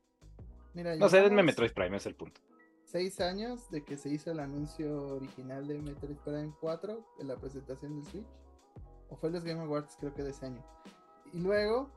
[0.74, 2.41] Mira, no sé, denme Metroid Prime, es el punto.
[2.84, 7.36] Seis años de que se hizo el anuncio original de Metroid Prime 4 en la
[7.36, 8.44] presentación del Switch
[9.10, 10.64] o fue los Game Awards creo que de ese año.
[11.34, 11.89] Y luego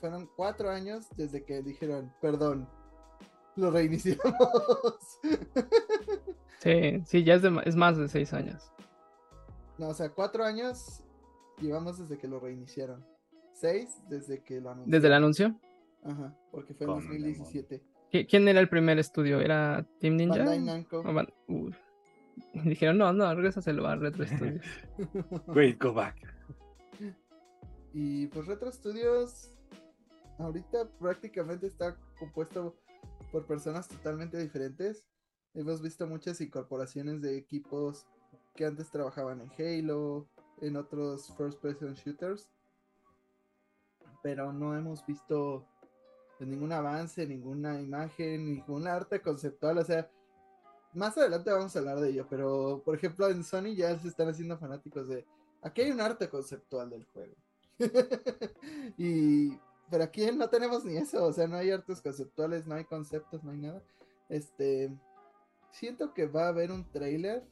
[0.00, 2.68] fueron cuatro años desde que dijeron, perdón,
[3.56, 4.22] lo reiniciamos.
[6.62, 8.70] Sí, sí, ya es, es más de seis años.
[9.78, 11.02] No, o sea, cuatro años
[11.60, 13.04] llevamos desde que lo reiniciaron.
[13.52, 14.90] Seis desde que lo anunciaron.
[14.92, 15.60] ¿Desde el anuncio?
[16.04, 17.82] Ajá, porque fue en 2017.
[18.28, 19.40] ¿Quién era el primer estudio?
[19.40, 20.38] ¿Era Team Ninja?
[20.38, 21.02] Bandai Namco.
[22.64, 24.64] Dijeron, no, no, regresaselo a Retro Studios.
[25.48, 26.16] Wait, go back.
[27.94, 29.50] Y pues Retro Studios
[30.38, 32.74] ahorita prácticamente está compuesto
[33.30, 35.04] por personas totalmente diferentes.
[35.52, 38.06] Hemos visto muchas incorporaciones de equipos
[38.54, 40.26] que antes trabajaban en Halo,
[40.62, 42.48] en otros first person shooters,
[44.22, 45.66] pero no hemos visto
[46.40, 50.10] ningún avance, ninguna imagen, ningún arte conceptual, o sea,
[50.94, 54.28] más adelante vamos a hablar de ello, pero por ejemplo en Sony ya se están
[54.28, 55.24] haciendo fanáticos de,
[55.62, 57.34] aquí hay un arte conceptual del juego.
[58.98, 59.50] y
[59.90, 63.44] pero aquí no tenemos ni eso, o sea, no hay artes conceptuales, no hay conceptos,
[63.44, 63.82] no hay nada.
[64.30, 64.90] Este,
[65.70, 67.44] siento que va a haber un trailer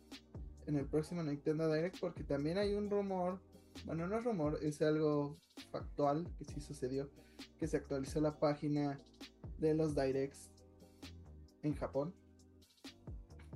[0.67, 3.41] en el próximo Nintendo Direct porque también hay un rumor,
[3.85, 5.37] bueno, no es rumor, es algo
[5.71, 7.11] factual que sí sucedió,
[7.59, 8.99] que se actualizó la página
[9.59, 10.51] de los Directs
[11.63, 12.15] en Japón,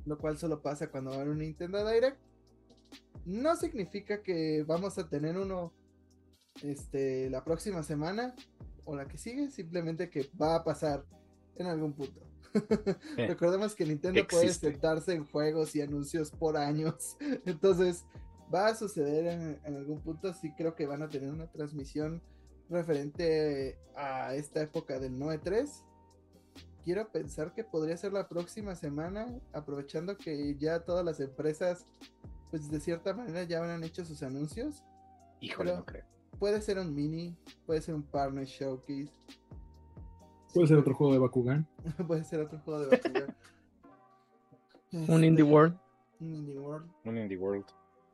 [0.06, 2.18] lo cual solo pasa cuando va a un Nintendo Direct.
[3.24, 5.72] No significa que vamos a tener uno
[6.62, 8.34] este, la próxima semana
[8.84, 11.04] o la que sigue, simplemente que va a pasar
[11.56, 12.20] en algún punto.
[13.16, 17.16] Eh, Recordemos que Nintendo puede sentarse en juegos y anuncios por años.
[17.46, 18.04] Entonces,
[18.54, 20.32] va a suceder en, en algún punto.
[20.32, 22.22] Sí creo que van a tener una transmisión
[22.70, 25.82] referente a esta época del 9.3.
[26.84, 31.86] Quiero pensar que podría ser la próxima semana, aprovechando que ya todas las empresas,
[32.50, 34.84] pues de cierta manera ya habrán hecho sus anuncios.
[35.40, 36.04] Híjole, Pero- no creo.
[36.38, 39.08] Puede ser un mini, puede ser un partner showcase,
[40.52, 41.66] Puede ser otro juego de Bakugan.
[42.06, 43.36] puede ser otro juego de Bakugan.
[45.08, 45.76] Un Indie Este, World.
[46.20, 46.90] Un Indie World.
[47.04, 47.64] Un Indie World.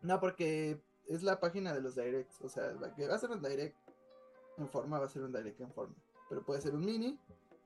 [0.00, 2.40] No, porque es la página de los directs.
[2.40, 3.76] O sea, la que va a ser un direct
[4.56, 5.94] en forma, va a ser un direct en forma.
[6.30, 7.18] Pero puede ser un mini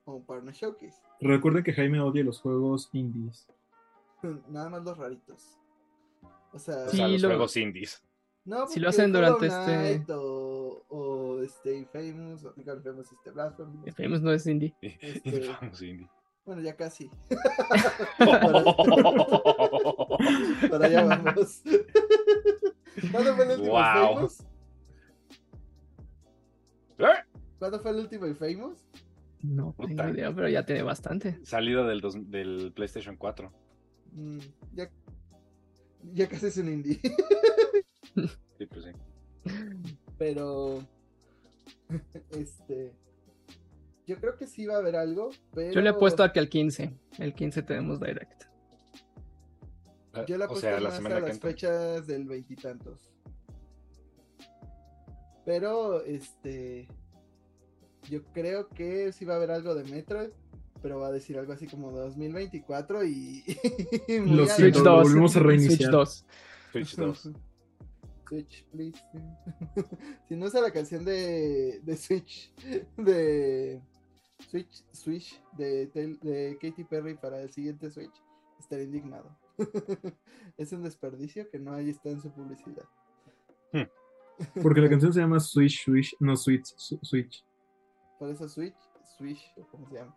[0.05, 0.97] o un partner showcase.
[1.21, 3.47] Recuerden que Jaime odia los juegos indies.
[4.49, 5.59] Nada más los raritos.
[6.53, 8.03] O sea, O sea, los lo- juegos indies.
[8.45, 13.95] no, si lo hacen durante este- O, o este Infamous, o Infamous, este Blasphemous.
[13.97, 14.75] Famous no es indie.
[14.81, 16.09] Este- Vamos, indie.
[16.45, 17.11] Bueno, ya casi.
[20.71, 21.63] Para allá vamos.
[23.11, 23.81] ¿Cuándo fue el último Wow.
[24.11, 24.41] Infamous?
[26.99, 27.25] ¿Eh?
[27.59, 28.85] ¿Cuándo fue el último Infamous?
[29.45, 29.89] No Puta.
[29.89, 31.39] tengo idea, pero ya tiene bastante.
[31.45, 33.53] Salido del, dos- del PlayStation 4.
[34.13, 34.39] Mm,
[34.73, 34.91] ya,
[36.15, 37.01] ya casi es un indie.
[38.59, 38.91] Sí, pues sí.
[40.17, 40.79] pero.
[42.31, 42.93] Este.
[44.07, 45.31] Yo creo que sí va a haber algo.
[45.55, 46.95] Pero Yo le he puesto a que el 15.
[47.19, 48.45] El 15 tenemos direct.
[50.29, 51.51] Yo le he o puesto sea, la más semana a las entra.
[51.51, 53.11] fechas del veintitantos.
[55.45, 56.87] Pero, este.
[58.11, 60.31] Yo creo que sí va a haber algo de Metroid.
[60.83, 63.43] Pero va a decir algo así como 2024 y.
[64.09, 65.03] y muy Lo a- Switch siento, 2.
[65.05, 65.91] volvemos a Switch reiniciar.
[65.91, 66.27] 2.
[66.73, 67.31] Switch 2.
[68.29, 69.01] Switch, please.
[70.29, 72.53] si no usa la canción de, de Switch,
[72.97, 73.81] de
[74.51, 78.13] Switch, Switch de, Katy Perry para el siguiente Switch,
[78.59, 79.35] estaré indignado.
[80.59, 82.85] es un desperdicio que no ahí está en su publicidad.
[84.63, 87.45] Porque la canción se llama Switch, Switch, no Switch, Switch.
[88.29, 88.77] Eso Switch,
[89.17, 90.17] Switch, o como se llama.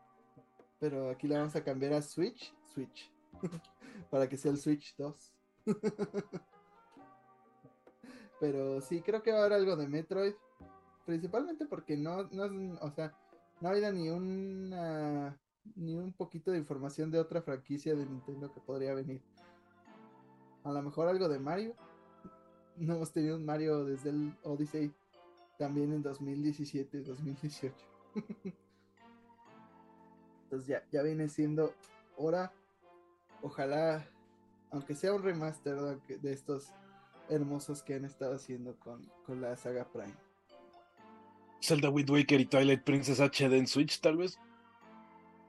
[0.80, 3.12] Pero aquí la vamos a cambiar a Switch, Switch.
[4.10, 5.34] para que sea el Switch 2.
[8.40, 10.34] Pero sí, creo que va a haber algo de Metroid.
[11.06, 13.16] Principalmente porque no, no, o sea,
[13.62, 15.40] no ha habido ni una
[15.76, 19.22] ni un poquito de información de otra franquicia de Nintendo que podría venir.
[20.64, 21.76] A lo mejor algo de Mario.
[22.78, 24.94] No hemos tenido un Mario desde el Odyssey
[25.58, 27.74] también en 2017, 2018.
[30.44, 31.74] Entonces ya, ya viene siendo
[32.16, 32.52] hora.
[33.42, 34.08] Ojalá,
[34.72, 36.72] aunque sea un remaster de, estos
[37.30, 40.16] hermosos que han estado haciendo con, con la saga Prime.
[41.62, 44.40] Zelda Wind Waker y Twilight Princess HD en Switch, tal vez.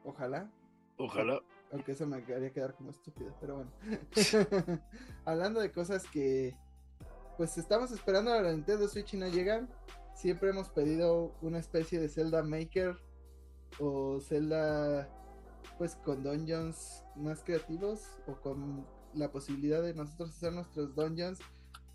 [0.04, 0.50] Ojalá,
[0.96, 1.40] Ojalá.
[1.70, 3.70] aunque eso me haría quedar como estúpido, pero bueno.
[5.24, 6.56] Hablando de cosas que
[7.36, 9.68] pues estamos esperando a la Nintendo Switch y no llegan.
[10.18, 12.98] Siempre hemos pedido una especie de Zelda Maker
[13.78, 15.08] o Zelda
[15.78, 21.38] pues con dungeons más creativos o con la posibilidad de nosotros hacer nuestros dungeons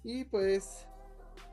[0.06, 0.88] y pues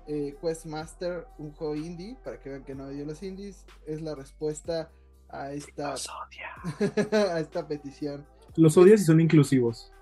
[0.06, 4.14] eh, Questmaster, un juego indie, para que vean que no odio los indies, es la
[4.14, 4.92] respuesta
[5.28, 5.94] a esta,
[7.32, 8.24] a esta petición.
[8.54, 9.92] Los odias y son inclusivos.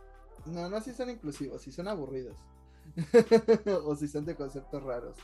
[0.45, 2.37] No, no si son inclusivos, si son aburridos.
[3.87, 5.17] o si son de conceptos raros.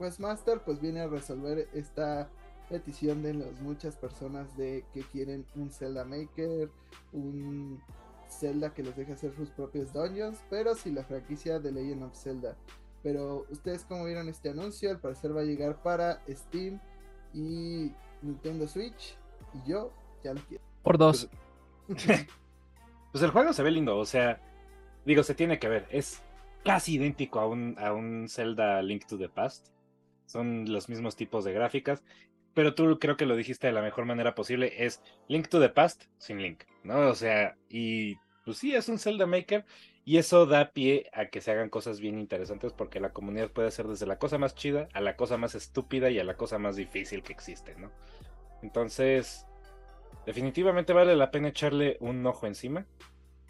[0.00, 2.28] Questmaster pues viene a resolver esta
[2.68, 6.70] petición de las muchas personas de que quieren un Zelda Maker,
[7.12, 7.80] un
[8.28, 12.16] Zelda que les deje hacer sus propios dungeons, pero sin la franquicia de Legend of
[12.16, 12.56] Zelda.
[13.02, 16.80] Pero ustedes como vieron este anuncio, al parecer va a llegar para Steam
[17.34, 17.92] y
[18.22, 19.16] Nintendo Switch
[19.54, 19.92] y yo
[20.22, 20.64] ya lo quiero.
[20.82, 21.28] Por dos.
[23.12, 24.40] Pues el juego se ve lindo, o sea,
[25.04, 25.88] digo, se tiene que ver.
[25.90, 26.22] Es
[26.64, 29.66] casi idéntico a un, a un Zelda Link to the Past.
[30.30, 32.04] Son los mismos tipos de gráficas.
[32.54, 34.84] Pero tú creo que lo dijiste de la mejor manera posible.
[34.84, 37.08] Es Link to the Past sin Link, ¿no?
[37.08, 38.14] O sea, y
[38.44, 39.64] pues sí, es un Zelda Maker.
[40.04, 43.70] Y eso da pie a que se hagan cosas bien interesantes porque la comunidad puede
[43.70, 46.58] ser desde la cosa más chida a la cosa más estúpida y a la cosa
[46.58, 47.90] más difícil que existe, ¿no?
[48.62, 49.46] Entonces,
[50.26, 52.86] definitivamente vale la pena echarle un ojo encima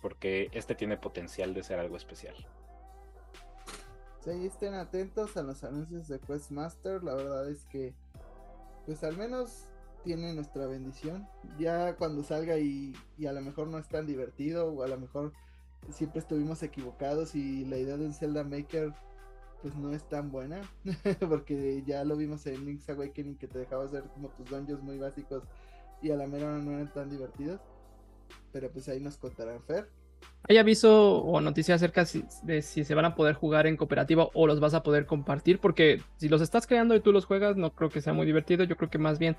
[0.01, 2.35] porque este tiene potencial de ser algo especial.
[4.25, 7.03] Sí, estén atentos a los anuncios de Questmaster.
[7.03, 7.95] La verdad es que,
[8.85, 9.65] pues al menos
[10.05, 11.27] tiene nuestra bendición.
[11.59, 14.99] Ya cuando salga y, y a lo mejor no es tan divertido o a lo
[14.99, 15.33] mejor
[15.89, 18.93] siempre estuvimos equivocados y la idea de un Zelda Maker
[19.63, 20.61] pues no es tan buena
[21.29, 24.99] porque ya lo vimos en Link's Awakening que te dejaba hacer como tus dungeons muy
[24.99, 25.43] básicos
[26.03, 27.61] y a la mera no eran tan divertidos
[28.53, 29.89] pero pues ahí nos contarán Fer
[30.49, 32.05] ¿Hay aviso o noticia acerca
[32.43, 35.61] de si se van a poder jugar en cooperativo o los vas a poder compartir?
[35.61, 38.65] Porque si los estás creando y tú los juegas, no creo que sea muy divertido.
[38.65, 39.37] Yo creo que más bien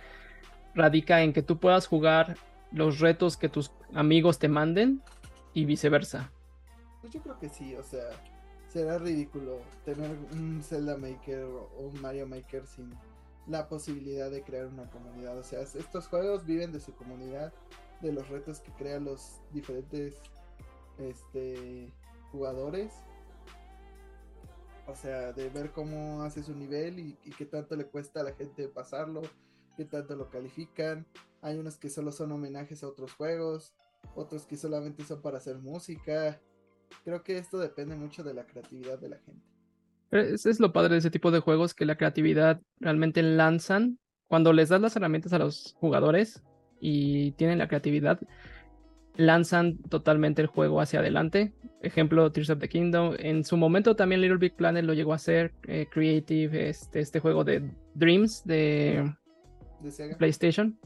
[0.73, 2.37] radica en que tú puedas jugar
[2.71, 5.01] los retos que tus amigos te manden
[5.53, 6.31] y viceversa.
[7.01, 8.05] Pues yo creo que sí, o sea,
[8.69, 12.93] será ridículo tener un Zelda Maker o un Mario Maker sin
[13.47, 15.37] la posibilidad de crear una comunidad.
[15.37, 17.51] O sea, estos juegos viven de su comunidad,
[18.01, 20.21] de los retos que crean los diferentes
[21.01, 21.91] este
[22.31, 22.91] jugadores.
[24.87, 28.33] O sea, de ver cómo hace su nivel y, qué tanto le cuesta a la
[28.33, 29.21] gente pasarlo,
[29.77, 31.05] qué tanto lo califican.
[31.41, 33.73] Hay unos que solo son homenajes a otros juegos,
[34.15, 36.41] otros que solamente son para hacer música.
[37.05, 39.45] Creo que esto depende mucho de la creatividad de la gente.
[40.11, 43.97] Eso es lo padre de ese tipo de juegos, que la creatividad realmente lanzan.
[44.27, 46.43] Cuando les das las herramientas a los jugadores
[46.81, 48.19] y tienen la creatividad,
[49.15, 51.53] lanzan totalmente el juego hacia adelante.
[51.81, 53.15] Ejemplo, Tears of the Kingdom.
[53.19, 55.53] En su momento también Little Big Planet lo llegó a hacer.
[55.67, 59.13] Eh, Creative, este, este juego de Dreams de,
[59.81, 60.17] De Sega.
[60.17, 60.77] PlayStation.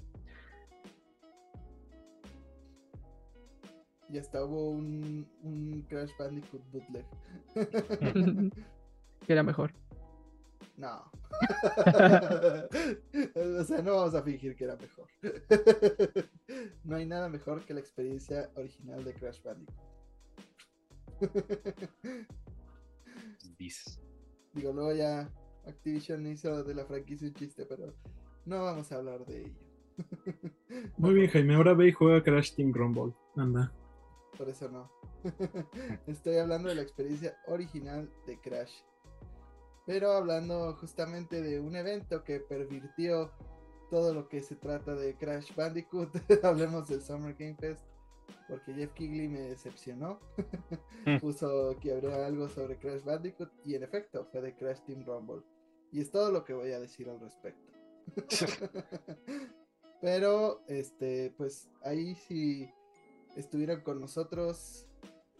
[4.09, 7.05] Y hasta hubo un, un Crash Bandicoot bootleg.
[9.25, 9.73] que era mejor.
[10.77, 11.11] No.
[13.59, 15.07] o sea, no vamos a fingir que era mejor.
[16.83, 19.77] no hay nada mejor que la experiencia original de Crash Bandicoot.
[23.57, 24.01] Dices.
[24.53, 25.29] Digo, luego ya
[25.65, 27.93] Activision hizo de la franquicia un chiste, pero
[28.45, 29.59] no vamos a hablar de ello.
[30.97, 31.55] Muy bien, Jaime.
[31.55, 33.13] Ahora ve y juega Crash Team Rumble.
[33.35, 33.71] Anda.
[34.37, 34.91] Por eso no.
[36.07, 38.73] Estoy hablando de la experiencia original de Crash.
[39.85, 43.31] Pero hablando justamente de un evento que pervirtió
[43.89, 46.09] todo lo que se trata de Crash Bandicoot,
[46.43, 47.85] hablemos del Summer Game Fest,
[48.47, 50.19] porque Jeff Kigley me decepcionó.
[51.05, 51.17] Mm.
[51.21, 55.43] Puso que habría algo sobre Crash Bandicoot y en efecto fue de Crash Team Rumble.
[55.91, 57.71] Y es todo lo que voy a decir al respecto.
[60.01, 62.69] Pero, este, pues ahí si
[63.35, 64.87] estuvieron con nosotros,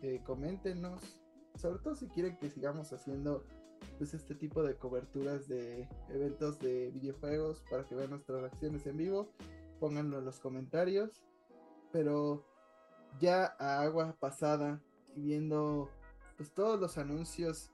[0.01, 1.19] eh, coméntenos.
[1.55, 3.43] Sobre todo si quieren que sigamos haciendo
[3.97, 8.97] pues este tipo de coberturas de eventos de videojuegos para que vean nuestras reacciones en
[8.97, 9.29] vivo.
[9.79, 11.23] Pónganlo en los comentarios.
[11.91, 12.45] Pero
[13.19, 14.81] ya a agua pasada
[15.15, 15.89] y viendo
[16.37, 17.71] pues todos los anuncios.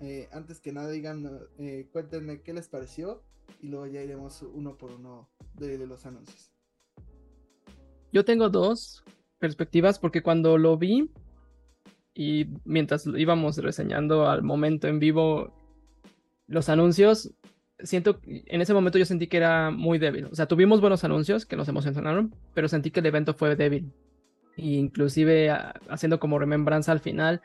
[0.00, 1.28] eh, antes que nada digan,
[1.58, 3.22] eh, cuéntenme qué les pareció
[3.60, 6.52] y luego ya iremos uno por uno de, de los anuncios.
[8.12, 9.04] Yo tengo dos
[9.38, 11.10] perspectivas porque cuando lo vi
[12.18, 15.54] y mientras íbamos reseñando al momento en vivo
[16.48, 17.32] los anuncios,
[17.78, 20.24] siento en ese momento yo sentí que era muy débil.
[20.24, 23.92] O sea, tuvimos buenos anuncios que nos emocionaron, pero sentí que el evento fue débil.
[24.56, 25.48] E inclusive
[25.88, 27.40] haciendo como remembranza al final,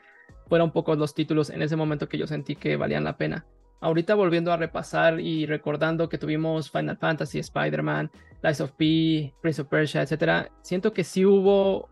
[0.48, 3.46] fueron pocos los títulos en ese momento que yo sentí que valían la pena.
[3.80, 8.10] Ahorita volviendo a repasar y recordando que tuvimos Final Fantasy, Spider-Man,
[8.42, 11.88] Lies of P, Prince of Persia, etcétera, siento que sí hubo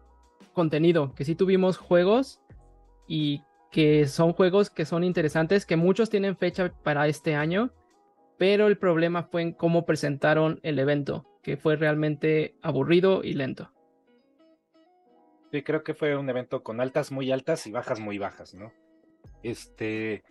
[0.53, 2.42] contenido, que sí tuvimos juegos
[3.07, 7.73] y que son juegos que son interesantes, que muchos tienen fecha para este año,
[8.39, 13.73] pero el problema fue en cómo presentaron el evento, que fue realmente aburrido y lento.
[15.51, 18.73] Sí, creo que fue un evento con altas muy altas y bajas muy bajas, ¿no?
[19.43, 20.23] Este,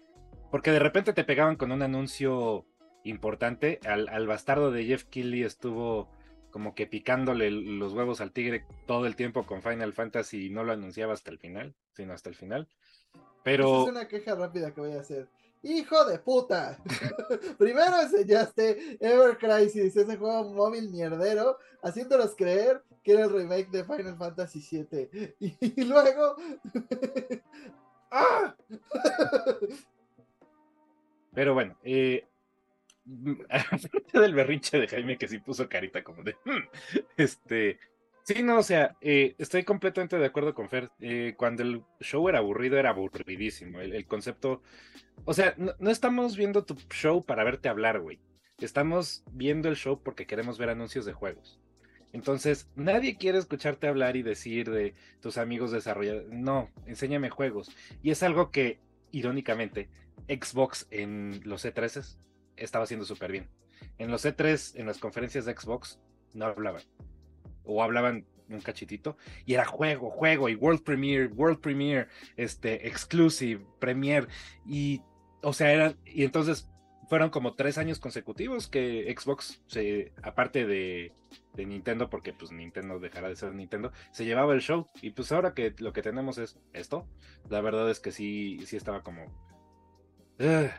[0.50, 2.66] porque de repente te pegaban con un anuncio
[3.04, 3.80] importante.
[3.86, 6.10] Al, al bastardo de Jeff Keighley estuvo
[6.52, 10.64] como que picándole los huevos al tigre todo el tiempo con Final Fantasy y no
[10.64, 12.68] lo anunciaba hasta el final, sino hasta el final.
[13.44, 13.66] Pero.
[13.68, 15.28] Esa es una queja rápida que voy a hacer.
[15.64, 16.80] ¡Hijo de puta!
[17.60, 23.84] Primero enseñaste Ever Crisis, ese juego móvil mierdero, haciéndolos creer que era el remake de
[23.84, 25.36] Final Fantasy VII.
[25.60, 26.36] Y, luego.
[28.12, 28.56] ¡Ah!
[31.34, 32.28] Pero bueno, eh,
[33.06, 36.36] del berrinche de Jaime que sí puso carita como de.
[36.46, 36.64] "Hmm",
[37.18, 37.80] este.
[38.24, 40.92] Sí, no, o sea, eh, estoy completamente de acuerdo con Fer.
[41.00, 43.80] Eh, cuando el show era aburrido, era aburridísimo.
[43.82, 44.62] El, concepto.
[45.26, 48.20] O sea, no, estamos viendo tu show para verte hablar, güey.
[48.60, 51.60] Estamos viendo el show porque queremos ver anuncios de juegos.
[52.14, 56.30] Entonces, nadie quiere escucharte hablar y decir de tus amigos desarrolladores.
[56.30, 57.72] No, enséñame juegos.
[58.04, 58.80] Y es algo que,
[59.12, 59.90] irónicamente,
[60.28, 62.20] Xbox en los E3
[62.64, 63.50] estaba haciendo súper bien.
[63.98, 66.00] En los E3, en las conferencias de Xbox,
[66.34, 66.82] no hablaban.
[67.64, 69.18] O hablaban un cachitito.
[69.46, 72.08] Y era juego, juego, y World Premiere, World Premiere,
[72.38, 74.28] este, Exclusive, Premiere.
[74.66, 75.02] Y,
[75.42, 75.98] o sea, eran.
[76.06, 76.70] Y entonces
[77.12, 81.12] fueron como tres años consecutivos que Xbox, se, aparte de,
[81.54, 84.88] de, Nintendo, porque pues Nintendo dejará de ser Nintendo, se llevaba el show.
[85.02, 87.06] Y pues ahora que lo que tenemos es esto,
[87.50, 89.26] la verdad es que sí, sí estaba como.
[90.40, 90.70] Uh,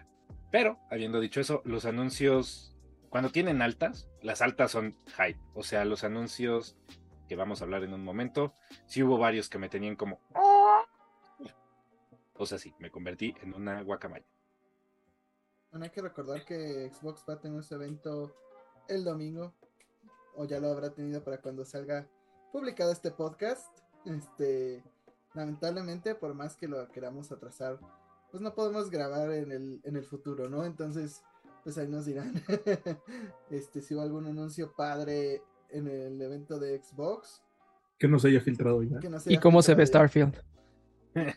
[0.53, 2.77] pero, habiendo dicho eso, los anuncios,
[3.09, 5.41] cuando tienen altas, las altas son hype.
[5.55, 6.77] O sea, los anuncios
[7.27, 8.53] que vamos a hablar en un momento,
[8.87, 10.21] sí hubo varios que me tenían como...
[12.35, 14.27] O sea, sí, me convertí en una guacamaya.
[15.71, 18.37] Bueno, hay que recordar que Xbox va a tener su evento
[18.89, 19.55] el domingo,
[20.37, 22.07] o ya lo habrá tenido para cuando salga
[22.53, 23.75] publicado este podcast.
[24.05, 24.85] Este,
[25.33, 27.79] lamentablemente, por más que lo queramos atrasar
[28.33, 30.65] pues no podemos grabar en el, en el futuro, ¿no?
[30.65, 31.23] Entonces,
[31.63, 32.33] pues ahí nos dirán
[33.51, 37.43] este, si hubo algún anuncio padre en el evento de Xbox.
[37.99, 38.99] Que no se haya filtrado ya.
[38.99, 40.43] No se ¿Y cómo se ve Starfield?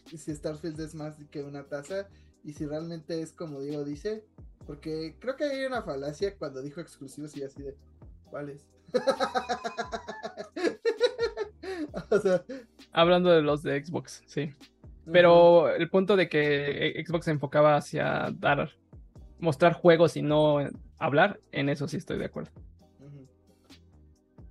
[0.10, 2.08] Y si Starfield es más que una taza
[2.46, 4.24] y si realmente es como Diego dice,
[4.66, 7.76] porque creo que hay una falacia cuando dijo exclusivos y así de,
[8.30, 8.66] ¿cuáles?
[12.10, 12.42] o sea,
[12.94, 14.54] Hablando de los de Xbox, sí.
[15.12, 18.72] Pero el punto de que Xbox se enfocaba hacia dar,
[19.40, 20.58] mostrar juegos y no
[20.98, 22.52] hablar, en eso sí estoy de acuerdo.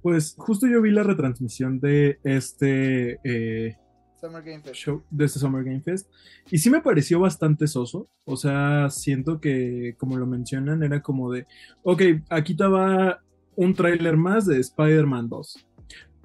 [0.02, 3.76] Pues justo yo vi la retransmisión de este eh,
[4.20, 4.74] Summer Game Fest.
[4.74, 6.10] show, de este Summer Game Fest,
[6.50, 8.06] y sí me pareció bastante soso.
[8.24, 11.46] O sea, siento que, como lo mencionan, era como de,
[11.82, 13.22] ok, aquí estaba
[13.56, 15.66] un tráiler más de Spider-Man 2.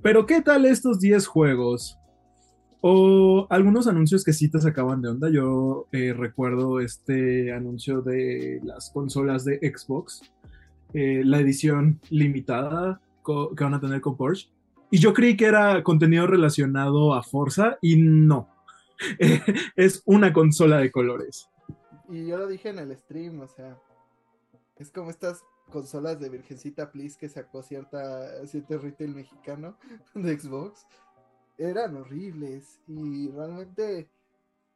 [0.01, 1.98] Pero ¿qué tal estos 10 juegos?
[2.81, 5.29] O algunos anuncios que sí te sacaban de onda.
[5.29, 10.21] Yo eh, recuerdo este anuncio de las consolas de Xbox,
[10.93, 14.49] eh, la edición limitada que van a tener con Porsche.
[14.91, 18.49] Y yo creí que era contenido relacionado a Forza y no.
[19.75, 21.49] es una consola de colores.
[22.09, 23.77] Y yo lo dije en el stream, o sea,
[24.77, 29.77] es como estas consolas de Virgencita Please que sacó cierta, cierto retail mexicano
[30.15, 30.87] de Xbox
[31.59, 34.07] eran horribles y realmente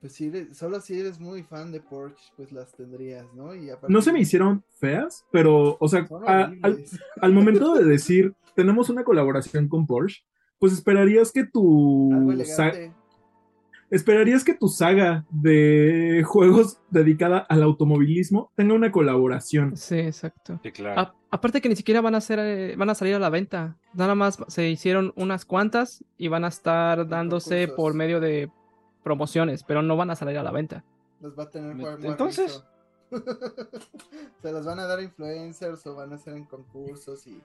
[0.04, 3.56] pues si eres, solo si eres muy fan de Porsche, pues las tendrías, ¿no?
[3.56, 6.84] Y no se me hicieron feas, pero, o sea, a, al,
[7.22, 10.26] al, momento de decir, tenemos una colaboración con Porsche,
[10.60, 12.34] pues esperarías que tu...
[13.90, 19.78] Esperarías que tu saga de juegos dedicada al automovilismo tenga una colaboración.
[19.78, 20.60] Sí, exacto.
[20.64, 21.00] Sí, claro.
[21.00, 23.76] A aparte que ni siquiera van a ser, eh, van a salir a la venta.
[23.94, 28.52] Nada más se hicieron unas cuantas y van a estar dándose por medio de
[29.04, 30.84] promociones, pero no van a salir a la venta.
[31.22, 32.64] Los va a tener Entonces.
[34.42, 37.42] se los van a dar influencers o van a ser en concursos y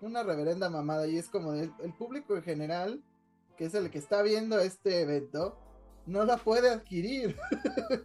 [0.00, 1.06] una reverenda mamada.
[1.06, 3.00] Y es como el, el público en general,
[3.56, 5.56] que es el que está viendo este evento,
[6.06, 7.36] no la puede adquirir.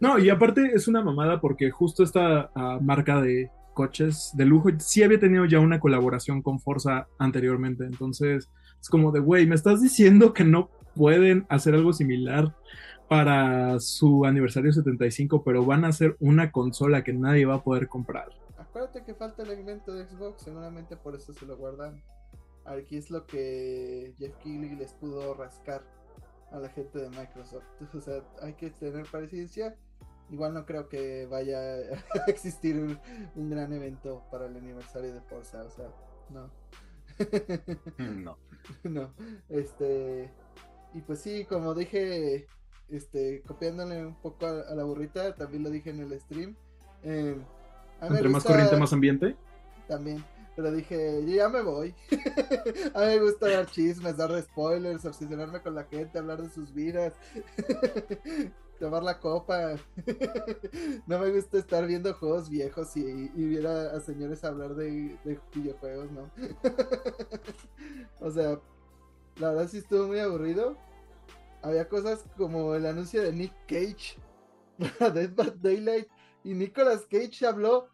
[0.00, 4.70] No, y aparte es una mamada porque justo esta uh, marca de coches de lujo
[4.78, 7.84] sí había tenido ya una colaboración con Forza anteriormente.
[7.84, 8.48] Entonces
[8.80, 12.56] es como de, güey, me estás diciendo que no pueden hacer algo similar
[13.08, 17.86] para su aniversario 75, pero van a hacer una consola que nadie va a poder
[17.86, 18.30] comprar.
[18.58, 22.02] Acuérdate que falta el elemento de Xbox, seguramente por eso se lo guardan.
[22.64, 25.84] Aquí es lo que Jeff Keighley les pudo rascar
[26.50, 27.62] a la gente de Microsoft.
[27.94, 29.76] O sea, hay que tener paciencia.
[30.30, 32.98] Igual no creo que vaya a existir un,
[33.34, 35.62] un gran evento para el aniversario de Forza.
[35.64, 35.88] O sea,
[36.30, 36.50] no.
[37.98, 38.38] no.
[38.84, 39.14] no.
[39.48, 40.30] Este.
[40.94, 42.46] Y pues sí, como dije,
[42.88, 46.56] este, copiándole un poco a, a la burrita, también lo dije en el stream.
[47.02, 47.36] Eh,
[48.02, 49.36] Entre más corriente, más ambiente.
[49.86, 50.24] También.
[50.56, 51.94] Pero dije, yo ya me voy.
[52.94, 56.74] a mí me gusta dar chismes, dar spoilers, obsesionarme con la gente, hablar de sus
[56.74, 57.12] vidas,
[58.78, 59.76] tomar la copa.
[61.06, 65.40] no me gusta estar viendo juegos viejos y, y ver a, señores hablar de, de
[65.54, 66.30] videojuegos, ¿no?
[68.20, 68.60] o sea,
[69.36, 70.76] la verdad sí estuvo muy aburrido.
[71.62, 74.18] Había cosas como el anuncio de Nick Cage
[74.98, 76.08] para Dead by Daylight
[76.44, 77.88] y Nicolas Cage habló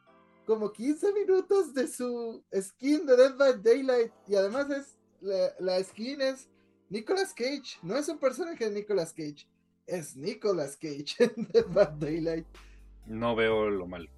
[0.47, 5.82] como 15 minutos de su skin de Dead by Daylight y además es la, la
[5.82, 6.51] skin es
[6.91, 9.49] Nicolas Cage, no es un personaje de Nicolas Cage,
[9.87, 12.47] es Nicolas Cage en Dead by Daylight.
[13.07, 14.11] No veo lo malo.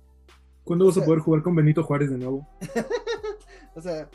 [0.65, 2.49] ¿Cuándo vas a poder jugar con Benito Juárez de nuevo?
[3.77, 4.09] O sea,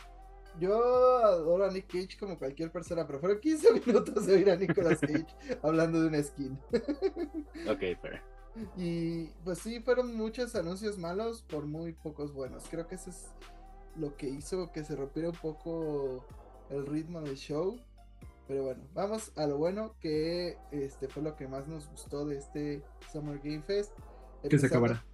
[0.59, 4.55] yo adoro a Nick Cage como cualquier persona, pero fueron 15 minutos de oír a
[4.55, 5.27] Nicolas Cage
[5.61, 6.57] hablando de una skin.
[7.69, 8.19] Ok, pero.
[8.75, 12.63] Y pues sí, fueron muchos anuncios malos por muy pocos buenos.
[12.71, 13.27] Creo que eso es
[13.95, 16.25] lo que hizo que se rompiera un poco
[16.71, 17.79] el ritmo del show.
[18.51, 22.37] Pero bueno, vamos a lo bueno que este fue lo que más nos gustó de
[22.37, 22.83] este
[23.13, 23.93] Summer Game Fest.
[24.43, 25.05] Que se Empezando- acabara.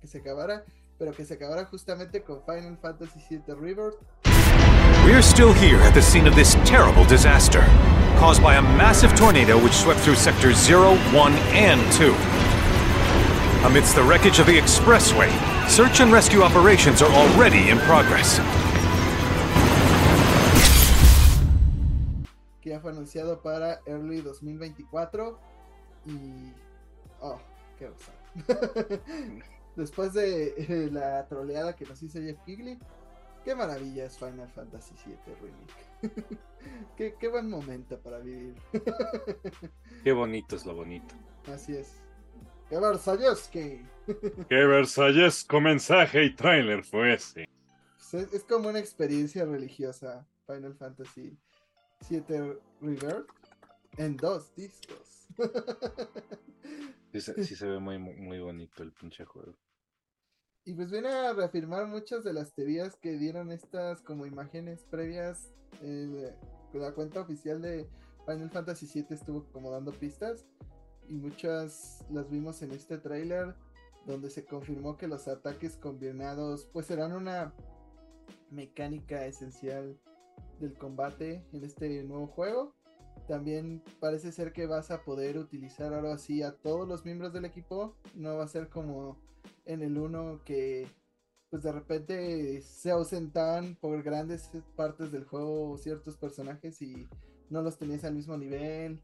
[0.00, 0.64] Que se acabara,
[0.96, 3.96] pero que se acabara justamente con Final Fantasy VII Rebirth.
[5.04, 7.64] We're still here at the scene of this terrible disaster,
[8.20, 12.14] caused by a massive tornado which swept through sectors 0, 1, and 2.
[13.66, 15.28] Amidst the wreckage of the expressway,
[15.68, 18.38] search and rescue operations are already in progress.
[22.78, 25.38] Ya fue anunciado para Early 2024
[26.06, 26.52] y
[27.20, 27.40] oh,
[27.76, 28.12] qué cosa.
[29.76, 32.78] Después de eh, la troleada que nos hizo Jeff Kigley,
[33.44, 36.38] qué maravilla es Final Fantasy VII Remake.
[36.96, 38.54] qué, qué buen momento para vivir.
[40.04, 41.14] Qué bonito es lo bonito.
[41.52, 42.00] Así es.
[42.68, 43.80] ¡Qué Versalleski!
[44.48, 47.48] Qué versallesco mensaje y trailer fue ese.
[47.96, 51.36] Pues es, es como una experiencia religiosa Final Fantasy
[52.08, 53.28] VII Rebirth
[53.96, 55.26] en dos discos.
[57.12, 59.56] Sí se, sí se ve muy, muy bonito el pinche juego.
[60.64, 65.54] Y pues viene a reafirmar muchas de las teorías que dieron estas como imágenes previas.
[65.82, 66.34] eh,
[66.74, 67.88] la cuenta oficial de
[68.26, 70.44] Final Fantasy VII estuvo como dando pistas.
[71.08, 73.54] Y muchas las vimos en este tráiler.
[74.04, 77.54] Donde se confirmó que los ataques combinados pues serán una
[78.50, 79.98] mecánica esencial
[80.60, 82.74] del combate en este nuevo juego.
[83.26, 87.44] También parece ser que vas a poder utilizar ahora sí a todos los miembros del
[87.44, 87.94] equipo.
[88.14, 89.18] No va a ser como
[89.64, 90.86] en el 1 que
[91.50, 97.08] pues de repente se ausentaban por grandes partes del juego ciertos personajes y
[97.48, 99.02] no los tenías al mismo nivel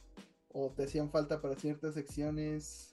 [0.49, 2.93] o te hacían falta para ciertas secciones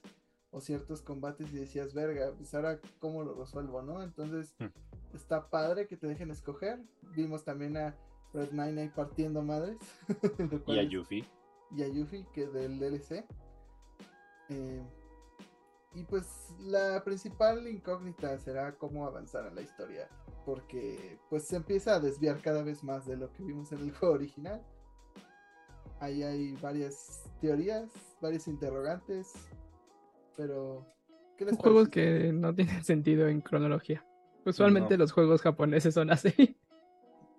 [0.50, 4.02] o ciertos combates y decías, verga, pues ahora cómo lo resuelvo, ¿no?
[4.02, 4.66] Entonces Hmm.
[5.14, 6.80] está padre que te dejen escoger.
[7.14, 7.94] Vimos también a
[8.32, 9.78] Red Nine ahí partiendo madres.
[10.66, 11.24] Y a Yuffie.
[11.76, 13.24] y a Yuffie, que del DLC.
[14.48, 14.82] Eh,
[15.94, 20.08] y pues la principal incógnita será cómo avanzar en la historia.
[20.46, 23.92] Porque pues se empieza a desviar cada vez más de lo que vimos en el
[23.96, 24.62] juego original.
[26.00, 29.32] Ahí hay varias teorías, varios interrogantes.
[30.36, 30.86] Pero...
[31.36, 32.22] ¿Qué les Juegos parece?
[32.28, 34.04] que no tienen sentido en cronología.
[34.44, 34.98] Usualmente No.
[35.04, 36.56] los juegos japoneses son así.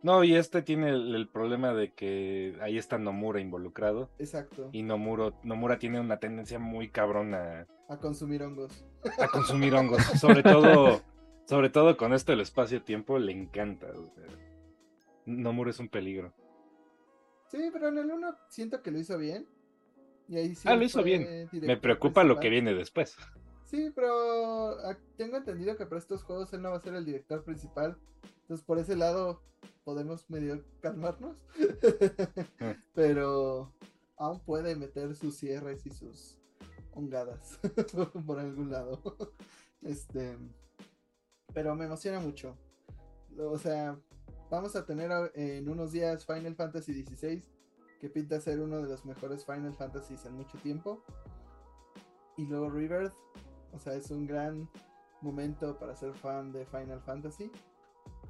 [0.03, 4.09] No, y este tiene el, el problema de que ahí está Nomura involucrado.
[4.19, 4.69] Exacto.
[4.73, 8.85] Y Nomuro, Nomura tiene una tendencia muy cabrona A consumir hongos.
[9.17, 10.03] a consumir hongos.
[10.19, 11.01] Sobre todo,
[11.47, 13.87] sobre todo con esto del espacio-tiempo, le encanta.
[13.87, 14.25] o sea,
[15.25, 16.33] Nomura es un peligro.
[17.47, 19.47] Sí, pero en el 1 siento que lo hizo bien.
[20.27, 21.49] Y ahí sí Ah, lo hizo bien.
[21.53, 23.15] Me preocupa lo que viene después.
[23.65, 27.05] Sí, pero ah, tengo entendido que para estos juegos él no va a ser el
[27.05, 27.97] director principal.
[28.41, 29.41] Entonces por ese lado
[29.83, 31.37] podemos medio calmarnos.
[32.93, 33.73] pero
[34.17, 36.39] aún puede meter sus cierres y sus
[36.91, 37.59] hongadas
[38.25, 39.01] por algún lado.
[39.81, 40.37] Este,
[41.53, 42.57] pero me emociona mucho.
[43.37, 43.99] O sea,
[44.49, 47.43] vamos a tener en unos días Final Fantasy XVI,
[47.99, 51.03] que pinta ser uno de los mejores Final Fantasies en mucho tiempo.
[52.37, 53.13] Y luego Rebirth,
[53.71, 54.69] o sea, es un gran
[55.21, 57.51] momento para ser fan de Final Fantasy.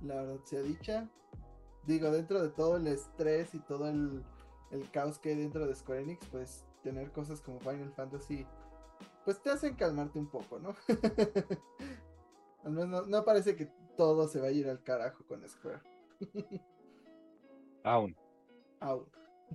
[0.01, 1.09] La verdad sea dicha.
[1.85, 4.23] Digo, dentro de todo el estrés y todo el,
[4.71, 8.45] el caos que hay dentro de Square Enix, pues tener cosas como Final Fantasy,
[9.25, 10.75] pues te hacen calmarte un poco, ¿no?
[12.63, 15.81] Al menos no, no parece que todo se va a ir al carajo con Square.
[17.83, 18.15] Aún.
[18.79, 19.05] Aún.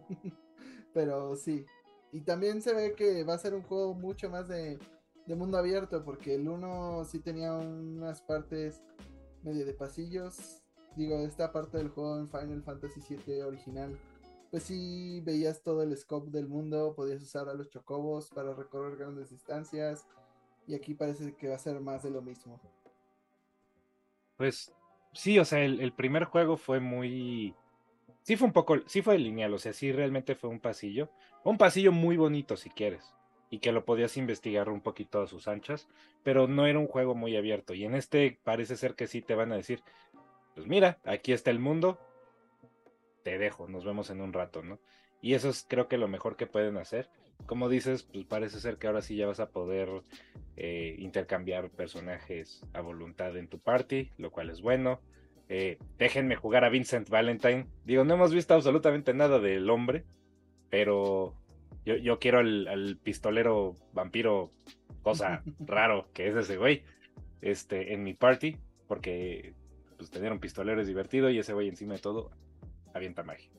[0.95, 1.65] Pero sí.
[2.13, 4.79] Y también se ve que va a ser un juego mucho más de
[5.29, 8.83] de mundo abierto, porque el 1 sí tenía unas partes
[9.43, 10.63] medio de pasillos.
[10.99, 13.97] Digo, esta parte del juego en Final Fantasy VII original,
[14.51, 18.97] pues sí veías todo el scope del mundo, podías usar a los chocobos para recorrer
[18.97, 20.09] grandes distancias.
[20.67, 22.61] Y aquí parece que va a ser más de lo mismo.
[24.37, 24.73] Pues
[25.13, 27.55] sí, o sea, el, el primer juego fue muy.
[28.23, 31.11] Sí fue un poco, sí fue lineal, o sea, sí realmente fue un pasillo.
[31.45, 33.15] Un pasillo muy bonito si quieres.
[33.51, 35.87] Y que lo podías investigar un poquito a sus anchas.
[36.25, 37.73] Pero no era un juego muy abierto.
[37.73, 39.81] Y en este parece ser que sí te van a decir.
[40.59, 42.01] Pues mira, aquí está el mundo.
[43.23, 44.81] Te dejo, nos vemos en un rato, ¿no?
[45.23, 47.09] Y eso es creo que lo mejor que pueden hacer.
[47.47, 49.89] Como dices, pues parece ser que ahora sí ya vas a poder
[50.57, 55.01] eh, intercambiar personajes a voluntad en tu party, lo cual es bueno.
[55.49, 57.69] Eh, déjenme jugar a Vincent Valentine.
[57.85, 60.07] Digo, no hemos visto absolutamente nada del hombre,
[60.71, 61.37] pero
[61.85, 64.51] yo, yo quiero al, al, pistolero vampiro,
[65.05, 66.83] cosa raro que es ese güey,
[67.43, 68.57] este, en mi party,
[68.89, 69.55] porque
[69.99, 72.31] pues, tener un pistolero es divertido y ese güey encima de todo
[72.95, 73.51] avienta magia.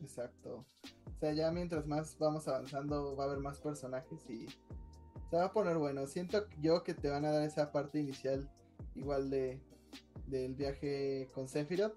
[0.00, 0.64] Exacto.
[1.06, 4.46] O sea, ya mientras más vamos avanzando va a haber más personajes y
[5.30, 6.06] se va a poner bueno.
[6.06, 8.50] Siento yo que te van a dar esa parte inicial
[8.94, 9.60] igual de
[10.26, 11.94] del viaje con Sephiroth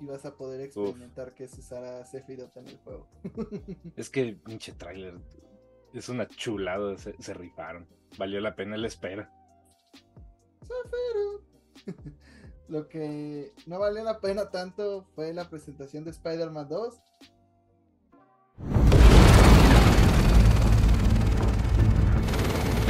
[0.00, 1.34] y vas a poder experimentar Uf.
[1.34, 3.08] que es usar a Sephiroth en el juego.
[3.96, 5.18] es que pinche trailer
[5.92, 7.86] es una chulada, se, se, rifaron.
[8.18, 9.30] Valió la pena la espera.
[10.62, 12.16] Sephiroth.
[12.68, 17.02] Lo que no valió la pena tanto fue la presentación de Spider-Man 2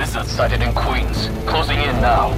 [0.03, 1.29] Lizard sighted in Queens.
[1.47, 2.31] Closing in now.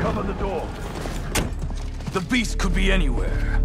[0.00, 0.66] Cover the door.
[2.12, 3.57] The beast could be anywhere.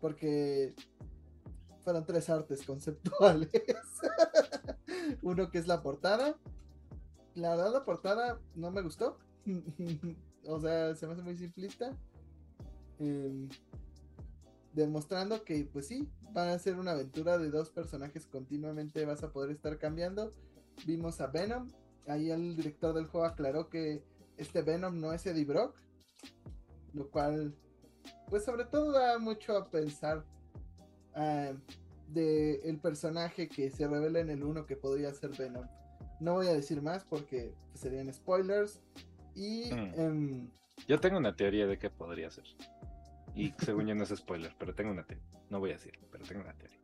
[0.00, 0.74] Porque
[1.82, 3.48] fueron tres artes conceptuales.
[5.22, 6.36] Uno que es la portada.
[7.34, 9.18] La verdad la portada no me gustó.
[10.46, 11.90] o sea, se me hace muy simplista.
[12.98, 13.48] Eh,
[14.72, 19.32] demostrando que pues sí, van a ser una aventura de dos personajes continuamente vas a
[19.32, 20.32] poder estar cambiando.
[20.86, 21.70] Vimos a Venom.
[22.06, 24.04] Ahí el director del juego aclaró que
[24.36, 25.76] este Venom no es Eddie Brock.
[26.96, 27.54] Lo cual,
[28.28, 30.24] pues sobre todo da mucho a pensar
[31.14, 31.54] uh,
[32.12, 35.66] de el personaje que se revela en el 1 que podría ser Venom.
[36.20, 38.80] No voy a decir más porque serían spoilers.
[39.34, 40.00] Y Mm.
[40.00, 40.50] em,
[40.88, 42.44] Yo tengo una teoría de qué podría ser.
[43.34, 45.26] Y según yo no es spoiler, pero tengo una teoría.
[45.50, 46.78] No voy a decir, pero tengo una teoría.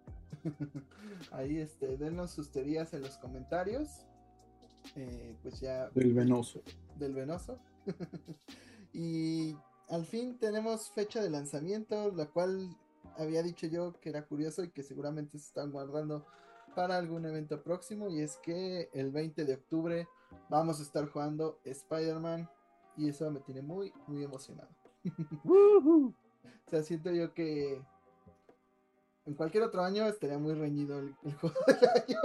[1.33, 4.05] ahí este, denos sus teorías en los comentarios.
[4.97, 6.63] Eh, pues ya Del venoso.
[6.99, 7.59] del venoso.
[8.93, 9.57] y
[9.93, 12.75] al fin tenemos fecha de lanzamiento, la cual
[13.19, 16.27] había dicho yo que era curioso y que seguramente se están guardando
[16.75, 18.09] para algún evento próximo.
[18.09, 20.09] Y es que el 20 de octubre
[20.49, 22.49] vamos a estar jugando Spider-Man.
[22.97, 24.71] Y eso me tiene muy, muy emocionado.
[25.45, 26.15] o
[26.71, 27.83] sea, siento yo que
[29.27, 32.19] en cualquier otro año estaría muy reñido el, el juego del año.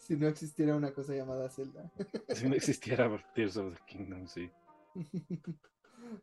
[0.00, 1.92] si no existiera una cosa llamada Zelda.
[2.34, 4.50] Si no existiera Tears of the Kingdom, sí.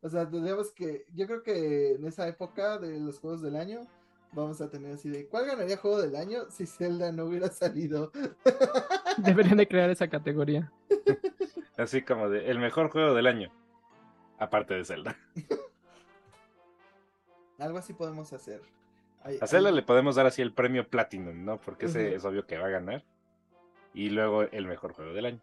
[0.02, 1.06] o sea, tendríamos que.
[1.14, 3.88] Yo creo que en esa época de los juegos del año.
[4.34, 5.28] Vamos a tener así de.
[5.28, 8.14] ¿Cuál ganaría juego del año si Zelda no hubiera salido?
[9.18, 10.72] Deberían de crear esa categoría.
[11.78, 13.52] Así como de el mejor juego del año.
[14.38, 15.18] Aparte de Zelda.
[17.58, 18.62] Algo así podemos hacer.
[19.40, 21.62] A Zelda le podemos dar así el premio Platinum, ¿no?
[21.62, 23.04] Porque ese es obvio que va a ganar.
[23.94, 25.42] Y luego el mejor juego del año.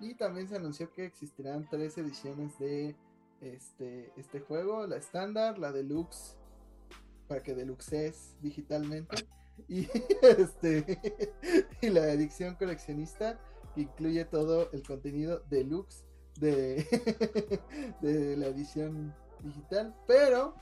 [0.00, 2.96] Y también se anunció que existirán tres ediciones de
[3.40, 6.36] este, este juego: la estándar, la deluxe,
[7.28, 9.26] para que deluxes digitalmente,
[9.68, 9.88] y,
[10.22, 11.00] este,
[11.80, 13.40] y la edición coleccionista,
[13.74, 16.04] que incluye todo el contenido deluxe
[16.38, 16.86] de,
[18.02, 20.54] de la edición digital, pero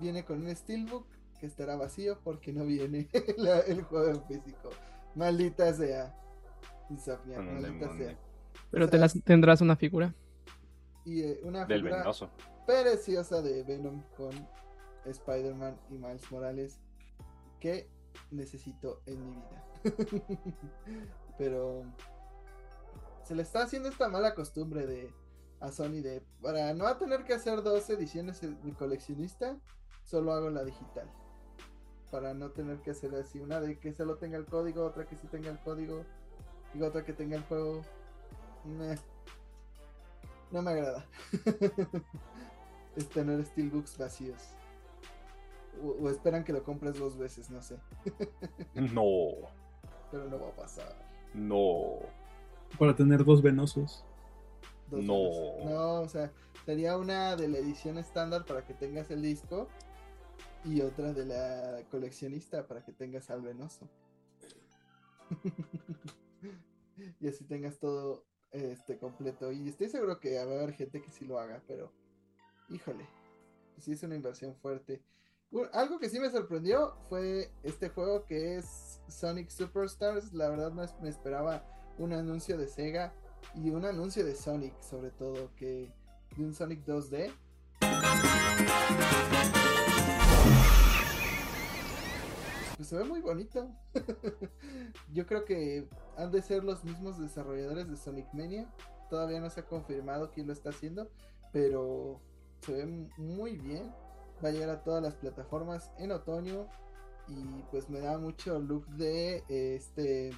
[0.00, 1.06] viene con un steelbook
[1.38, 4.70] que estará vacío porque no viene la- el juego en físico.
[5.14, 6.14] Maldita sea.
[6.90, 8.18] Insomnia, maldita sea.
[8.70, 10.14] Pero te las, tendrás una figura.
[11.04, 12.30] Y eh, una Del figura venenoso.
[12.66, 14.30] preciosa de Venom con
[15.04, 16.80] Spider-Man y Miles Morales
[17.60, 17.88] que
[18.30, 19.64] necesito en mi vida.
[21.38, 21.84] Pero
[23.24, 25.12] se le está haciendo esta mala costumbre de
[25.60, 29.56] a Sony de para no tener que hacer dos ediciones de coleccionista,
[30.04, 31.10] solo hago la digital.
[32.10, 35.16] para no tener que hacer así una de que solo tenga el código, otra que
[35.16, 36.04] sí tenga el código
[36.74, 37.82] y otra que tenga el juego.
[38.66, 38.96] Meh.
[40.50, 41.04] No me agrada.
[42.96, 44.42] es tener steelbooks vacíos.
[45.82, 47.76] O, o esperan que lo compres dos veces, no sé.
[48.74, 49.48] No,
[50.10, 50.94] Pero no va a pasar.
[51.34, 51.98] no.
[52.78, 54.04] Para tener dos venosos.
[54.90, 55.14] Dos No.
[55.14, 55.64] veces.
[55.66, 56.32] No, o sea,
[56.64, 59.68] sería una de la edición estándar para que tengas el disco
[60.64, 63.88] y otra de la coleccionista para que tengas al venoso.
[67.20, 69.52] y así tengas todo este completo.
[69.52, 71.92] Y estoy seguro que va a haber gente que sí lo haga, pero
[72.68, 73.06] híjole,
[73.78, 75.02] sí es una inversión fuerte.
[75.72, 80.32] Algo que sí me sorprendió fue este juego que es Sonic Superstars.
[80.32, 81.64] La verdad no me esperaba
[81.98, 83.14] un anuncio de Sega
[83.54, 85.92] y un anuncio de Sonic, sobre todo, que
[86.36, 87.32] de un Sonic 2D.
[92.76, 93.70] Pues se ve muy bonito.
[95.12, 98.70] Yo creo que han de ser los mismos desarrolladores de Sonic Mania.
[99.08, 101.10] Todavía no se ha confirmado quién lo está haciendo,
[101.52, 102.20] pero
[102.60, 103.92] se ve muy bien.
[104.44, 106.66] Va a llegar a todas las plataformas en otoño
[107.28, 110.32] y pues me da mucho look de este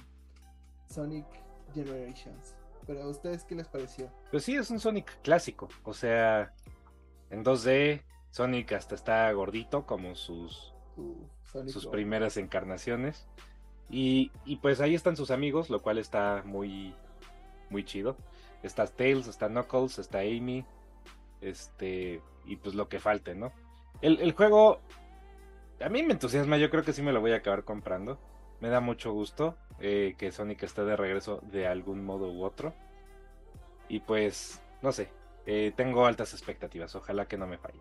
[0.87, 1.25] Sonic
[1.73, 2.55] Generations.
[2.87, 4.09] Pero a ustedes qué les pareció?
[4.31, 5.67] Pues sí, es un Sonic clásico.
[5.83, 6.53] O sea,
[7.29, 8.01] en 2D,
[8.31, 13.27] Sonic hasta está gordito como sus, Uh, Sonic sus primeras encarnaciones.
[13.89, 16.93] Y, y pues ahí están sus amigos, lo cual está muy,
[17.69, 18.17] muy chido.
[18.61, 20.65] Está Tails, está Knuckles, está Amy.
[21.41, 23.51] Este, y pues lo que falte, ¿no?
[24.01, 24.79] El, el juego
[25.81, 28.19] a mí me entusiasma, yo creo que sí me lo voy a acabar comprando.
[28.59, 32.73] Me da mucho gusto eh, que Sonic esté de regreso de algún modo u otro.
[33.87, 35.09] Y pues, no sé,
[35.45, 37.79] eh, tengo altas expectativas, ojalá que no me falle.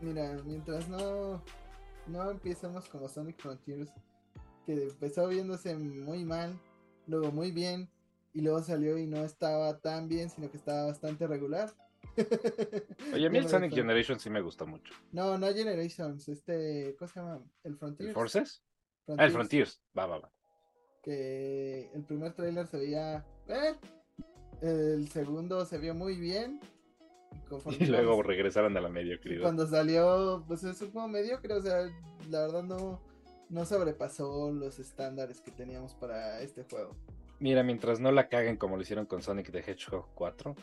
[0.00, 1.42] Mira, mientras no,
[2.06, 3.90] no empiecemos como Sonic Frontiers,
[4.64, 6.58] que empezó viéndose muy mal,
[7.06, 7.90] luego muy bien,
[8.32, 11.72] y luego salió y no estaba tan bien, sino que estaba bastante regular.
[13.14, 13.82] Oye, a mí el Sonic gustó.
[13.82, 14.94] Generation sí me gustó mucho.
[15.12, 17.42] No, no Generations, este, ¿cómo se llama?
[17.64, 18.08] El Frontiers.
[18.08, 18.62] ¿El Forces?
[19.16, 19.80] Ah, el Frontiers.
[19.96, 20.30] Va, va, va.
[21.02, 23.74] Que el primer tráiler se veía, eh,
[24.60, 26.60] el segundo se vio muy bien.
[27.32, 29.42] Y, conforme Y luego regresaron a la mediocridad.
[29.42, 31.82] cuando salió, pues es un juego mediocre, o sea,
[32.30, 33.00] la verdad no,
[33.48, 36.94] no sobrepasó los estándares que teníamos para este juego.
[37.40, 40.54] Mira, mientras no la caguen como lo hicieron con Sonic the Hedgehog 4,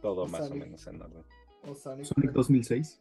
[0.00, 0.62] todo O más Sonic.
[0.62, 1.24] o menos en orden.
[1.68, 3.00] O Sonic, Sonic 2006.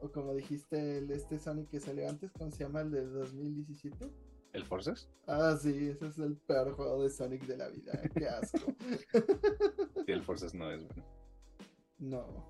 [0.00, 2.82] o como dijiste, el, este Sonic que salió antes, ¿cómo se llama?
[2.82, 4.08] El de 2017.
[4.52, 5.10] ¿El Forces?
[5.26, 8.58] Ah, sí, ese es el peor juego de Sonic de la vida, qué asco.
[10.06, 11.04] Sí, el Forces no es bueno.
[11.98, 12.46] No.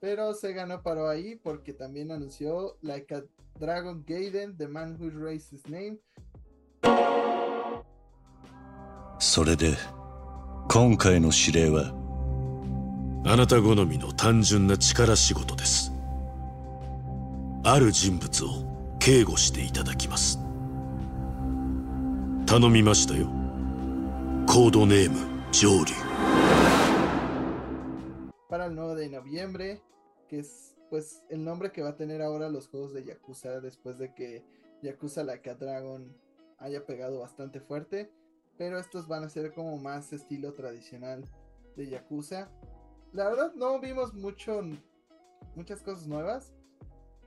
[0.00, 3.22] Pero se ganó paró ahí porque también anunció Like a
[3.58, 5.98] Dragon Gaiden, The Man Who Raised His Name,
[9.18, 9.74] それで
[10.68, 11.92] 今回の指令は
[13.26, 15.92] あなた好みの単純な力仕事です
[17.64, 20.38] ある人物を警護していただきます
[22.46, 23.26] 頼みましたよ
[24.46, 25.16] コードネーム
[25.52, 25.94] 上流
[28.54, 29.82] para el 9 de noviembre,
[30.28, 33.98] que es pues el nombre que va a tener ahora los juegos de Yakuza después
[33.98, 34.44] de que
[34.80, 36.16] Yakuza Like a Dragon
[36.58, 38.12] haya pegado bastante fuerte,
[38.56, 41.28] pero estos van a ser como más estilo tradicional
[41.74, 42.48] de Yakuza.
[43.12, 44.60] La verdad no vimos mucho
[45.56, 46.52] muchas cosas nuevas,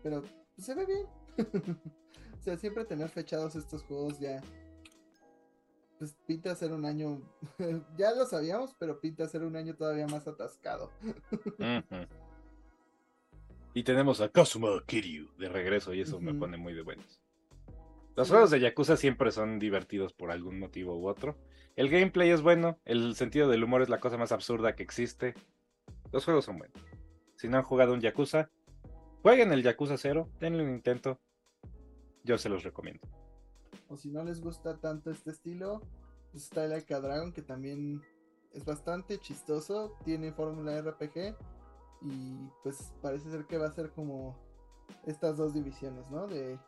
[0.04, 0.24] pero
[0.58, 1.08] se ve bien.
[2.40, 4.42] o sea, siempre tener fechados estos juegos ya
[5.98, 7.22] pues pinta ser un año,
[7.98, 10.92] ya lo sabíamos, pero pinta ser un año todavía más atascado.
[13.74, 17.22] Y tenemos a Kazuma Kiryu de regreso y eso me pone muy de buenas.
[18.16, 21.38] Los juegos de Yakuza siempre son divertidos por algún motivo u otro.
[21.76, 25.36] El gameplay es bueno, el sentido del humor es la cosa más absurda que existe.
[26.12, 26.82] Los juegos son buenos.
[27.36, 28.50] Si no han jugado un Yakuza,
[29.22, 31.20] jueguen el Yakuza 0, denle un intento.
[32.24, 33.08] Yo se los recomiendo.
[33.90, 35.82] O si no les gusta tanto este estilo,
[36.32, 38.02] pues está Like a Dragon, que también
[38.54, 41.36] es bastante chistoso, tiene fórmula RPG
[42.02, 44.38] y pues parece ser que va a ser como
[45.06, 46.28] estas dos divisiones, ¿no?
[46.28, 46.60] De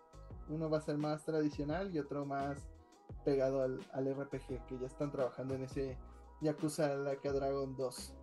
[0.49, 2.67] uno va a ser más tradicional y otro más
[3.23, 5.97] pegado al, al RPG, que ya están trabajando en ese
[6.41, 8.13] Yakuza Like a Dragon 2.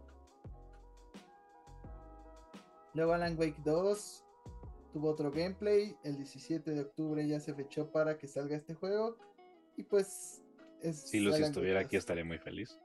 [2.95, 4.26] Luego Alan Wake 2
[4.97, 5.95] tuvo otro gameplay.
[6.05, 9.19] El 17 de octubre ya se fechó para que salga este juego.
[9.77, 10.43] Y pues
[10.81, 11.11] es.
[11.11, 12.01] Si Lucy estuviera aquí 2.
[12.01, 12.81] estaría muy feliz.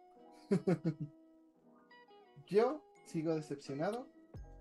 [2.47, 4.07] Yo sigo decepcionado.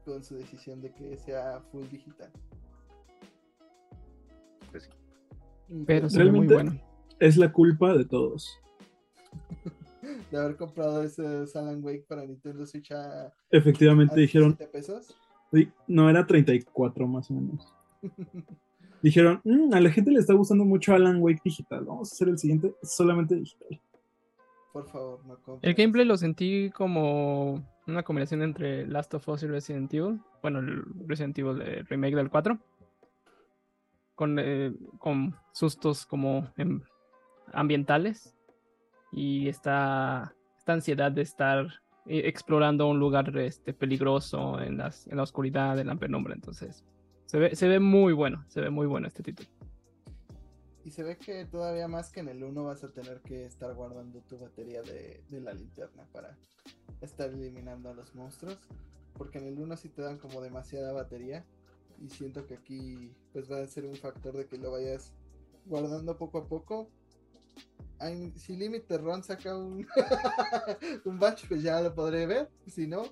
[0.05, 2.31] con su decisión de que sea full digital.
[4.70, 4.90] Pues sí.
[5.86, 6.90] Pero se ve muy Realmente- bueno.
[7.18, 8.60] Es la culpa de todos.
[10.31, 11.22] De haber comprado ese
[11.56, 15.16] Alan Wake para Nintendo Switch a, a Efectivamente dijeron, 17 pesos.
[15.52, 17.72] Sí, no era 34 más o menos.
[19.02, 21.85] Dijeron, "Mm, a la gente le está gustando mucho Alan Wake digital.
[21.85, 23.81] Vamos a hacer el siguiente solamente digital.
[24.72, 25.68] Por favor, no compren.
[25.68, 30.20] El gameplay lo sentí como una combinación entre Last of Us y Resident Evil.
[30.43, 32.59] Bueno, el Resident Evil de remake del 4.
[34.14, 36.81] Con, eh, con sustos como em,
[37.52, 38.36] ambientales.
[39.12, 41.72] Y esta, esta ansiedad de estar eh,
[42.18, 46.34] explorando un lugar este, peligroso en, las, en la oscuridad, en la penumbra.
[46.34, 46.84] Entonces,
[47.26, 48.44] se ve, se ve muy bueno.
[48.48, 49.48] Se ve muy bueno este título.
[50.84, 53.74] Y se ve que todavía más que en el 1 vas a tener que estar
[53.74, 56.36] guardando tu batería de, de la linterna para
[57.00, 58.58] estar eliminando a los monstruos.
[59.14, 61.44] Porque en el 1 sí te dan como demasiada batería.
[62.00, 65.12] Y siento que aquí pues va a ser un factor de que lo vayas
[65.66, 66.90] guardando poco a poco.
[68.36, 69.86] Si Limited Run saca un,
[71.05, 72.48] un batch, pues ya lo podré ver.
[72.66, 73.05] Si no,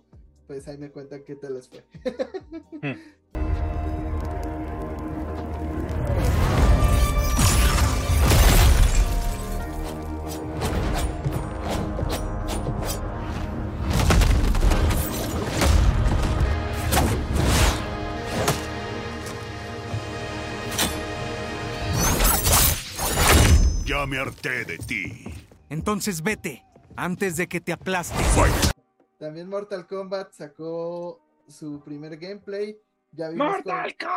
[0.47, 1.85] pues ahí me cuentan qué tal les fue.
[24.09, 25.25] Me harté de ti.
[25.69, 26.65] Entonces vete,
[26.97, 28.17] antes de que te aplaste.
[29.19, 32.77] También Mortal Kombat sacó su primer gameplay.
[33.13, 33.95] Ya vimos ¡Mortal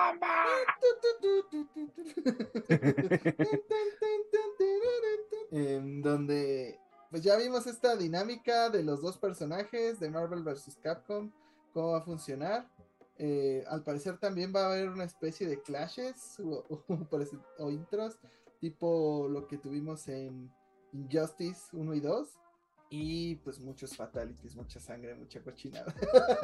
[5.51, 10.77] en donde pues ya vimos esta dinámica de los dos personajes de Marvel vs.
[10.81, 11.29] Capcom,
[11.73, 12.67] cómo va a funcionar.
[13.17, 17.69] Eh, al parecer también va a haber una especie de clashes o, o parece- o
[17.69, 18.17] intros,
[18.61, 20.49] tipo lo que tuvimos en
[20.93, 22.29] Injustice 1 y 2.
[22.93, 25.93] Y pues muchos fatalities, mucha sangre, mucha cochinada.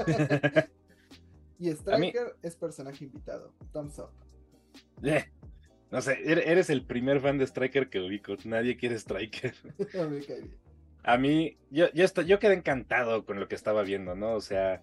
[1.60, 3.54] y Striker es personaje invitado.
[3.72, 4.10] Thumbs up.
[5.04, 5.26] Eh,
[5.92, 8.34] No sé, er- eres el primer fan de Striker que ubico.
[8.46, 9.54] Nadie quiere Striker.
[9.78, 10.58] Me cae bien.
[11.04, 14.34] A mí, yo, yo, estoy- yo quedé encantado con lo que estaba viendo, ¿no?
[14.34, 14.82] O sea,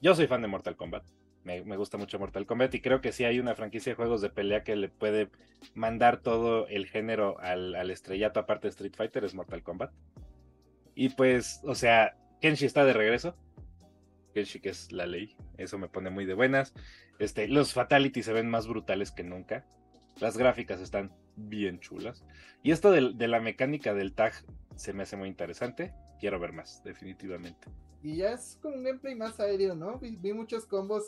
[0.00, 1.04] yo soy fan de Mortal Kombat.
[1.48, 4.28] Me, gusta mucho Mortal Kombat y creo que sí hay una franquicia de juegos de
[4.28, 5.30] pelea que le puede
[5.74, 9.90] mandar todo el género al, al estrellato aparte de Street Fighter, es Mortal Kombat.
[10.94, 13.34] Y pues, o sea, Kenshi está de regreso.
[14.34, 16.74] Kenshi que es la ley, eso me pone muy de buenas.
[17.18, 19.64] Este, los fatalities se ven más brutales que nunca.
[20.20, 22.24] Las gráficas están bien chulas.
[22.62, 24.34] Y esto del- de, la mecánica del tag
[24.76, 25.94] se me hace muy interesante.
[26.20, 27.68] Quiero ver más, definitivamente.
[28.02, 29.98] Y ya es como un gameplay más aéreo, ¿no?
[29.98, 31.04] Vi, vi muchos combos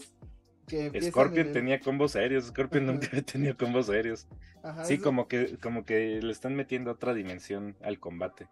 [0.67, 2.93] que Scorpion el- tenía combos aéreos, Scorpion Ajá.
[2.93, 4.27] nunca había tenido combos aéreos.
[4.63, 8.49] Ajá, sí, como que, como que le están metiendo otra dimensión al combate.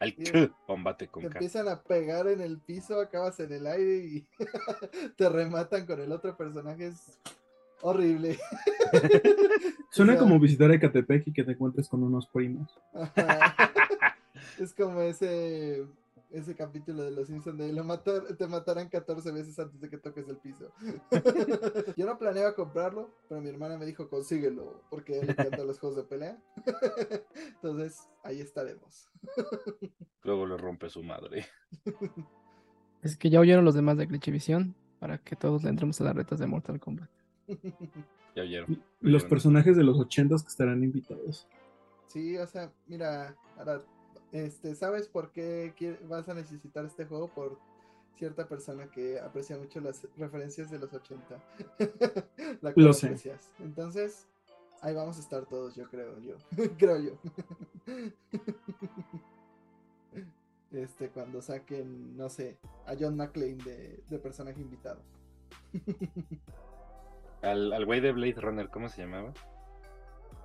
[0.00, 0.14] Al
[0.66, 4.28] combate con Te empiezan a pegar en el piso, acabas en el aire y
[5.16, 6.88] te rematan con el otro personaje.
[6.88, 7.18] Es
[7.82, 8.38] horrible.
[9.90, 12.78] Suena O sea, como visitar Ecatepec y que te encuentres con unos primos.
[12.94, 13.54] ajá.
[14.58, 15.84] Es como ese
[16.34, 19.98] ese capítulo de Los Simpsons de lo matar, te matarán 14 veces antes de que
[19.98, 20.72] toques el piso.
[21.96, 25.78] Yo no planeaba comprarlo, pero mi hermana me dijo consíguelo porque él le encantan los
[25.78, 26.42] juegos de pelea.
[27.54, 29.08] Entonces, ahí estaremos.
[30.24, 31.46] Luego le rompe su madre.
[33.02, 36.16] Es que ya oyeron los demás de Glitchivisión para que todos le entremos a las
[36.16, 37.10] retas de Mortal Kombat.
[38.34, 38.82] Ya oyeron.
[39.00, 39.28] Los Oyeron.
[39.28, 41.46] personajes de los ochentas que estarán invitados.
[42.08, 43.82] Sí, o sea, mira, Arad,
[44.34, 45.72] este, ¿sabes por qué
[46.08, 47.28] vas a necesitar este juego?
[47.28, 47.56] Por
[48.18, 51.40] cierta persona que aprecia mucho las referencias de los 80.
[52.60, 53.06] La Lo sé.
[53.06, 53.52] aprecias.
[53.60, 54.26] Entonces,
[54.82, 56.34] ahí vamos a estar todos, yo creo, yo.
[56.78, 57.12] creo yo.
[60.72, 65.00] Este, cuando saquen, no sé, a John McClane de, de personaje invitado.
[67.42, 69.32] Al, al güey de Blade Runner, ¿cómo se llamaba?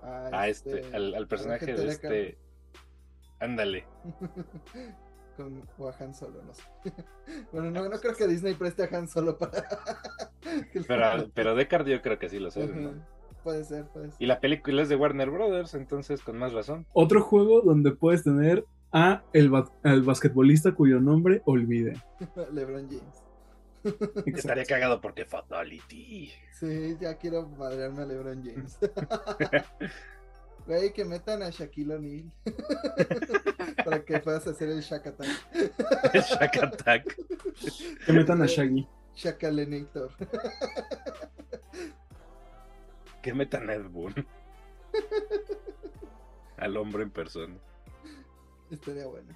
[0.03, 2.37] A Ah, este, al, al personaje de este.
[3.39, 3.85] Ándale.
[5.37, 6.63] Con, o a Han Solo, no sé.
[7.53, 9.63] Bueno, no, no creo que Disney preste a Han Solo para.
[10.87, 12.67] Pero, pero Deckard yo creo que sí lo sé.
[13.43, 14.15] Puede ser, puede ser.
[14.21, 16.85] Y la película es de Warner Brothers, entonces con más razón.
[16.93, 22.01] Otro juego donde puedes tener a el ba- al basquetbolista cuyo nombre olvide.
[22.51, 23.23] LeBron James.
[24.25, 26.31] Estaría cagado porque Fatality.
[26.51, 28.79] Sí, ya quiero madrearme a LeBron James.
[30.65, 32.31] Güey, que metan a Shaquille O'Neal.
[33.85, 35.29] para que puedas hacer el Shack Attack.
[36.13, 37.17] El Shack Attack.
[38.05, 38.87] Que metan a Shaggy.
[39.15, 40.11] Shakalenator.
[43.21, 44.13] Que metan a Ed Boon.
[46.57, 47.57] Al hombre en persona.
[48.69, 49.35] Estaría bueno.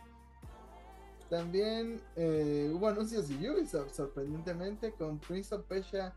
[1.29, 6.13] También eh, hubo anuncios de Ubisoft, sorprendentemente, con Prince of Persia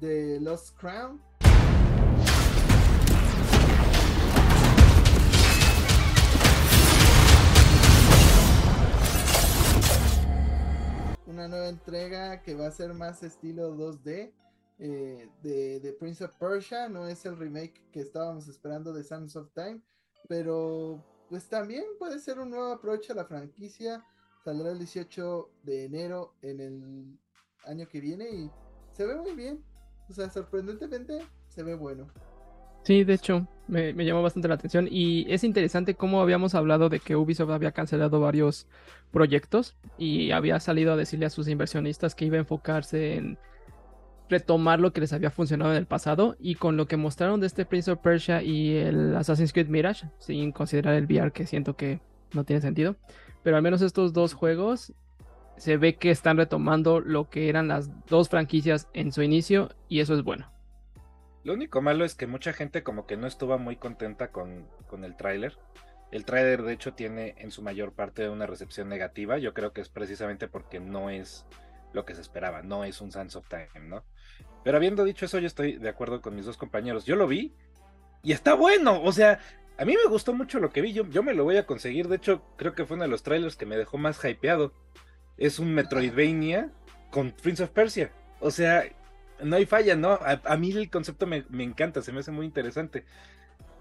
[0.00, 1.22] de Lost Crown.
[11.36, 14.32] Una nueva entrega que va a ser más estilo 2D
[14.78, 16.88] eh, de, de Prince of Persia.
[16.88, 19.82] No es el remake que estábamos esperando de Sands of Time,
[20.30, 24.02] pero pues también puede ser un nuevo approach a la franquicia.
[24.46, 27.18] Saldrá el 18 de enero en el
[27.66, 28.50] año que viene y
[28.94, 29.62] se ve muy bien.
[30.08, 32.06] O sea, sorprendentemente se ve bueno.
[32.86, 37.00] Sí, de hecho, me, llamó bastante la atención y es interesante cómo habíamos hablado de
[37.00, 38.68] que Ubisoft había cancelado varios
[39.10, 43.38] proyectos y había salido a decirle a sus inversionistas que iba a enfocarse en
[44.28, 47.48] retomar lo que les había funcionado en el pasado y con lo que mostraron de
[47.48, 51.74] este Prince of Persia y el Assassin's Creed Mirage, sin considerar el VR que siento
[51.74, 51.98] que
[52.34, 52.94] no tiene sentido,
[53.42, 54.92] pero al menos estos dos juegos
[55.56, 59.98] se ve que están retomando lo que eran las dos franquicias en su inicio y
[59.98, 60.55] eso es bueno.
[61.46, 65.04] Lo único malo es que mucha gente como que no estuvo muy contenta con, con
[65.04, 65.56] el tráiler.
[66.10, 69.38] El tráiler de hecho tiene en su mayor parte una recepción negativa.
[69.38, 71.46] Yo creo que es precisamente porque no es
[71.92, 74.02] lo que se esperaba, no es un Sands of Time, ¿no?
[74.64, 77.04] Pero habiendo dicho eso, yo estoy de acuerdo con mis dos compañeros.
[77.04, 77.54] Yo lo vi
[78.24, 79.00] y está bueno.
[79.04, 79.38] O sea,
[79.78, 80.94] a mí me gustó mucho lo que vi.
[80.94, 82.08] Yo, yo me lo voy a conseguir.
[82.08, 84.72] De hecho, creo que fue uno de los trailers que me dejó más hypeado.
[85.36, 86.72] Es un Metroidvania
[87.12, 88.10] con Prince of Persia.
[88.40, 88.84] O sea,
[89.42, 90.12] no hay falla, ¿no?
[90.12, 93.04] A, a mí el concepto me, me, encanta, se me hace muy interesante.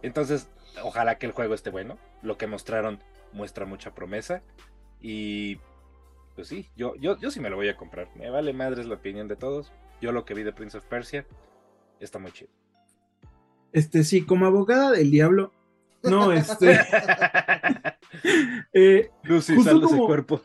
[0.02, 0.49] Entonces,
[0.84, 1.98] ojalá que el juego esté bueno.
[2.22, 2.99] Lo que mostraron
[3.34, 4.41] muestra mucha promesa.
[5.02, 5.60] Y
[6.36, 8.10] pues sí, yo, yo, yo sí me lo voy a comprar.
[8.15, 9.72] Me vale madres la opinión de todos.
[10.02, 11.26] Yo lo que vi de Prince of Persia
[11.99, 12.52] está muy chido.
[13.72, 15.53] Este, sí, como abogada del diablo.
[16.03, 16.80] No, este.
[18.73, 20.41] eh, Lucy, de ese cuerpo.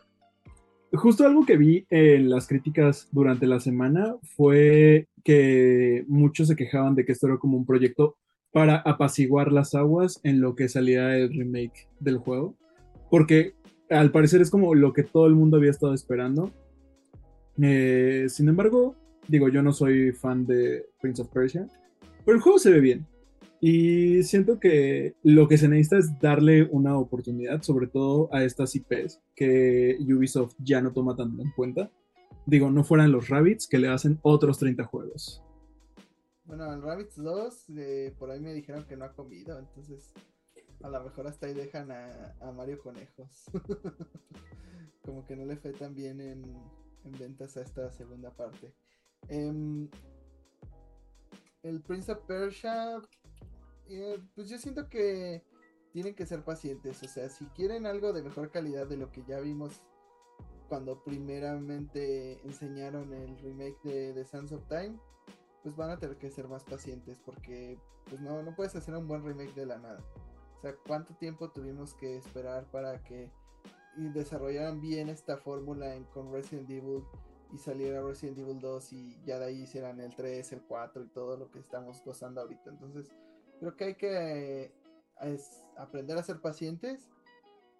[0.92, 6.96] Justo algo que vi en las críticas durante la semana fue que muchos se quejaban
[6.96, 8.16] de que esto era como un proyecto
[8.52, 12.56] para apaciguar las aguas en lo que salía el remake del juego.
[13.08, 13.54] Porque
[13.88, 16.50] al parecer es como lo que todo el mundo había estado esperando.
[17.62, 18.96] Eh, sin embargo,
[19.28, 21.68] digo, yo no soy fan de Prince of Persia,
[22.24, 23.06] pero el juego se ve bien.
[23.60, 28.74] Y siento que lo que se necesita es darle una oportunidad, sobre todo a estas
[28.74, 31.90] IPs que Ubisoft ya no toma tanto en cuenta.
[32.46, 35.42] Digo, no fueran los Rabbits que le hacen otros 30 juegos.
[36.44, 40.12] Bueno, el Rabbits 2, eh, por ahí me dijeron que no ha comido, entonces
[40.82, 43.44] a lo mejor hasta ahí dejan a, Mario Conejos.
[45.04, 46.42] Como que no le fue tan bien en,
[47.04, 48.72] en ventas a esta segunda parte.
[49.28, 49.88] Um,
[51.62, 53.00] el Prince of Persia,
[53.90, 55.44] eh, pues yo siento que
[55.92, 57.02] tienen que ser pacientes.
[57.02, 59.82] O sea, si quieren algo de mejor calidad de lo que ya vimos
[60.68, 64.98] cuando primeramente enseñaron el remake de, de Sands of Time,
[65.62, 69.08] pues van a tener que ser más pacientes porque pues no, no puedes hacer un
[69.08, 70.00] buen remake de la nada.
[70.58, 73.30] O sea, ¿cuánto tiempo tuvimos que esperar para que
[73.96, 77.02] desarrollaran bien esta fórmula con Resident Evil
[77.52, 81.08] y saliera Resident Evil 2 y ya de ahí hicieran el 3, el 4 y
[81.08, 82.70] todo lo que estamos gozando ahorita?
[82.70, 83.10] Entonces,
[83.60, 84.72] creo que hay que
[85.76, 87.10] aprender a ser pacientes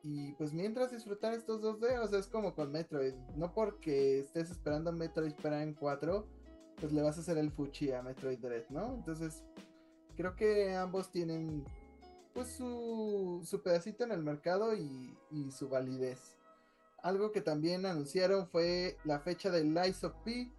[0.03, 4.51] y pues mientras disfrutar estos 2D, o sea, es como con Metroid, no porque estés
[4.51, 6.27] esperando Metroid Prime 4,
[6.81, 8.95] pues le vas a hacer el fuchi a Metroid Dread, ¿no?
[8.95, 9.45] Entonces,
[10.17, 11.65] creo que ambos tienen
[12.33, 16.37] pues su, su pedacito en el mercado y, y, su validez.
[17.03, 20.51] Algo que también anunciaron fue la fecha del Lies of P,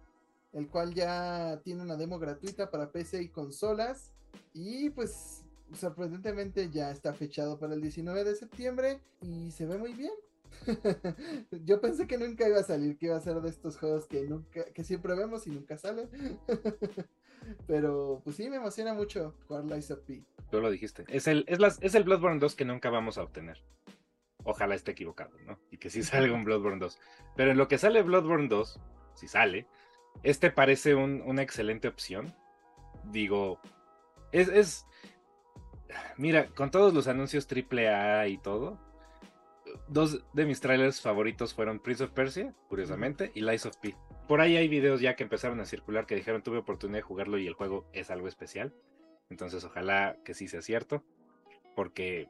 [0.52, 4.11] el cual ya tiene una demo gratuita para PC y consolas.
[4.54, 5.44] Y pues
[5.74, 10.12] sorprendentemente ya está fechado para el 19 de septiembre y se ve muy bien.
[11.64, 14.22] Yo pensé que nunca iba a salir, que iba a ser de estos juegos que
[14.22, 16.08] nunca, que siempre vemos y nunca salen.
[17.66, 20.22] Pero pues sí, me emociona mucho jugar Lies of P.
[20.50, 21.04] Tú lo dijiste.
[21.08, 23.62] Es el, es, las, es el Bloodborne 2 que nunca vamos a obtener.
[24.44, 25.58] Ojalá esté equivocado, ¿no?
[25.70, 26.98] Y que sí salga un Bloodborne 2.
[27.36, 28.80] Pero en lo que sale Bloodborne 2,
[29.14, 29.66] si sale,
[30.22, 32.32] este parece un, una excelente opción.
[33.10, 33.60] Digo,
[34.32, 34.86] es, es.
[36.16, 38.78] Mira, con todos los anuncios AAA y todo,
[39.88, 43.94] dos de mis trailers favoritos fueron Prince of Persia, curiosamente, y Lies of P.
[44.28, 47.38] Por ahí hay videos ya que empezaron a circular que dijeron tuve oportunidad de jugarlo
[47.38, 48.74] y el juego es algo especial.
[49.30, 51.04] Entonces ojalá que sí sea cierto.
[51.74, 52.28] Porque,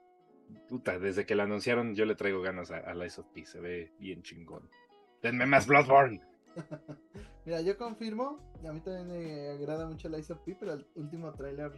[0.69, 3.45] puta, desde que lo anunciaron yo le traigo ganas a, a Lies of P.
[3.45, 4.69] Se ve bien chingón.
[5.23, 6.21] Denme más Bloodborne.
[7.45, 10.87] Mira, yo confirmo, y a mí también me agrada mucho la of P, pero el
[10.95, 11.73] último tráiler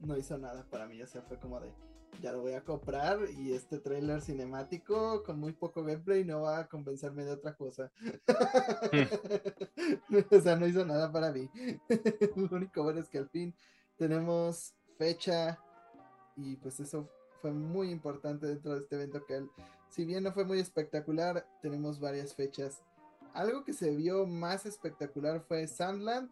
[0.00, 1.72] no hizo nada para mí, o sea, fue como de,
[2.20, 6.60] ya lo voy a comprar y este tráiler cinemático con muy poco gameplay no va
[6.60, 7.92] a convencerme de otra cosa.
[10.30, 11.48] o sea, no hizo nada para mí.
[12.36, 13.54] lo único bueno es que al fin
[13.96, 15.58] tenemos fecha
[16.36, 17.08] y pues eso
[17.40, 19.46] fue muy importante dentro de este evento que
[19.88, 22.82] si bien no fue muy espectacular, tenemos varias fechas.
[23.34, 26.30] Algo que se vio más espectacular fue Sandland,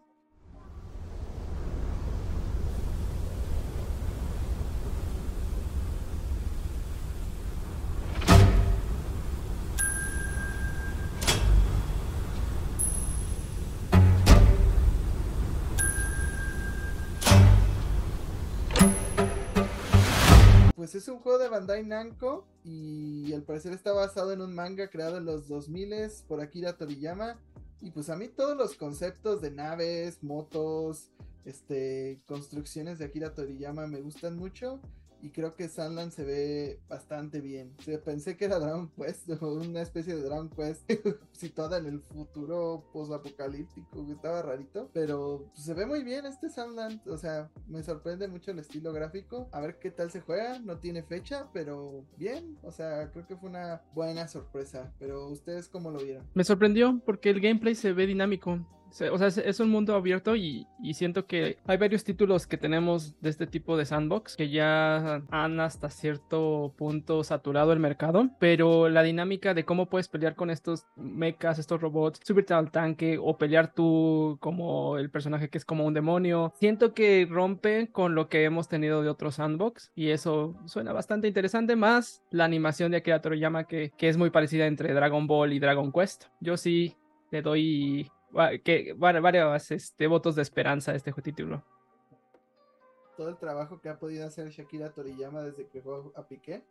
[20.90, 24.88] Pues es un juego de Bandai Namco y al parecer está basado en un manga
[24.88, 25.94] creado en los 2000
[26.26, 27.38] por Akira Toriyama.
[27.80, 31.12] Y pues a mí todos los conceptos de naves, motos,
[31.44, 34.80] este, construcciones de Akira Toriyama me gustan mucho
[35.22, 37.72] y creo que Sandland se ve bastante bien.
[38.04, 40.90] pensé que era Dragon Quest, una especie de Dragon Quest
[41.32, 47.06] situada en el futuro post-apocalíptico, que estaba rarito, pero se ve muy bien este Sandland,
[47.08, 49.48] o sea, me sorprende mucho el estilo gráfico.
[49.52, 53.36] A ver qué tal se juega, no tiene fecha, pero bien, o sea, creo que
[53.36, 56.26] fue una buena sorpresa, pero ustedes cómo lo vieron?
[56.34, 58.58] Me sorprendió porque el gameplay se ve dinámico.
[59.12, 63.30] O sea, es, un mundo abierto y, siento que hay varios títulos que tenemos de
[63.30, 69.02] este tipo de sandbox que ya han hasta cierto punto saturado el mercado, pero la
[69.02, 73.72] dinámica de cómo puedes pelear con estos mechas, estos robots, subirte al tanque o pelear
[73.72, 78.44] tú como el personaje que es como un demonio, siento que rompe con lo que
[78.44, 83.20] hemos tenido de otros sandbox y eso suena bastante interesante, más la animación de Akira
[83.20, 86.24] Toriyama que, que es muy parecida entre Dragon Ball y Dragon Quest.
[86.40, 86.96] Yo sí
[87.30, 88.10] le doy
[88.64, 91.64] que, varios este, votos de esperanza a este título.
[93.16, 96.64] Todo el trabajo que ha podido hacer Shakira Toriyama desde que jugó a Piqué,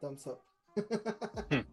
[0.00, 0.38] thumbs up.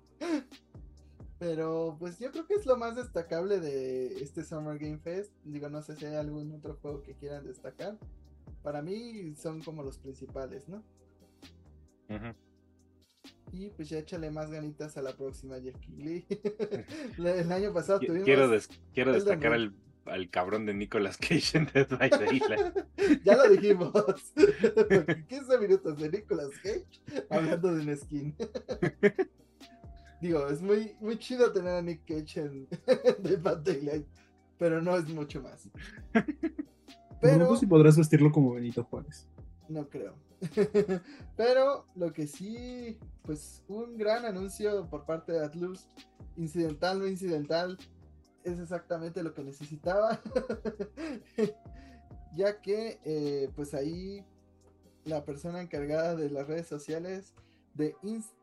[1.39, 5.33] Pero pues yo creo que es lo más destacable de este Summer Game Fest.
[5.43, 7.97] Digo, no sé si hay algún otro juego que quieran destacar.
[8.61, 10.83] Para mí son como los principales, ¿no?
[13.51, 16.25] Y pues ya échale más ganitas a la próxima, Jeff Lee.
[17.17, 18.23] el año pasado tuvimos.
[18.23, 18.49] Quiero,
[18.93, 22.75] quiero destacar al, al, cabrón de Nicolas Cage en Dead by Daylight.
[23.25, 23.91] ya lo dijimos.
[25.27, 28.35] 15 minutos de Nicolas Cage hablando de un skin.
[30.21, 32.67] Digo, es muy, muy chido tener a Nick Cage en
[33.19, 34.07] Dead by Daylight,
[34.57, 35.69] pero no es mucho más.
[37.19, 37.37] Pero...
[37.37, 39.27] No sé si podrás vestirlo como Benito Juárez.
[39.71, 40.15] No creo.
[41.37, 45.87] Pero lo que sí, pues un gran anuncio por parte de Atlus,
[46.35, 47.77] incidental o incidental,
[48.43, 50.19] es exactamente lo que necesitaba.
[52.35, 54.25] ya que, eh, pues ahí
[55.05, 57.33] la persona encargada de las redes sociales,
[57.73, 57.95] de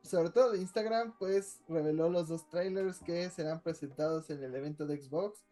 [0.02, 4.86] sobre todo de Instagram, pues reveló los dos trailers que serán presentados en el evento
[4.86, 5.44] de Xbox.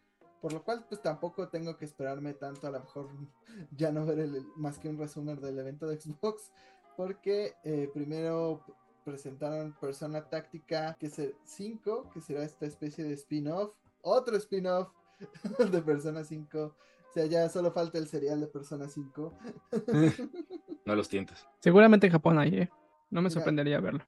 [0.47, 3.09] Por lo cual, pues tampoco tengo que esperarme tanto, a lo mejor
[3.77, 6.53] ya no ver más que un resumen del evento de Xbox,
[6.97, 8.65] porque eh, primero
[9.05, 14.93] presentaron Persona Táctica que 5, que será esta especie de spin-off, otro spin-off
[15.73, 16.63] de Persona 5.
[16.63, 19.33] O sea, ya solo falta el serial de Persona 5.
[20.87, 21.45] no los tientas.
[21.59, 22.71] Seguramente en Japón hay, ¿eh?
[23.11, 24.07] No me sorprendería verlo.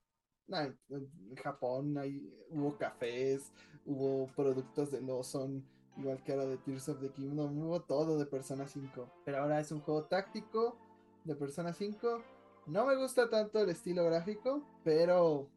[0.51, 3.53] en Japón hay, hubo cafés,
[3.85, 5.65] hubo productos de Lawson
[5.99, 9.11] igual que ahora de Tears of the Kingdom, hubo todo de Persona 5.
[9.25, 10.77] Pero ahora es un juego táctico
[11.25, 12.23] de Persona 5.
[12.67, 15.49] No me gusta tanto el estilo gráfico, pero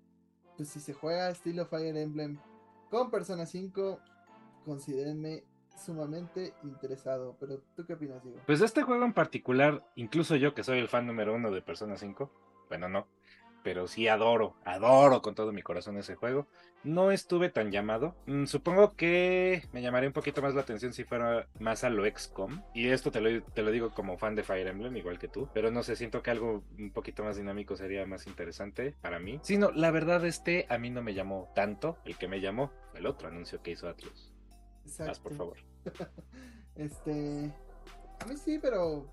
[0.58, 2.40] pues si se juega estilo Fire Emblem
[2.90, 4.00] con Persona 5,
[4.66, 5.44] considérenme
[5.78, 7.36] sumamente interesado.
[7.40, 8.40] Pero ¿tú qué opinas, Diego?
[8.46, 11.96] Pues este juego en particular, incluso yo que soy el fan número uno de Persona
[11.96, 12.30] 5,
[12.70, 13.08] bueno, no,
[13.64, 16.48] pero sí adoro, adoro con todo mi corazón ese juego.
[16.84, 18.16] No estuve tan llamado.
[18.26, 22.06] Mm, supongo que me llamaría un poquito más la atención si fuera más a lo
[22.06, 22.64] XCOM.
[22.74, 25.48] Y esto te lo, te lo digo como fan de Fire Emblem, igual que tú.
[25.54, 29.40] Pero no sé, siento que algo un poquito más dinámico sería más interesante para mí.
[29.44, 31.98] Si no, la verdad este a mí no me llamó tanto.
[32.04, 34.34] El que me llamó el otro anuncio que hizo Atlus.
[34.86, 35.22] Exacto.
[35.22, 35.58] por favor.
[36.76, 37.54] este...
[38.20, 39.08] A mí sí, pero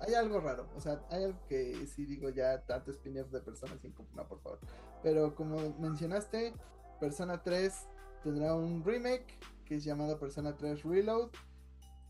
[0.00, 0.68] hay algo raro.
[0.76, 4.40] O sea, hay algo que sí digo ya, tanto spin-off de Persona 5, no, por
[4.40, 4.58] favor.
[5.02, 6.54] Pero como mencionaste,
[7.00, 7.72] Persona 3
[8.22, 11.30] tendrá un remake que es llamado Persona 3 Reload.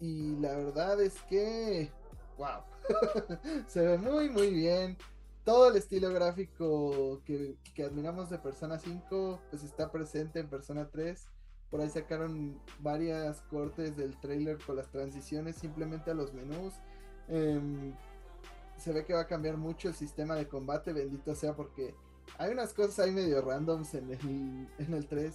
[0.01, 1.91] Y la verdad es que,
[2.37, 2.63] wow,
[3.69, 4.97] se ve muy, muy bien.
[5.45, 10.89] Todo el estilo gráfico que, que admiramos de Persona 5, pues está presente en Persona
[10.91, 11.29] 3
[11.71, 16.75] Por ahí sacaron varias cortes del trailer con las transiciones simplemente a los menús.
[17.29, 17.95] Em,
[18.77, 21.95] se ve que va a cambiar mucho el sistema de combate, bendito sea, porque
[22.39, 25.35] hay unas cosas ahí medio randoms en el, en el 3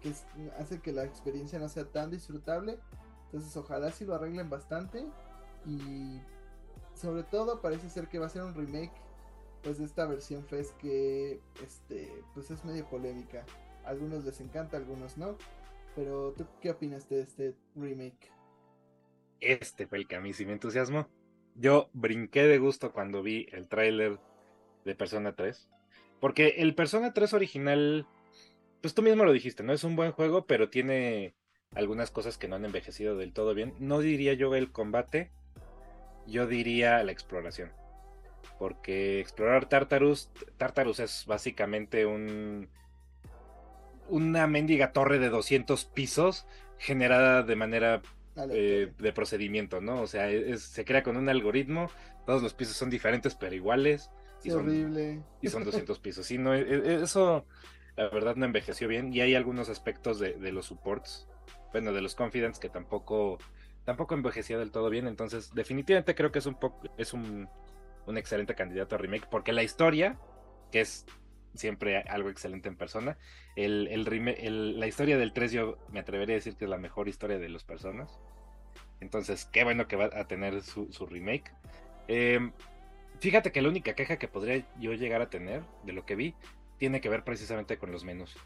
[0.00, 0.12] que
[0.58, 2.78] hace que la experiencia no sea tan disfrutable.
[3.26, 5.06] Entonces ojalá si lo arreglen bastante.
[5.64, 6.20] Y
[6.94, 8.92] sobre todo parece ser que va a ser un remake
[9.62, 13.44] pues de esta versión FES que este pues es medio polémica.
[13.84, 15.36] A algunos les encanta, a algunos no.
[15.94, 18.35] Pero ¿tú qué opinas de este remake?
[19.40, 21.08] Este fue el que a mí sí me entusiasmó.
[21.54, 24.18] Yo brinqué de gusto cuando vi el tráiler
[24.84, 25.68] de Persona 3.
[26.20, 28.06] Porque el Persona 3 original,
[28.80, 29.72] pues tú mismo lo dijiste, ¿no?
[29.72, 31.34] Es un buen juego, pero tiene
[31.74, 33.74] algunas cosas que no han envejecido del todo bien.
[33.78, 35.30] No diría yo el combate,
[36.26, 37.72] yo diría la exploración.
[38.58, 42.68] Porque explorar Tartarus, Tartarus es básicamente un
[44.08, 46.46] una mendiga torre de 200 pisos
[46.78, 48.02] generada de manera
[48.50, 50.02] eh, de procedimiento, ¿no?
[50.02, 51.90] O sea, es- se crea con un algoritmo,
[52.26, 54.10] todos los pisos son diferentes pero iguales.
[54.42, 55.22] Y son, horrible.
[55.40, 56.26] y son 200 pisos.
[56.26, 57.46] Sí, no, e- e- eso
[57.96, 59.12] la verdad no envejeció bien.
[59.12, 61.28] Y hay algunos aspectos de, de los supports,
[61.72, 63.38] bueno, de los confidence que tampoco,
[63.84, 65.06] tampoco envejeció del todo bien.
[65.06, 67.48] Entonces, definitivamente creo que es un poco, es un,
[68.06, 70.18] un excelente candidato a remake, porque la historia,
[70.70, 71.06] que es
[71.54, 73.18] siempre algo excelente en persona,
[73.56, 76.78] el, el el- la historia del 3 yo me atrevería a decir que es la
[76.78, 78.20] mejor historia de las personas.
[79.00, 81.52] Entonces, qué bueno que va a tener su, remake.
[82.08, 82.52] Em,
[83.20, 86.34] fíjate que la única queja que podría yo llegar a tener de lo que vi
[86.78, 88.36] tiene que ver precisamente con los menús.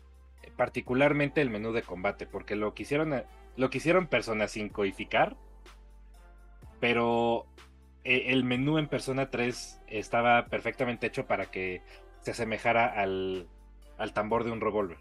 [0.56, 3.24] Particularmente el menú de combate, porque lo quisieron, eh,
[3.56, 5.36] lo quisieron Persona 5ificar,
[6.80, 7.46] pero
[8.04, 11.82] eh, el menú en Persona 3 estaba perfectamente hecho para que
[12.22, 13.48] se asemejara al,
[13.98, 14.98] al tambor de un revólver.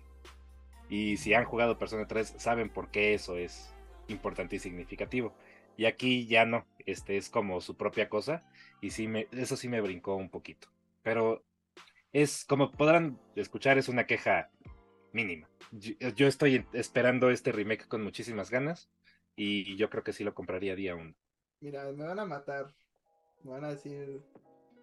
[0.89, 3.73] Y si han jugado Persona 3, saben por qué eso es
[4.10, 5.34] importante y significativo.
[5.77, 8.44] Y aquí ya no, este es como su propia cosa.
[8.81, 10.68] Y sí me, eso sí me brincó un poquito.
[11.03, 11.44] Pero
[12.11, 14.49] es, como podrán escuchar, es una queja
[15.14, 15.49] mínima.
[15.72, 18.90] Yo, yo estoy esperando este remake con muchísimas ganas.
[19.36, 21.15] Y yo creo que sí lo compraría día uno.
[21.61, 22.73] Mira, me van a matar.
[23.44, 24.22] Me van a decir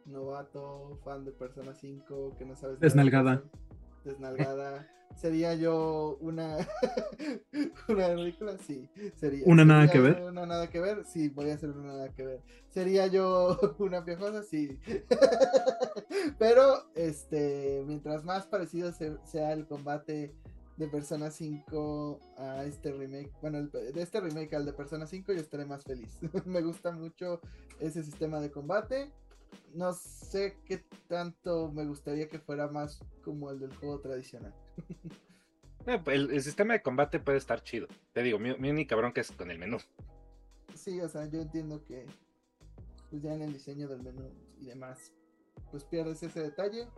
[0.07, 3.43] novato, fan de Persona 5, que no sabes Desnalgada.
[4.05, 4.89] Desnalgada.
[5.15, 6.59] ¿Sería yo una
[7.89, 8.59] una ridícula?
[8.59, 9.45] Sí, sería.
[9.47, 10.23] ¿Una nada ¿Sería que ver?
[10.31, 12.41] Una nada que ver, sí, voy a hacer una nada que ver.
[12.69, 14.43] ¿Sería yo una piojosa?
[14.43, 14.79] Sí.
[16.39, 20.35] Pero, este, mientras más parecido se- sea el combate
[20.77, 25.33] de Persona 5 a este remake, bueno, el- de este remake al de Persona 5
[25.33, 26.19] yo estaré más feliz.
[26.45, 27.41] Me gusta mucho
[27.81, 29.11] ese sistema de combate.
[29.73, 34.55] No sé qué tanto me gustaría que fuera más como el del juego tradicional.
[35.85, 37.87] Pues, El, el sistema de combate puede estar chido.
[38.13, 39.79] Te digo, mi, mi única bronca es con el menú.
[40.75, 42.07] Sí, o sea, yo entiendo que
[43.09, 44.29] pues ya en el diseño del menú
[44.61, 45.13] y demás,
[45.71, 46.89] pues pierdes ese detalle,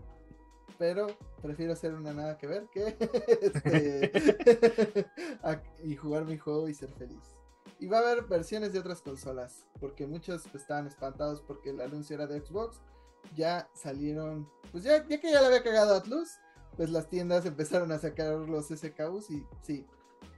[0.79, 1.07] pero
[1.43, 2.97] prefiero hacer una nada que ver que
[3.43, 5.07] este,
[5.43, 7.37] a- y jugar mi juego y ser feliz.
[7.79, 11.81] Y va a haber versiones de otras consolas, porque muchos pues, estaban espantados porque el
[11.83, 12.81] anuncio era de Xbox.
[13.37, 16.31] Ya salieron, pues ya, ya que ya le había cagado Atlus,
[16.79, 19.85] pues las tiendas empezaron a sacar los SKUs y sí,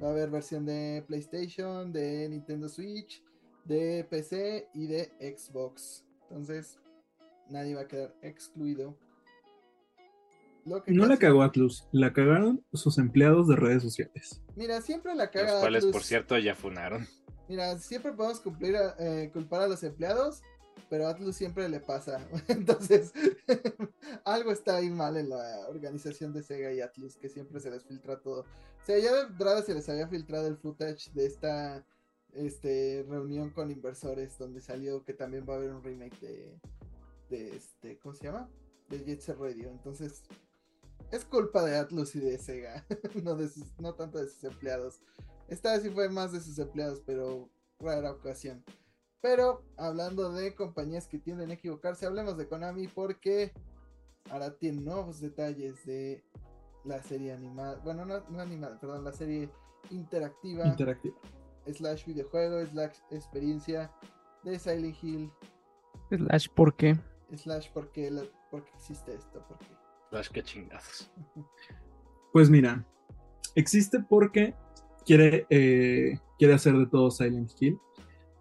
[0.02, 3.22] va a haber versión de PlayStation, de Nintendo Switch,
[3.66, 6.02] de PC y de Xbox.
[6.22, 6.78] Entonces,
[7.50, 8.96] nadie va a quedar excluido.
[10.64, 14.42] Lo que No la casi- cagó Atlus, la cagaron sus empleados de redes sociales.
[14.56, 15.92] Mira, siempre la Los caga cuales, Atlus.
[15.92, 17.06] por cierto, ya funaron.
[17.48, 20.42] Mira, siempre podemos cumplir a- eh, culpar a los empleados,
[20.90, 22.26] pero a Atlus siempre le pasa.
[22.48, 23.12] Entonces,
[24.24, 27.84] algo está ahí mal en la organización de Sega y Atlus, que siempre se les
[27.84, 28.40] filtra todo.
[28.42, 31.86] O sea, ya de entrada se les había filtrado el footage de esta
[32.32, 36.60] este, reunión con inversores, donde salió que también va a haber un remake de,
[37.30, 38.50] de este, ¿cómo se llama?
[38.88, 39.70] De Jet Set Radio.
[39.70, 40.22] Entonces,
[41.12, 42.84] es culpa de Atlus y de Sega,
[43.22, 45.00] no, de sus- no tanto de sus empleados.
[45.48, 47.48] Esta vez sí fue más de sus empleados, pero
[47.78, 48.64] rara ocasión.
[49.22, 53.52] Pero hablando de compañías que tienden a equivocarse, hablemos de Konami porque
[54.30, 56.24] ahora tiene nuevos detalles de
[56.84, 59.50] la serie animada, bueno, no, no animada, perdón, la serie
[59.90, 61.14] interactiva, Interactiva.
[61.70, 63.92] slash videojuego, slash experiencia
[64.44, 65.30] de Silent Hill,
[66.10, 66.96] Slash, ¿por qué?
[67.36, 69.66] slash porque, la- porque existe esto, porque
[70.10, 71.10] Slash, qué chingados.
[72.32, 72.86] Pues mira,
[73.56, 74.54] existe porque
[75.04, 77.78] quiere, eh, quiere hacer de todo Silent Hill,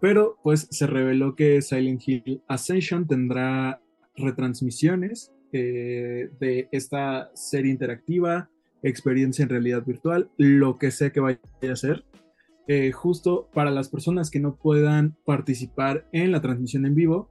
[0.00, 3.80] pero pues se reveló que Silent Hill Ascension tendrá
[4.16, 8.48] retransmisiones eh, de esta serie interactiva
[8.82, 11.40] experiencia en realidad virtual, lo que sea que vaya
[11.70, 12.04] a ser.
[12.66, 17.28] Eh, justo para las personas que no puedan participar en la transmisión en vivo,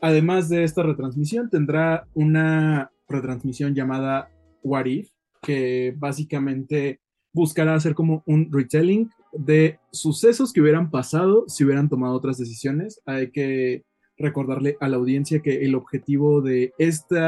[0.00, 4.30] además de esta retransmisión, tendrá una retransmisión llamada
[4.62, 5.10] What If,
[5.42, 7.00] que básicamente
[7.32, 13.00] buscará hacer como un retelling de sucesos que hubieran pasado si hubieran tomado otras decisiones.
[13.06, 13.84] Hay que
[14.16, 17.18] recordarle a la audiencia que el objetivo de este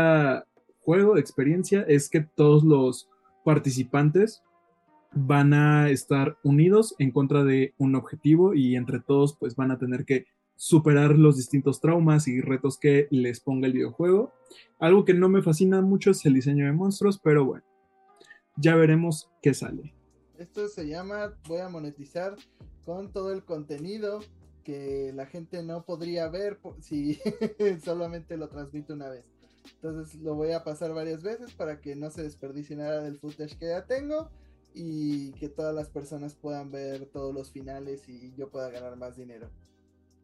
[0.81, 3.09] juego de experiencia es que todos los
[3.45, 4.43] participantes
[5.15, 9.79] van a estar unidos en contra de un objetivo y entre todos pues van a
[9.79, 10.27] tener que
[10.57, 14.33] superar los distintos traumas y retos que les ponga el videojuego.
[14.79, 17.65] Algo que no me fascina mucho es el diseño de monstruos, pero bueno,
[18.57, 19.95] ya veremos qué sale.
[20.43, 22.35] Esto se llama voy a monetizar
[22.85, 24.19] con todo el contenido
[24.65, 27.21] que la gente no podría ver si
[27.85, 29.25] solamente lo transmito una vez.
[29.77, 33.57] Entonces lo voy a pasar varias veces para que no se desperdicie nada del footage
[33.57, 34.31] que ya tengo
[34.75, 39.17] y que todas las personas puedan ver todos los finales y yo pueda ganar más
[39.17, 39.49] dinero.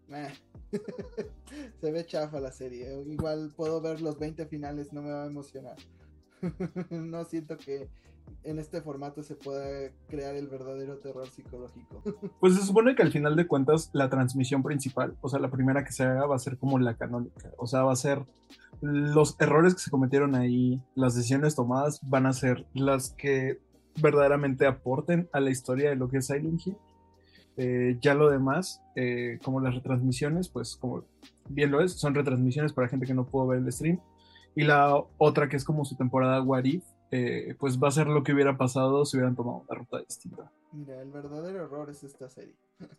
[1.81, 3.05] se ve chafa la serie.
[3.07, 5.77] Igual puedo ver los 20 finales, no me va a emocionar.
[6.90, 7.89] no siento que
[8.45, 12.03] en este formato se pueda crear el verdadero terror psicológico.
[12.41, 15.85] Pues se supone que al final de cuentas la transmisión principal, o sea, la primera
[15.85, 18.25] que se haga va a ser como la canónica, o sea, va a ser
[18.81, 23.61] los errores que se cometieron ahí, las decisiones tomadas van a ser las que
[24.01, 26.77] verdaderamente aporten a la historia de lo que es Silent Hill.
[27.57, 31.05] Eh, ya lo demás, eh, como las retransmisiones, pues como
[31.49, 34.01] bien lo es, son retransmisiones para gente que no pudo ver el stream.
[34.55, 38.06] Y la otra que es como su temporada What If, eh, pues va a ser
[38.06, 40.52] lo que hubiera pasado si hubieran tomado una ruta distinta.
[40.72, 42.55] Mira, el verdadero error es esta serie.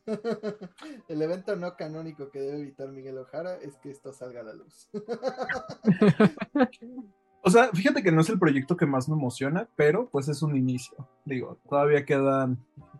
[1.07, 4.53] el evento no canónico que debe evitar Miguel Ojara es que esto salga a la
[4.53, 4.89] luz.
[7.43, 10.41] o sea, fíjate que no es el proyecto que más me emociona, pero pues es
[10.41, 11.07] un inicio.
[11.25, 12.57] Digo, todavía quedan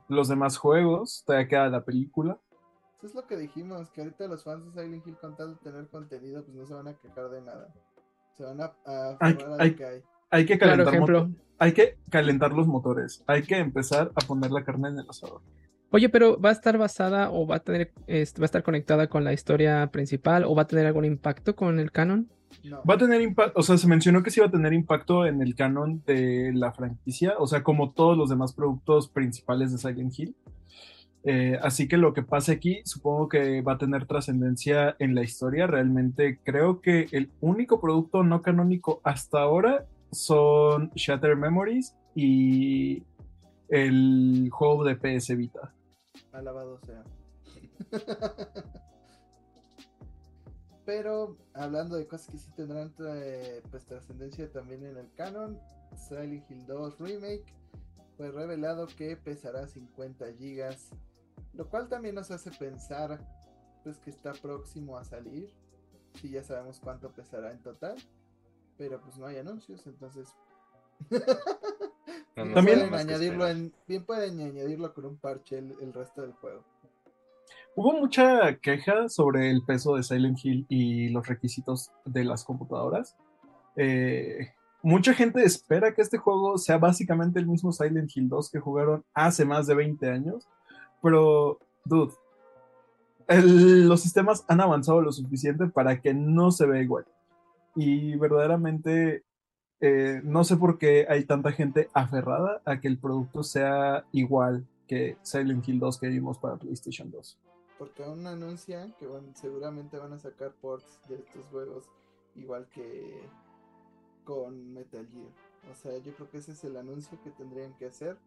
[0.08, 2.38] los demás juegos, todavía queda la película.
[3.00, 5.72] Eso es lo que dijimos, que ahorita los fans de Silent Hill con tal de
[5.72, 7.74] tener contenido, pues no se van a quejar de nada.
[8.38, 11.30] Se van a, a, a lo que hay hay que calentar
[11.62, 15.42] hay que calentar los motores, hay que empezar a poner la carne en el asador.
[15.92, 19.24] Oye, pero ¿va a estar basada o va a tener va a estar conectada con
[19.24, 22.30] la historia principal o va a tener algún impacto con el canon?
[22.90, 25.42] Va a tener impacto, o sea, se mencionó que sí va a tener impacto en
[25.42, 30.18] el canon de la franquicia, o sea, como todos los demás productos principales de Silent
[30.18, 30.36] Hill.
[31.24, 35.24] Eh, así que lo que pase aquí, supongo que va a tener trascendencia en la
[35.24, 35.68] historia.
[35.68, 43.04] Realmente creo que el único producto no canónico hasta ahora son Shatter Memories y
[43.70, 45.74] el juego de PS Vita.
[46.32, 47.04] Alabado sea.
[50.86, 55.60] Pero hablando de cosas que sí tendrán eh, pues trascendencia también en el canon,
[55.96, 57.46] Silent Hill 2 Remake
[58.18, 60.90] fue revelado que pesará 50 gigas,
[61.54, 63.24] lo cual también nos hace pensar
[63.84, 65.54] pues que está próximo a salir,
[66.16, 67.96] si ya sabemos cuánto pesará en total
[68.80, 70.34] pero pues no hay anuncios, entonces.
[72.36, 76.64] También pueden añadirlo en, bien pueden añadirlo con un parche el, resto del juego.
[77.76, 83.18] Hubo mucha queja sobre el peso de Silent Hill y los requisitos de las computadoras.
[83.76, 88.60] Eh, mucha gente espera que este juego sea básicamente el mismo Silent Hill 2 que
[88.60, 90.48] jugaron hace más de 20 años,
[91.02, 92.14] pero, dude,
[93.28, 97.06] los sistemas han avanzado lo suficiente para que no se vea igual
[97.76, 99.24] y verdaderamente
[99.82, 104.68] eh, no sé por qué hay tanta gente aferrada a que el producto sea igual
[104.88, 107.38] que Silent Hill 2 que vimos para PlayStation 2.
[107.78, 111.86] Porque aún anuncian que seguramente van a sacar ports de estos juegos
[112.36, 113.22] igual que
[114.26, 115.72] con Metal Gear.
[115.72, 118.18] O sea, yo creo que ese es el anuncio que tendrían que hacer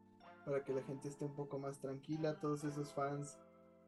[0.44, 2.40] para que la gente esté un poco más tranquila.
[2.40, 3.38] Todos esos fans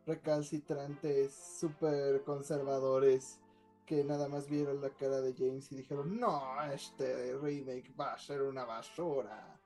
[0.06, 3.40] recalcitrantes, súper conservadores,
[3.86, 8.18] que nada más vieron la cara de James y dijeron, no, este remake va a
[8.18, 9.60] ser una basura.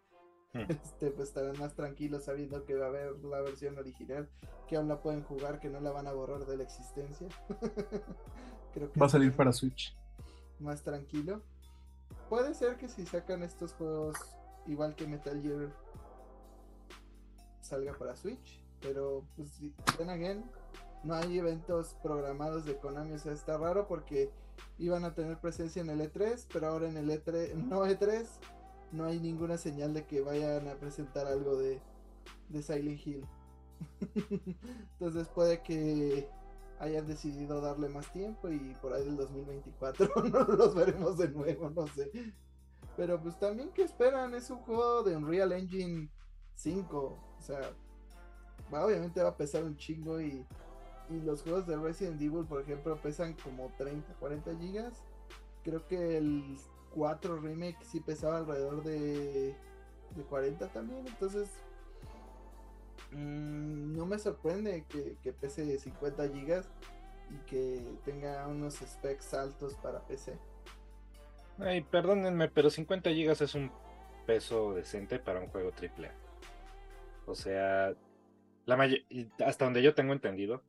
[0.52, 0.60] Hmm.
[0.68, 4.28] Este, pues estarán más tranquilos sabiendo que va a haber la versión original,
[4.66, 7.28] que aún la pueden jugar, que no la van a borrar de la existencia.
[8.72, 9.96] Creo que va a salir para Switch.
[10.58, 11.42] Más tranquilo.
[12.28, 14.16] Puede ser que si sacan estos juegos
[14.66, 15.72] igual que Metal Gear
[17.60, 19.60] salga para Switch, pero pues
[19.96, 20.44] then again,
[21.04, 24.30] no hay eventos programados de Konami, o sea, está raro porque
[24.78, 28.26] iban a tener presencia en el E3, pero ahora en el E3, no E3,
[28.92, 31.80] no hay ninguna señal de que vayan a presentar algo de,
[32.48, 33.26] de Silent Hill.
[34.92, 36.28] Entonces puede que
[36.80, 41.70] hayan decidido darle más tiempo y por ahí del 2024 no los veremos de nuevo,
[41.70, 42.10] no sé.
[42.96, 46.10] Pero pues también que esperan, es un juego de Unreal Engine
[46.54, 46.98] 5.
[46.98, 47.60] O sea,
[48.72, 50.44] obviamente va a pesar un chingo y,
[51.10, 55.02] y los juegos de Resident Evil, por ejemplo, pesan como 30, 40 gigas.
[55.64, 56.56] Creo que el
[56.94, 59.54] 4 remake sí pesaba alrededor de,
[60.14, 61.06] de 40 también.
[61.06, 61.48] Entonces,
[63.12, 66.68] mm, no me sorprende que, que pese 50 gigas
[67.30, 70.38] y que tenga unos specs altos para PC.
[71.58, 73.70] Ay, perdónenme, pero 50 gigas es un
[74.26, 76.12] peso decente para un juego AAA.
[77.26, 77.94] O sea,
[78.64, 78.88] la
[79.44, 80.62] hasta donde yo tengo entendido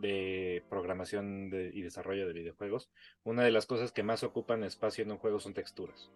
[0.00, 2.90] de programación y desarrollo de videojuegos,
[3.24, 6.10] una de las cosas que más ocupan espacio en un juego son texturas.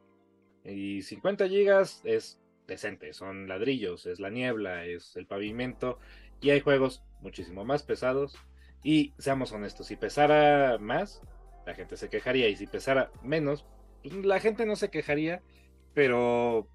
[0.64, 2.38] Y 50 gigas es
[2.70, 5.98] decente, son ladrillos, es la niebla, es el pavimento,
[6.40, 8.36] y hay juegos muchísimo más pesados.
[8.82, 11.20] Y seamos honestos, si pesara más,
[11.66, 13.66] la gente se quejaría, y si pesara menos,
[14.02, 15.42] pues, la gente no se quejaría,
[15.92, 16.68] pero,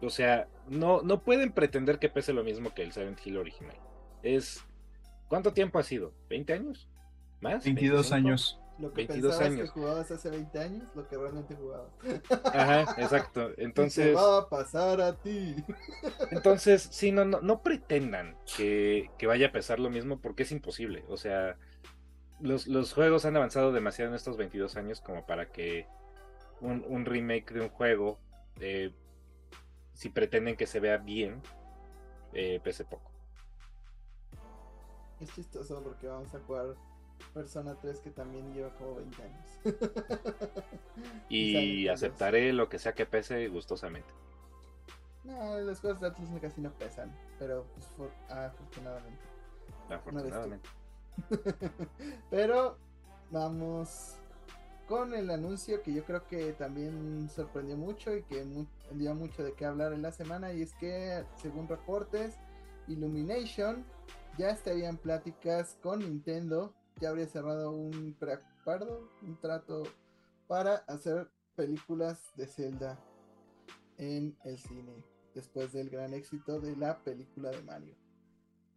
[0.00, 3.76] o sea, no, no pueden pretender que pese lo mismo que el Silent Hill original.
[4.22, 4.64] Es,
[5.28, 6.12] ¿cuánto tiempo ha sido?
[6.28, 6.88] ¿20 años?
[7.40, 7.64] ¿Más?
[7.64, 8.14] 22 ¿25?
[8.14, 8.60] años.
[8.78, 9.72] Lo que 22 pensabas años.
[9.72, 11.90] que jugabas hace 20 años, lo que realmente jugabas.
[12.44, 13.50] Ajá, exacto.
[13.56, 15.56] Entonces, va a pasar a ti.
[16.30, 20.52] entonces, sí, no, no, no pretendan que, que vaya a pesar lo mismo porque es
[20.52, 21.04] imposible.
[21.08, 21.56] O sea,
[22.40, 25.86] los, los juegos han avanzado demasiado en estos 22 años como para que
[26.60, 28.18] un, un remake de un juego,
[28.60, 28.92] eh,
[29.94, 31.42] si pretenden que se vea bien,
[32.32, 33.07] eh, pese poco.
[35.20, 36.74] Es chistoso porque vamos a jugar
[37.34, 39.46] Persona 3 que también lleva como 20 años.
[41.28, 41.94] Y Silent Hill 2.
[41.94, 44.08] aceptaré lo que sea que pese gustosamente.
[45.24, 49.20] No, los juegos de Atlas casi no pesan, pero pues for- afortunadamente.
[49.90, 50.68] Afortunadamente.
[52.30, 52.76] pero
[53.30, 54.16] vamos
[54.88, 59.42] con el anuncio que yo creo que también sorprendió mucho y que mu- dio mucho
[59.44, 62.36] de qué hablar en la semana y es que según reportes
[62.86, 63.84] Illumination
[64.38, 69.82] ya estaría en pláticas con Nintendo, ya habría cerrado un preacuerdo, un trato
[70.46, 72.98] para hacer películas de Zelda
[73.98, 75.04] en el cine
[75.34, 77.96] después del gran éxito de la película de Mario.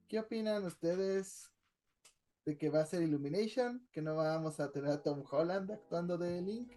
[0.07, 1.51] ¿Qué opinan ustedes
[2.43, 3.87] de que va a ser Illumination?
[3.91, 6.73] Que no vamos a tener a Tom Holland actuando de Link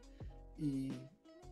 [0.58, 0.92] y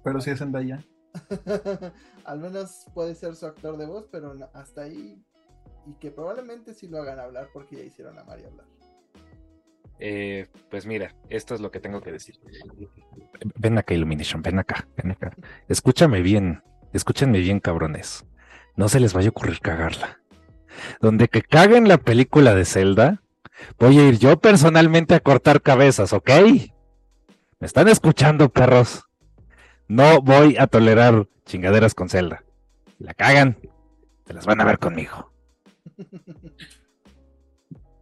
[0.05, 0.87] Pero sí es Zendaya.
[2.25, 5.25] al menos puede ser su actor de voz, pero hasta ahí
[5.87, 8.67] y que probablemente sí lo hagan hablar porque ya hicieron a Mario hablar.
[9.99, 12.39] Eh, pues mira, esto es lo que tengo que decir.
[13.57, 15.33] Ven acá, Illumination, ven acá, ven acá.
[15.69, 18.25] Escúchame bien, escúchenme bien, cabrones.
[18.75, 20.19] No se les vaya a ocurrir cagarla.
[21.01, 23.23] Donde que caguen la película de Zelda,
[23.79, 26.31] voy a ir yo personalmente a cortar cabezas, ¿ok?
[27.61, 29.05] ¿Me están escuchando, perros?
[29.87, 32.43] No voy a tolerar chingaderas con Zelda.
[32.99, 33.59] La cagan,
[34.27, 35.32] se las van a ver conmigo.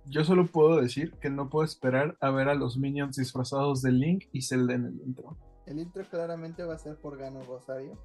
[0.06, 3.92] Yo solo puedo decir que no puedo esperar a ver a los minions disfrazados de
[3.92, 5.36] Link y Zelda en el intro.
[5.66, 7.96] El intro claramente va a ser por Gano Rosario.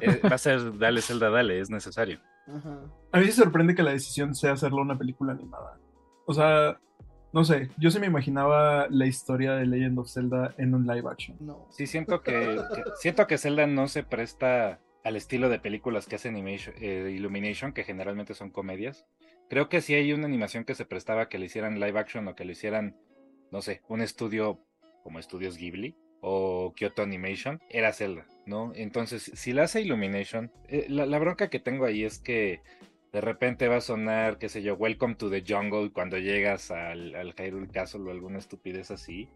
[0.00, 2.20] Eh, va a ser dale, Zelda, dale, es necesario.
[2.46, 2.80] Ajá.
[3.10, 5.80] A mí sí sorprende que la decisión sea hacerlo una película animada.
[6.26, 6.78] O sea,
[7.32, 11.08] no sé, yo sí me imaginaba la historia de Legend of Zelda en un live
[11.10, 11.36] action.
[11.40, 11.66] No.
[11.70, 16.16] Sí, siento que, que- siento que Zelda no se presta al estilo de películas que
[16.16, 19.06] hace Animation, eh, Illumination, que generalmente son comedias.
[19.48, 22.34] Creo que si hay una animación que se prestaba que le hicieran live action o
[22.34, 22.96] que lo hicieran,
[23.50, 24.60] no sé, un estudio
[25.02, 28.72] como Estudios Ghibli o Kyoto Animation, era Zelda, ¿no?
[28.76, 32.60] Entonces, si la hace Illumination, eh, la, la bronca que tengo ahí es que
[33.12, 37.14] de repente va a sonar, qué sé yo, Welcome to the Jungle cuando llegas al,
[37.14, 39.28] al Hyrule Castle o alguna estupidez así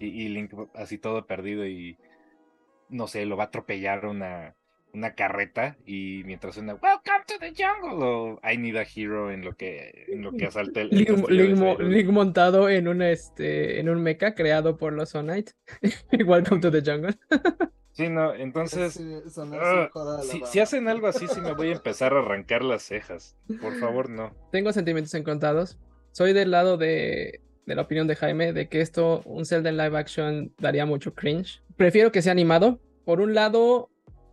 [0.00, 1.96] y, y Link así todo perdido y
[2.88, 4.56] no sé, lo va a atropellar una,
[4.94, 9.44] una carreta y mientras suena Welcome to the jungle o I need a hero en
[9.44, 13.88] lo que en lo que asalta el, el Link, Link montado en un este en
[13.88, 15.52] un mecha creado por los Sonite.
[16.26, 17.14] Welcome to the jungle.
[17.94, 19.90] Sí, no, entonces Sí, la
[20.22, 23.36] si, si hacen algo así sí me voy a empezar a arrancar las cejas.
[23.60, 24.34] Por favor, no.
[24.50, 25.78] Tengo sentimientos encontrados.
[26.12, 29.76] Soy del lado de, de la opinión de Jaime de que esto, un Zelda en
[29.76, 31.62] live action, daría mucho cringe.
[31.76, 32.80] Prefiero que sea animado.
[33.04, 33.90] Por un lado,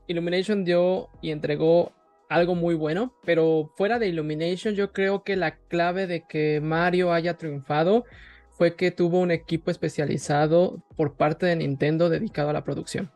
[0.10, 1.94] Illumination dio y entregó
[2.30, 7.14] algo muy bueno, pero fuera de Illumination, yo creo que la clave de que Mario
[7.14, 8.06] haya triunfado
[8.52, 13.12] fue que tuvo un equipo especializado por parte de Nintendo dedicado a la producción.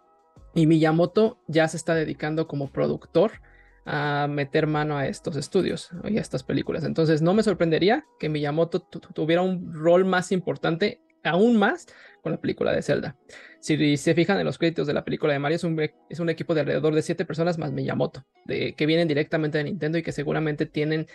[0.55, 3.31] Y Miyamoto ya se está dedicando como productor
[3.85, 6.83] a meter mano a estos estudios y a estas películas.
[6.83, 11.87] Entonces no me sorprendería que Miyamoto tu- tu- tuviera un rol más importante, aún más,
[12.23, 13.17] con la película de Zelda.
[13.59, 15.79] Si se fijan en los créditos de la película de Mario, es un,
[16.09, 19.65] es un equipo de alrededor de siete personas más Miyamoto, de, que vienen directamente de
[19.65, 21.05] Nintendo y que seguramente tienen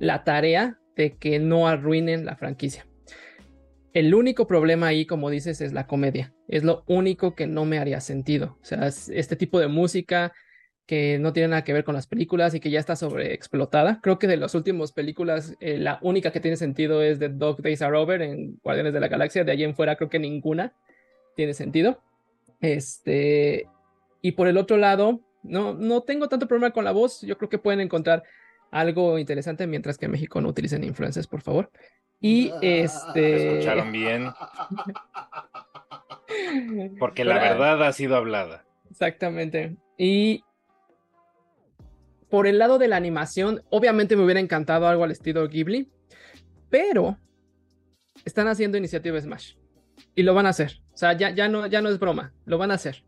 [0.00, 2.86] la tarea de que no arruinen la franquicia.
[3.92, 6.34] El único problema ahí, como dices, es la comedia.
[6.48, 8.58] Es lo único que no me haría sentido.
[8.60, 10.32] O sea, este tipo de música
[10.86, 14.00] que no tiene nada que ver con las películas y que ya está sobreexplotada.
[14.00, 17.60] Creo que de las últimas películas, eh, la única que tiene sentido es The Dog
[17.60, 19.42] Days Are Over en Guardianes de la Galaxia.
[19.42, 20.74] De allí en fuera, creo que ninguna
[21.34, 22.00] tiene sentido.
[22.60, 23.66] Este,
[24.22, 27.22] y por el otro lado, no, no tengo tanto problema con la voz.
[27.22, 28.22] Yo creo que pueden encontrar
[28.70, 31.70] algo interesante mientras que en México no utilicen influencers, por favor.
[32.20, 33.58] Y este.
[33.58, 34.28] Escucharon bien.
[36.98, 38.64] Porque la verdad ha sido hablada.
[38.90, 39.76] Exactamente.
[39.98, 40.44] Y
[42.36, 45.88] por el lado de la animación, obviamente me hubiera encantado algo al estilo Ghibli,
[46.68, 47.16] pero
[48.26, 49.54] están haciendo iniciativa Smash
[50.14, 50.82] y lo van a hacer.
[50.92, 53.04] O sea, ya, ya, no, ya no es broma, lo van a hacer.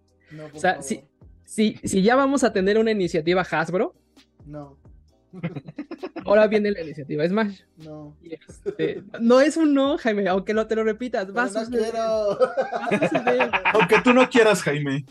[0.55, 1.05] o sea, si,
[1.45, 3.95] si, si, ya vamos a tener una iniciativa Hasbro,
[4.47, 4.79] no.
[6.25, 7.61] Ahora viene la iniciativa Smash.
[7.85, 8.17] No.
[8.23, 11.29] Este, no es un no, Jaime, aunque no te lo repitas.
[11.37, 12.39] Va no quiero.
[13.75, 15.05] aunque tú no quieras, Jaime.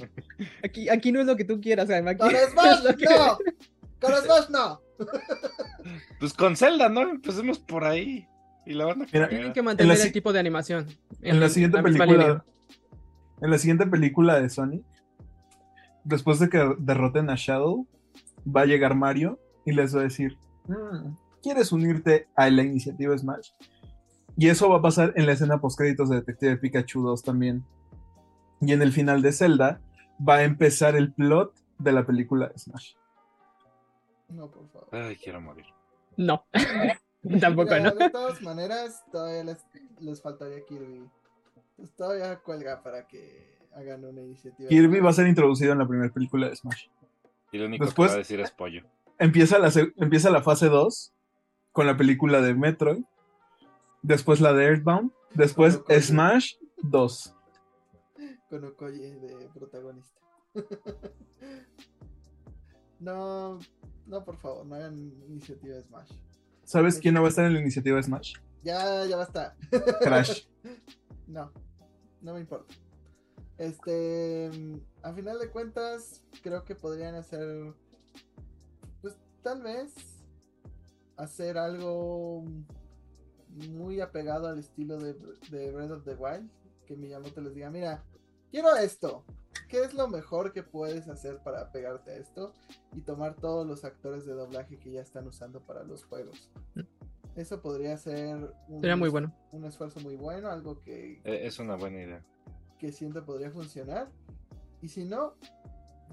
[0.63, 2.11] Aquí, aquí no es lo que tú quieras, Jaime.
[2.11, 2.83] Aquí Con Smash, no.
[2.83, 3.37] Con Smash, no.
[6.19, 7.01] Pues con Zelda, ¿no?
[7.01, 8.27] Empecemos por ahí.
[8.65, 10.87] Y la van a Tienen que mantener el tipo de animación.
[11.21, 12.43] En, la siguiente película.
[13.41, 14.83] En la siguiente película de Sonic,
[16.03, 17.87] después de que derroten a Shadow,
[18.45, 20.37] va a llegar Mario y les va a decir,
[20.67, 23.51] mm, ¿quieres unirte a la iniciativa Smash?
[24.35, 27.63] Y eso va a pasar en la escena post créditos de Detective Pikachu 2 también.
[28.59, 29.81] Y en el final de Zelda
[30.27, 32.93] va a empezar el plot de la película de Smash.
[34.29, 34.87] No, por favor.
[34.91, 35.65] Ay, quiero morir.
[36.17, 36.45] No.
[37.39, 37.91] Tampoco, ¿no?
[37.91, 39.57] De todas maneras, todavía les,
[39.99, 41.09] les faltaría Kirby.
[41.75, 44.69] Pues todavía cuelga para que hagan una iniciativa.
[44.69, 46.87] Kirby va a ser introducido en la primera película de Smash.
[47.51, 48.83] Y lo único Después, que va a decir es pollo.
[49.19, 51.13] Empieza la, empieza la fase 2
[51.71, 53.03] con la película de Metroid.
[54.01, 55.11] Después la de Earthbound.
[55.33, 57.35] Después Smash 2.
[58.49, 60.21] Con Okoye de protagonista.
[62.99, 63.59] no,
[64.07, 64.95] no, por favor, no hagan
[65.27, 66.11] iniciativa de Smash.
[66.63, 68.35] ¿Sabes quién no va a estar en la iniciativa de Smash?
[68.63, 69.55] Ya, ya basta.
[70.01, 70.45] Crash.
[71.27, 71.51] no,
[72.21, 72.73] no me importa.
[73.57, 74.51] Este,
[75.01, 77.73] a final de cuentas, creo que podrían hacer,
[79.01, 79.93] pues tal vez,
[81.15, 82.45] hacer algo
[83.71, 85.15] muy apegado al estilo de,
[85.49, 86.49] de Breath of the Wild,
[86.85, 88.03] que Miyamoto les diga, mira,
[88.51, 89.25] quiero esto,
[89.67, 92.53] ¿qué es lo mejor que puedes hacer para pegarte a esto?
[92.95, 96.49] Y tomar todos los actores de doblaje que ya están usando para los juegos.
[96.75, 96.81] Mm.
[97.35, 99.31] Eso podría ser un, muy bueno.
[99.51, 101.21] un esfuerzo muy bueno, algo que...
[101.23, 102.25] E, es una buena idea
[102.77, 104.09] que siento podría funcionar.
[104.81, 105.35] Y si no,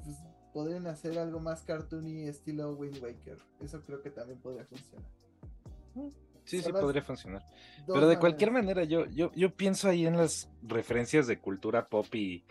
[0.03, 0.17] pues
[0.53, 3.39] podrían hacer algo más cartoony estilo Wind Waker.
[3.61, 5.07] Eso creo que también podría funcionar.
[6.45, 7.43] Sí, sí, podría funcionar.
[7.87, 12.07] Pero de cualquier manera, yo, yo, yo pienso ahí en las referencias de cultura pop
[12.15, 12.45] y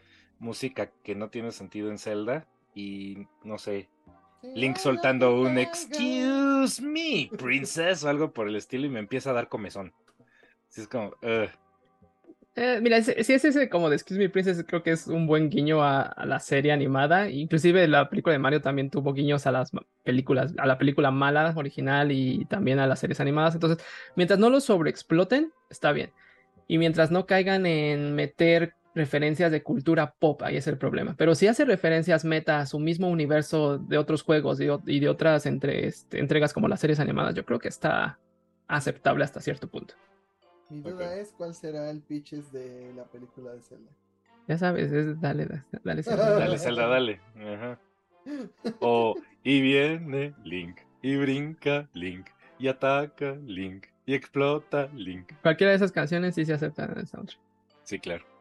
[0.43, 2.45] música que no tiene sentido en Zelda.
[2.75, 3.89] Y no sé,
[4.55, 9.33] Link soltando un Excuse me, princess, o algo por el estilo, y me empieza a
[9.33, 9.93] dar comezón.
[10.69, 11.49] Así es como, eh,
[12.81, 15.83] mira, si es ese como de Excuse Me Princess, creo que es un buen guiño
[15.83, 17.29] a, la serie animada.
[17.29, 19.71] Inclusive la película de Mario también tuvo guiños a las
[20.03, 23.55] películas, a la película mala original y también a las series animadas.
[23.55, 23.83] Entonces,
[24.15, 26.11] mientras no lo sobreexploten, está bien.
[26.67, 31.15] Y mientras no caigan en meter referencias de cultura pop, ahí es el problema.
[31.17, 35.45] Pero si hace referencias meta a su mismo universo de otros juegos y de, otras
[35.45, 38.19] entre, este, entregas como las series animadas, yo creo que está
[38.67, 39.95] aceptable hasta cierto punto.
[40.69, 43.91] Mi duda es cuál será el pitches de la película de Zelda.
[44.47, 45.47] Ya sabes, es dale,
[45.83, 46.31] dale, Zelda.
[46.31, 47.21] dale, Zelda, dale.
[47.35, 47.79] Ajá.
[48.79, 55.33] O, y viene Link, y brinca Link, y ataca Link, y explota Link.
[55.41, 57.39] Cualquiera de esas canciones sí se aceptan en el soundtrack.
[57.83, 58.32] Sí, claro.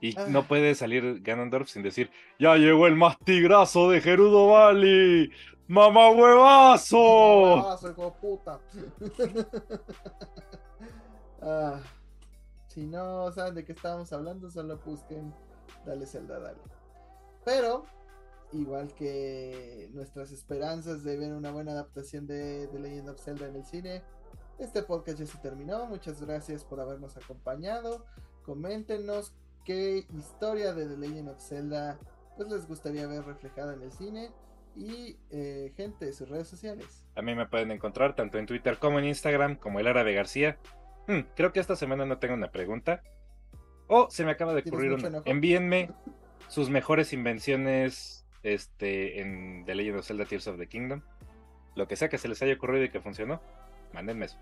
[0.00, 0.26] Y ah.
[0.28, 5.30] no puede salir Ganondorf sin decir, ya llegó el más tigrazo de Gerudo Valley.
[5.68, 7.78] ¡Mamá huevazo!
[7.88, 8.60] Hijo puta.
[11.42, 11.80] ah,
[12.66, 15.32] si no saben de qué estábamos hablando, solo busquen
[15.84, 16.60] Dale Zelda, dale.
[17.44, 17.84] Pero,
[18.52, 23.56] igual que nuestras esperanzas de ver una buena adaptación de The Legend of Zelda en
[23.56, 24.02] el cine,
[24.58, 25.86] este podcast ya se terminó.
[25.86, 28.04] Muchas gracias por habernos acompañado.
[28.42, 29.32] Coméntenos
[29.64, 31.98] qué historia de The Legend of Zelda
[32.36, 34.30] pues les gustaría ver reflejada en el cine
[34.76, 37.06] y eh, gente de sus redes sociales.
[37.16, 40.58] A mí me pueden encontrar tanto en Twitter como en Instagram como el Árabe García.
[41.06, 43.02] Hmm, creo que esta semana no tengo una pregunta.
[43.88, 45.22] O se me acaba de ¿Tienes ocurrir una.
[45.24, 45.90] Envíenme
[46.48, 51.02] sus mejores invenciones este, en The Legend of Zelda Tears of the Kingdom.
[51.74, 53.40] Lo que sea que se les haya ocurrido y que funcionó,
[53.92, 54.38] mándenme eso.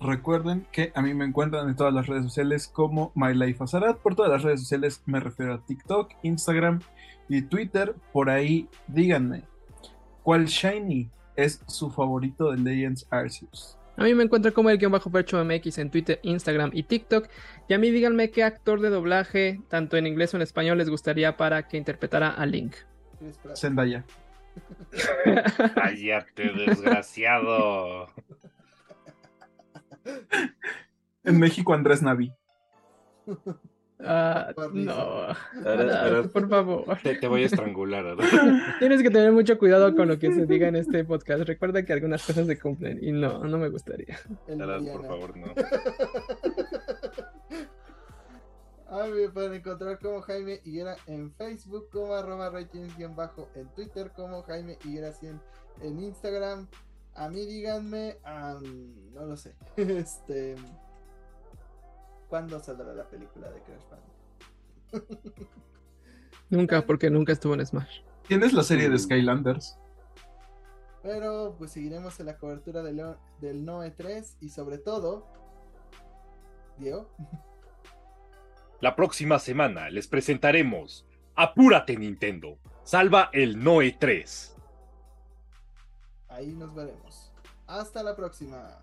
[0.00, 3.98] Recuerden que a mí me encuentran en todas las redes sociales como MyLifeAzarat.
[3.98, 6.80] Por todas las redes sociales me refiero a TikTok, Instagram
[7.28, 7.94] y Twitter.
[8.12, 9.44] Por ahí díganme,
[10.22, 13.78] ¿cuál Shiny es su favorito de Legends Arceus?
[13.96, 17.28] A mí me encuentran como el guion bajo percho MX en Twitter, Instagram y TikTok.
[17.68, 20.90] Y a mí díganme qué actor de doblaje, tanto en inglés o en español, les
[20.90, 22.74] gustaría para que interpretara a Link.
[23.54, 24.04] Zendaya.
[25.74, 28.08] Cállate, desgraciado.
[31.24, 32.32] En México, Andrés Navi.
[34.00, 36.84] Ah, no, Ahora- Alan, ahora- por favor.
[37.02, 38.04] Te, te voy a estrangular.
[38.78, 41.42] Tienes que tener mucho cuidado con lo que se diga en este podcast.
[41.44, 44.18] Recuerda que algunas cosas se cumplen y no, no me gustaría.
[44.46, 45.46] Por favor, no.
[48.88, 54.42] A mí me pueden encontrar como Jaime Higuera en Facebook, como arroba en Twitter, como
[54.42, 55.40] Jaime Higuera 100
[55.82, 56.68] en Instagram.
[57.16, 60.56] A mí díganme, am, no lo sé, este,
[62.28, 63.82] ¿cuándo saldrá la película de Crash
[64.92, 65.48] Bandicoot?
[66.50, 68.00] Nunca, porque nunca estuvo en Smash.
[68.28, 69.78] ¿Tienes la serie de Skylanders?
[71.02, 75.26] Pero pues seguiremos en la cobertura del, Leo- del Noe 3 y sobre todo,
[76.78, 77.10] Diego,
[78.80, 82.58] La próxima semana les presentaremos Apúrate Nintendo.
[82.84, 84.53] Salva el Noe 3.
[86.34, 87.32] Ahí nos veremos.
[87.66, 88.78] Hasta la próxima.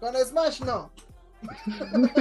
[0.00, 0.90] Con Smash no.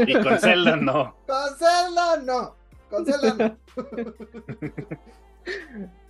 [0.08, 1.16] Y con Zelda no.
[1.26, 2.56] Con Zelda no.
[2.90, 3.58] Con Zelda no.